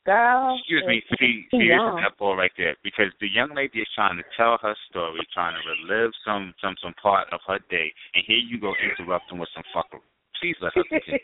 [0.09, 0.57] Girl.
[0.61, 1.99] Excuse me, see, Too see, this young.
[1.99, 2.75] is that ball right there.
[2.83, 6.77] Because the young lady is trying to tell her story, trying to relive some some
[6.83, 10.01] some part of her day, and here you go interrupting with some fuckery.
[10.41, 11.19] Please let her continue.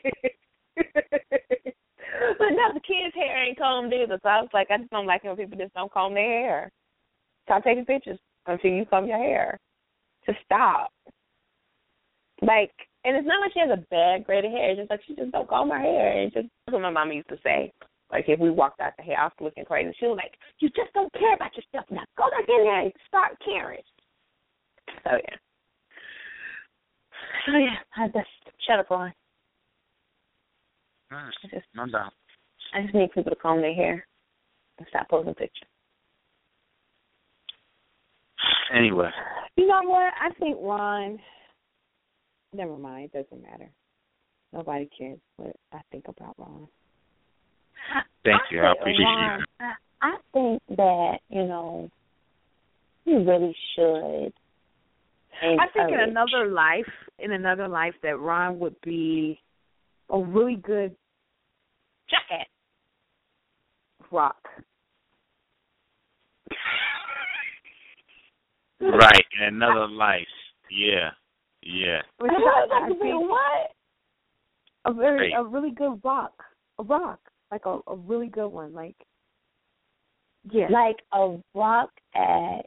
[2.38, 4.18] but now the kids' hair ain't combed either.
[4.22, 6.22] So I was like, I just don't like it when people just don't comb their
[6.22, 6.72] hair.
[7.44, 9.58] Stop taking pictures until you comb your hair.
[10.26, 10.90] To stop.
[12.42, 12.72] Like,
[13.04, 14.70] and it's not like she has a bad grade of hair.
[14.70, 16.22] It's just like she just don't comb her hair.
[16.22, 17.72] It's just that's what my mom used to say.
[18.10, 21.12] Like if we walked out the house looking crazy, she was like, "You just don't
[21.12, 22.04] care about yourself now.
[22.16, 23.82] Go back in there and start caring."
[25.04, 25.36] So yeah.
[27.46, 28.28] So yeah, I just
[28.66, 29.12] shut up, Ron.
[31.10, 31.32] Nice.
[31.44, 32.12] I just No doubt.
[32.72, 34.06] I just need people to comb their hair
[34.78, 35.68] and stop posting pictures.
[38.72, 39.10] Anyway,
[39.56, 40.12] You know what?
[40.20, 41.18] I think Ron.
[42.52, 43.10] Never mind.
[43.12, 43.68] It doesn't matter.
[44.52, 46.68] Nobody cares what I think about Ron.
[48.24, 48.60] thank you.
[48.60, 49.44] I think, appreciate Ron, you.
[49.60, 49.72] I,
[50.02, 51.90] I think that you know
[53.04, 54.32] you really should.
[55.42, 56.86] I think in another life,
[57.18, 59.40] in another life, that Ron would be
[60.10, 60.94] a really good
[62.08, 62.46] jacket.
[64.10, 64.36] rock.
[68.92, 70.26] Right, in another life.
[70.70, 71.10] Yeah,
[71.62, 72.02] yeah.
[72.18, 73.70] Which I I, like I to be think what?
[74.86, 75.34] a very Great.
[75.34, 76.42] a really good rock,
[76.78, 77.20] a rock,
[77.50, 78.96] like a a really good one, like
[80.50, 82.66] yeah, Like a rock at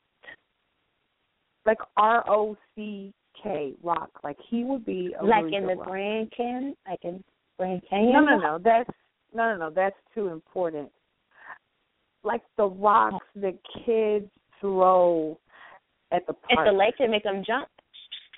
[1.65, 3.14] like R O C
[3.44, 4.10] K rock.
[4.23, 5.88] Like he would be a like really in good the rock.
[5.88, 7.23] Grand Canyon, like in
[7.60, 8.14] Grand Canyon.
[8.14, 8.60] No, no, no.
[8.64, 8.89] That's
[9.34, 9.69] no, no, no.
[9.69, 10.89] That's too important.
[12.23, 14.30] Like the rocks that kids
[14.60, 15.39] throw
[16.11, 17.67] at the At the lake to make them jump.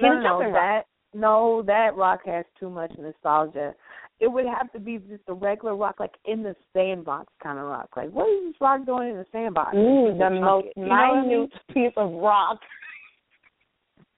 [0.01, 0.61] no, Get no, no, jumping rock.
[0.61, 0.83] that
[1.13, 3.73] no, that rock has too much nostalgia.
[4.19, 7.65] It would have to be just a regular rock, like in the sandbox kind of
[7.65, 7.89] rock.
[7.95, 9.75] Like, what is this rock doing in the sandbox?
[9.75, 10.73] Ooh, the most it.
[10.75, 11.29] You I mean?
[11.29, 12.59] minute piece of rock.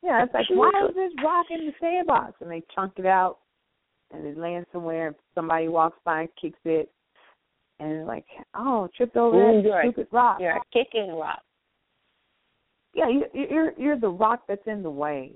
[0.04, 2.34] Yeah, it's like, why is this rock in the sandbox?
[2.42, 3.38] And they chunk it out,
[4.12, 5.08] and it lands somewhere.
[5.08, 6.92] And somebody walks by and kicks it,
[7.80, 8.26] and it's like,
[8.56, 10.38] oh, tripped over Ooh, that stupid rock.
[10.42, 11.42] You're a kicking rock.
[12.94, 15.34] Yeah, you, you're you're the rock that's in the way.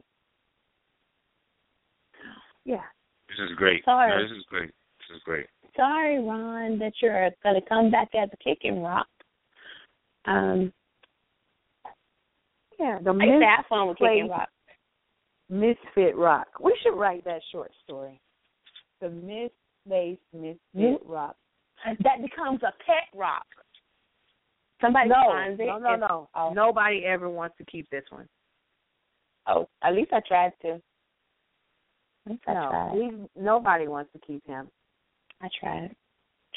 [2.66, 2.82] Yeah.
[3.30, 3.84] This is great.
[3.86, 4.10] Sorry.
[4.10, 4.72] No, this is great.
[5.10, 5.46] This is great.
[5.76, 9.08] Sorry, Ron, that you're going to come back as a kicking rock.
[10.26, 10.72] Um,
[12.80, 14.50] Yeah, the I used to mis- have fun with kicking rock.
[15.50, 16.48] misfit rock.
[16.62, 18.20] We should write that short story.
[19.02, 21.36] The misplaced misfit You- rock.
[22.04, 23.46] That becomes a pet rock.
[24.86, 25.66] Somebody No, finds it.
[25.66, 26.30] no, no, no.
[26.36, 28.28] Oh, Nobody ever wants to keep this one.
[29.48, 30.74] oh, at least I tried to.
[32.26, 33.28] At least I No, tried.
[33.36, 34.70] nobody wants to keep him.
[35.42, 35.96] I tried.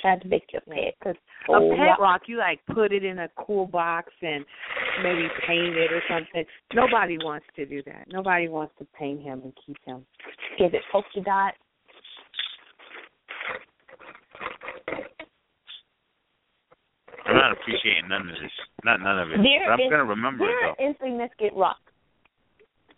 [0.00, 0.94] Tried to make your pet.
[0.98, 1.16] Because
[1.48, 1.98] Oh, a pet rock.
[1.98, 4.44] rock, you like put it in a cool box and
[5.02, 6.44] maybe paint it or something.
[6.72, 8.04] Nobody wants to do that.
[8.08, 10.06] Nobody wants to paint him and keep him.
[10.58, 11.54] Give it polka dot.
[17.28, 18.50] I'm not appreciating none of this.
[18.84, 19.36] Not none of it.
[19.42, 20.84] There but I'm is- gonna remember it You're though.
[20.84, 21.78] insignificant rock.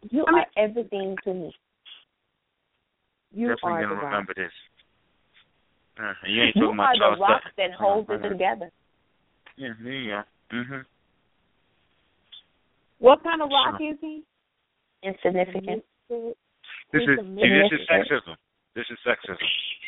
[0.09, 1.53] You I mean- are everything to me.
[3.33, 4.05] You Definitely are gonna the rock.
[4.05, 4.53] remember this.
[5.99, 7.53] Uh, and you ain't You talking about are y'all the rock stuff.
[7.57, 8.71] that holds it together.
[9.57, 10.23] Yeah, there you go.
[10.57, 10.85] Mhm.
[12.99, 14.23] What kind of rock is he?
[15.03, 15.85] Insignificant.
[16.09, 17.89] This is a see, this is misfit.
[17.89, 18.37] sexism.
[18.75, 19.39] This is sexism.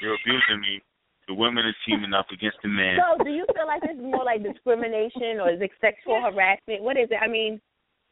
[0.01, 0.82] You're abusing me.
[1.28, 2.99] The women are teaming up against the men.
[2.99, 6.82] So, do you feel like this is more like discrimination or is it sexual harassment?
[6.82, 7.19] What is it?
[7.23, 7.61] I mean,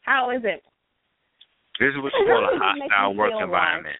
[0.02, 0.62] how is it?
[1.78, 3.98] This is what It you call a doesn't make me hostile work environment.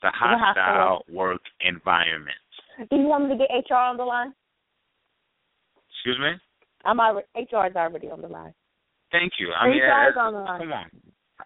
[0.00, 2.40] It's a a hostile hostile work environment.
[2.90, 4.34] Do you want me to get HR on the line?
[5.92, 6.34] Excuse me?
[6.84, 8.54] I'm already HR is already on the line.
[9.12, 9.52] Thank you.
[9.52, 10.60] I mean, HR is on the line.
[10.60, 10.90] come on.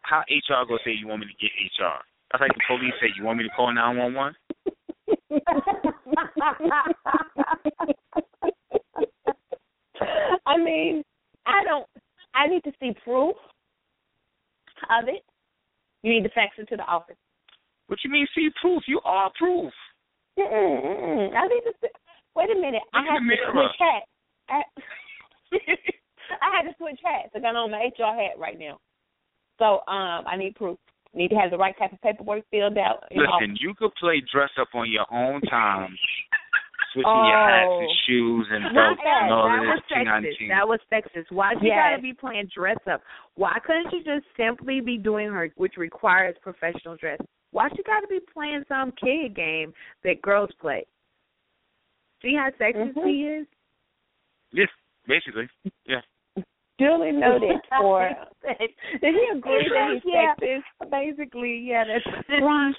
[0.02, 2.00] How HR gonna say you want me to get HR?
[2.30, 4.34] That's like the police say you want me to call nine one one.
[10.46, 11.02] I mean,
[11.46, 11.86] I don't.
[12.34, 13.36] I need to see proof
[14.90, 15.22] of it.
[16.02, 17.16] You need to fax it to the office.
[17.88, 18.82] What you mean see proof?
[18.86, 19.72] You are proof.
[20.38, 21.34] Mm-mm.
[21.34, 21.88] I need to see.
[22.34, 22.82] Wait a minute.
[22.92, 24.06] I have to switch hats.
[24.48, 24.62] I,
[26.42, 27.30] I had to switch hats.
[27.34, 28.78] I got on my HR hat right now.
[29.58, 30.78] So um, I need proof.
[31.16, 33.04] Need to have the right type of paperwork filled out.
[33.10, 35.88] Listen, you could play dress up on your own time,
[36.92, 37.94] switching oh, your hats and oh.
[38.06, 40.48] shoes and belts and all that was sexist.
[40.48, 41.32] That was sexist.
[41.32, 41.78] Why you yes.
[41.80, 43.00] gotta be playing dress up?
[43.34, 47.18] Why couldn't you just simply be doing her, which requires professional dress?
[47.50, 49.72] Why she gotta be playing some kid game
[50.04, 50.84] that girls play?
[52.20, 53.08] See how sexist mm-hmm.
[53.08, 53.46] he is?
[54.52, 54.68] Yes,
[55.08, 55.48] basically.
[55.86, 56.04] Yeah.
[56.78, 58.10] Duly noted for.
[58.42, 60.90] Did he agree that he's yeah, sexist?
[60.90, 61.84] Basically, yeah.
[61.84, 62.74] That's Ron.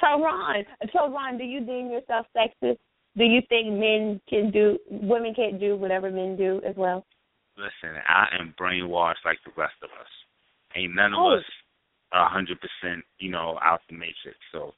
[0.00, 2.78] So Ron, so Ron, do you deem yourself sexist?
[3.16, 7.06] Do you think men can do, women can't do whatever men do as well?
[7.56, 10.10] Listen, I am brainwashed like the rest of us.
[10.76, 11.36] Ain't none of oh.
[11.38, 11.44] us
[12.12, 14.36] a hundred percent, you know, out the matrix.
[14.52, 14.72] So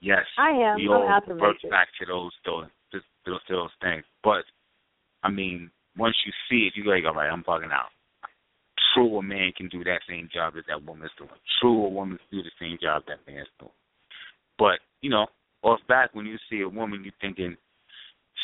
[0.00, 0.76] yes, I am.
[0.76, 2.66] we I'm all out the revert back to those those
[3.26, 4.04] those those things.
[4.22, 4.44] But
[5.24, 7.90] I mean, once you see it, you go like, all right, I'm bugging out.
[8.94, 11.30] True, a man can do that same job that that woman is doing.
[11.60, 13.72] True, a woman can do the same job that man's doing.
[14.58, 15.26] But you know,
[15.62, 17.56] off back when you see a woman, you're thinking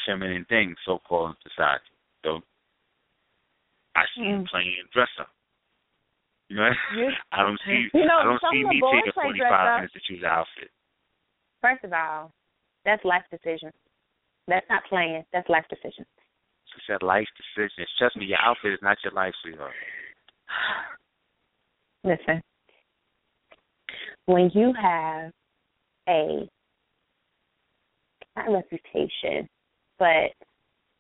[0.06, 1.90] feminine things, so called society.
[2.24, 2.40] So
[3.96, 4.40] I see mm.
[4.40, 5.28] you playing dress up.
[6.48, 6.70] You know,
[7.32, 7.88] I don't see.
[7.92, 10.70] You know, I don't see me taking forty five minutes to choose an outfit.
[11.60, 12.32] First of all,
[12.84, 13.72] that's life decision.
[14.46, 15.24] That's not playing.
[15.32, 16.06] That's life decision.
[16.70, 17.88] She said life decisions.
[17.98, 19.74] Trust me, your outfit is not your life, sweetheart.
[22.04, 22.40] Listen,
[24.26, 25.32] when you have
[26.08, 26.48] a
[28.36, 29.48] not reputation,
[29.98, 30.32] but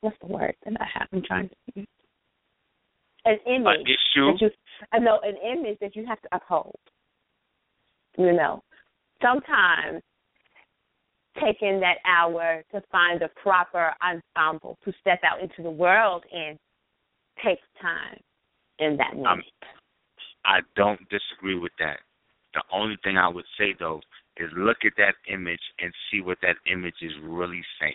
[0.00, 1.08] what's the word that I have?
[1.12, 1.86] I'm trying to
[3.24, 3.66] an image.
[3.66, 4.32] An issue.
[4.32, 4.50] That you,
[4.92, 6.76] I know an image that you have to uphold.
[8.16, 8.62] You know,
[9.20, 10.02] sometimes
[11.40, 16.58] taking that hour to find the proper ensemble to step out into the world and
[17.44, 18.18] takes time
[18.78, 19.28] in that moment.
[19.28, 19.42] Um,
[20.44, 21.98] I don't disagree with that.
[22.54, 24.00] The only thing I would say though
[24.36, 27.94] is look at that image and see what that image is really saying.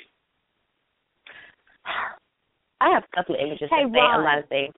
[2.81, 4.19] I have a couple of images hey, that say Ron.
[4.19, 4.73] a lot of things.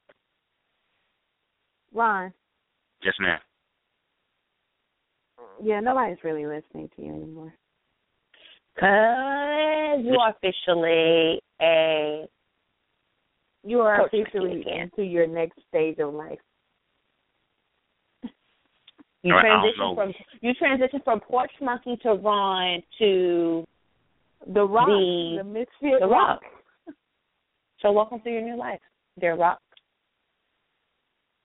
[1.94, 2.34] Ron.
[3.04, 3.40] Yes, ma'am.
[5.62, 7.54] Yeah, nobody's really listening to you anymore.
[8.80, 12.26] Cause you are officially a
[13.64, 16.40] you are Coach officially into your next stage of life.
[19.24, 23.64] You right, transition from you transition from porch monkey to Ron to
[24.54, 26.42] the rock, the, the misfit the rock.
[26.42, 26.96] rock.
[27.80, 28.82] So welcome to your new life,
[29.20, 29.60] dear rock.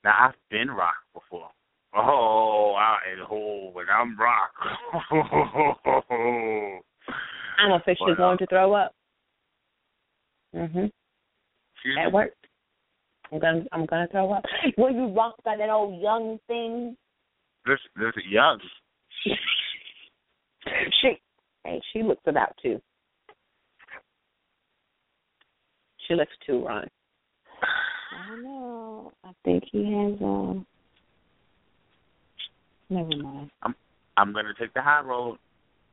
[0.03, 1.51] Now I've been rock before.
[1.95, 2.99] Oh, I
[3.31, 4.51] oh, when I'm rock.
[7.59, 8.93] I'm officially Well, going to throw up.
[10.55, 10.90] Mhm.
[11.78, 12.12] Excuse That me?
[12.12, 12.46] worked.
[13.32, 14.44] I'm gonna I'm gonna throw up.
[14.78, 16.96] Were you rocked by that old young thing?
[17.66, 18.59] This this is young.
[21.00, 21.18] She
[21.64, 22.80] hey, she looks about two.
[26.06, 26.88] She looks two, Ron.
[27.62, 29.12] I don't know.
[29.24, 30.66] I think he has um.
[32.90, 33.50] Never mind.
[33.62, 33.74] I'm
[34.18, 35.38] I'm gonna take the high road.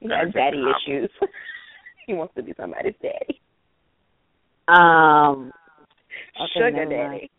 [0.01, 1.09] He has daddy issues.
[2.07, 3.39] he wants to be somebody's daddy.
[4.67, 5.51] Um.
[6.35, 7.31] Okay, Sugar never daddy.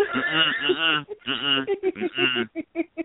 [0.00, 1.66] Mm-mm, mm-mm, mm-mm,
[1.96, 2.48] mm-mm,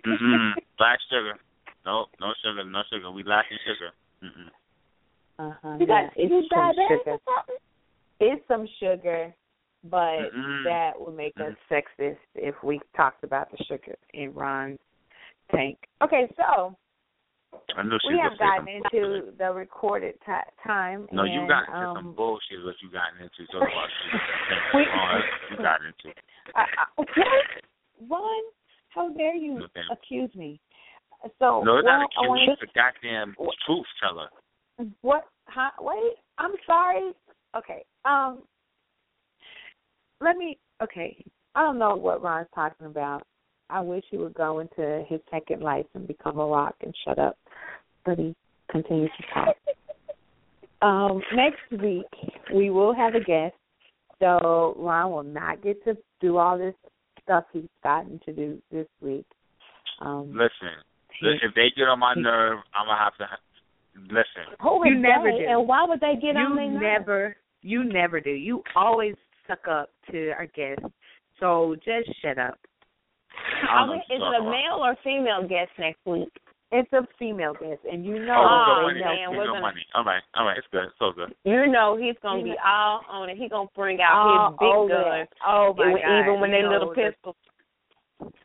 [0.07, 0.53] mm-mm.
[0.78, 1.38] Black sugar.
[1.86, 3.11] No, no sugar, no sugar.
[3.11, 3.91] We lacking sugar.
[4.24, 4.49] Mm-mm.
[5.40, 5.78] Uh huh.
[5.80, 7.19] You got yeah, it's you some sugar.
[7.28, 7.44] or?
[8.19, 9.34] It's some sugar,
[9.84, 10.64] but Mm-mm.
[10.64, 14.80] that would make us sexist if we talked about the sugar in Ron's
[15.52, 15.78] tank.
[16.02, 16.76] Okay, so
[17.76, 19.38] I knew she we was have gotten into bullshit.
[19.38, 20.31] the recorded ti
[20.65, 21.07] time.
[21.11, 22.64] No, you and, got into um, some bullshit.
[22.64, 23.52] What you gotten into?
[23.52, 23.89] So about
[24.73, 24.88] We-
[25.52, 26.15] you got into.
[26.56, 27.07] I, I, what?
[28.10, 28.44] Ron,
[28.89, 30.60] how dare you No, accuse me?
[31.39, 32.57] So No, it's well, not I a want cute.
[32.61, 33.35] It's a goddamn
[33.65, 34.30] truth teller.
[35.02, 35.26] What?
[35.48, 35.72] Huh?
[35.81, 36.14] Wait.
[36.38, 37.11] I'm sorry.
[37.56, 37.84] Okay.
[38.06, 38.44] Um.
[40.22, 40.57] Let me.
[40.81, 41.23] Okay.
[41.56, 43.23] I don't know what Ron's talking about.
[43.69, 47.19] I wish he would go into his second life and become a rock and shut
[47.19, 47.38] up,
[48.06, 48.35] but he
[48.69, 49.56] continues to talk.
[50.81, 51.22] um.
[51.35, 52.06] Next week
[52.53, 53.56] we will have a guest,
[54.19, 56.76] so Ron will not get to do all this
[57.23, 59.26] stuff he's gotten to do this week.
[59.99, 60.31] Um.
[60.31, 60.76] Listen,
[61.22, 63.27] if they get on my nerve, I'm gonna have to.
[63.99, 65.45] Listen, Who You never they, do.
[65.49, 66.81] And why would they get you on their nerves?
[66.81, 68.30] never you never do.
[68.30, 69.15] You always
[69.48, 70.85] suck up to our guests.
[71.39, 72.57] So just shut up.
[73.70, 76.32] I don't know mean, what is you're it a male or female guest next week?
[76.70, 79.00] It's a female guest, and you know oh, we'll go money.
[79.00, 79.62] man, we'll we're go gonna.
[79.62, 79.86] Money.
[79.96, 80.92] All right, all right, it's good.
[81.00, 81.34] So good.
[81.46, 83.38] You know he's gonna be all on it.
[83.38, 85.28] He's gonna bring out his big oh, gun.
[85.48, 86.20] Oh my even, God!
[86.20, 87.36] even when they little that- pistols.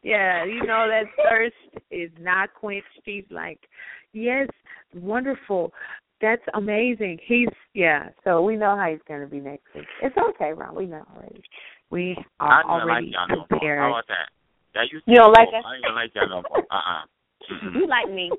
[0.02, 2.86] Yeah, you know that thirst is not quenched.
[3.04, 3.58] He's like,
[4.12, 4.48] yes,
[4.94, 5.72] wonderful.
[6.20, 7.18] That's amazing.
[7.26, 8.10] He's yeah.
[8.22, 9.84] So we know how he's going to be next week.
[10.02, 10.76] It's okay, Ron.
[10.76, 11.42] We know already.
[11.90, 13.46] We are don't like already y'all no more.
[13.46, 13.78] prepared.
[13.80, 14.28] How about that?
[14.74, 15.58] That used to You don't be like cool.
[15.58, 15.64] us?
[15.66, 16.64] I ain't gonna like y'all no more.
[16.70, 17.02] Uh uh
[17.74, 18.30] You like me.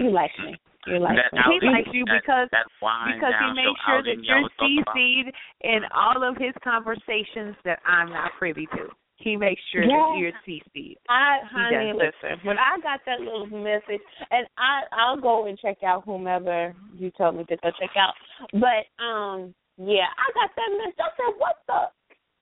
[0.00, 0.56] You like me.
[0.86, 1.40] You like That me.
[1.46, 4.24] He outing, likes you that- because that wine because he down makes sure that y'all
[4.24, 4.94] you're was talking about.
[4.96, 5.28] CC'd
[5.62, 8.88] in all of his conversations that I'm not privy to.
[9.20, 9.96] He makes sure Yeah.
[9.98, 10.96] that you're CC'd.
[11.08, 12.12] I honey, does.
[12.22, 12.38] listen.
[12.46, 14.00] When I got that little message,
[14.30, 18.14] and I I'll go and check out whomever you told me to go check out.
[18.52, 21.00] But um, yeah, I got that message.
[21.00, 21.90] I said, "What the?"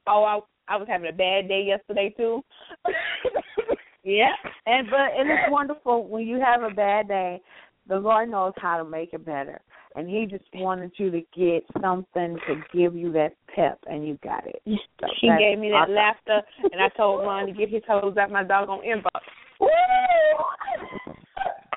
[0.07, 2.43] Oh, I I was having a bad day yesterday too.
[4.07, 4.31] Yeah,
[4.67, 7.41] and but and it's wonderful when you have a bad day.
[7.89, 9.61] The Lord knows how to make it better,
[9.97, 14.17] and He just wanted you to get something to give you that pep, and you
[14.23, 14.63] got it.
[15.01, 15.95] So she gave me that awesome.
[15.97, 16.41] laughter,
[16.73, 19.27] and I told Ron to get his hose out my doggone inbox.
[19.59, 19.67] Woo!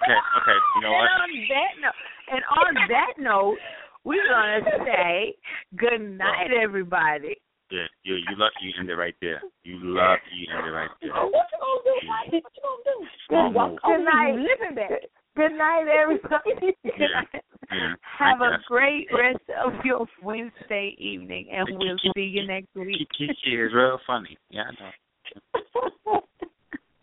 [0.03, 0.57] Okay, okay.
[0.76, 1.10] You know what?
[1.10, 1.98] And on that note,
[2.32, 3.57] and on that note,
[4.03, 5.36] we're gonna say
[5.76, 7.38] good night, everybody.
[7.71, 9.41] Yeah, you you lucky you ended right there.
[9.63, 11.11] You lucky you ended right there.
[11.15, 13.07] Oh, what you gonna do, What you gonna do?
[13.27, 14.33] Small Walk Good night.
[14.33, 14.99] you living better.
[15.37, 16.53] Good night, everybody.
[16.59, 17.43] Good Yeah, night.
[17.71, 23.07] yeah, Have a great rest of your Wednesday evening, and we'll see you next week.
[23.15, 24.35] Kiki is real funny.
[24.49, 24.91] Yeah, I know.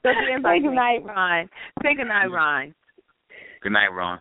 [0.03, 0.11] So
[0.43, 1.49] Say good night, Ron.
[1.83, 2.75] Say good night, Ron.
[3.63, 4.21] Good night, Ron.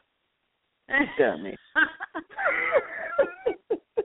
[1.17, 1.57] Dummy.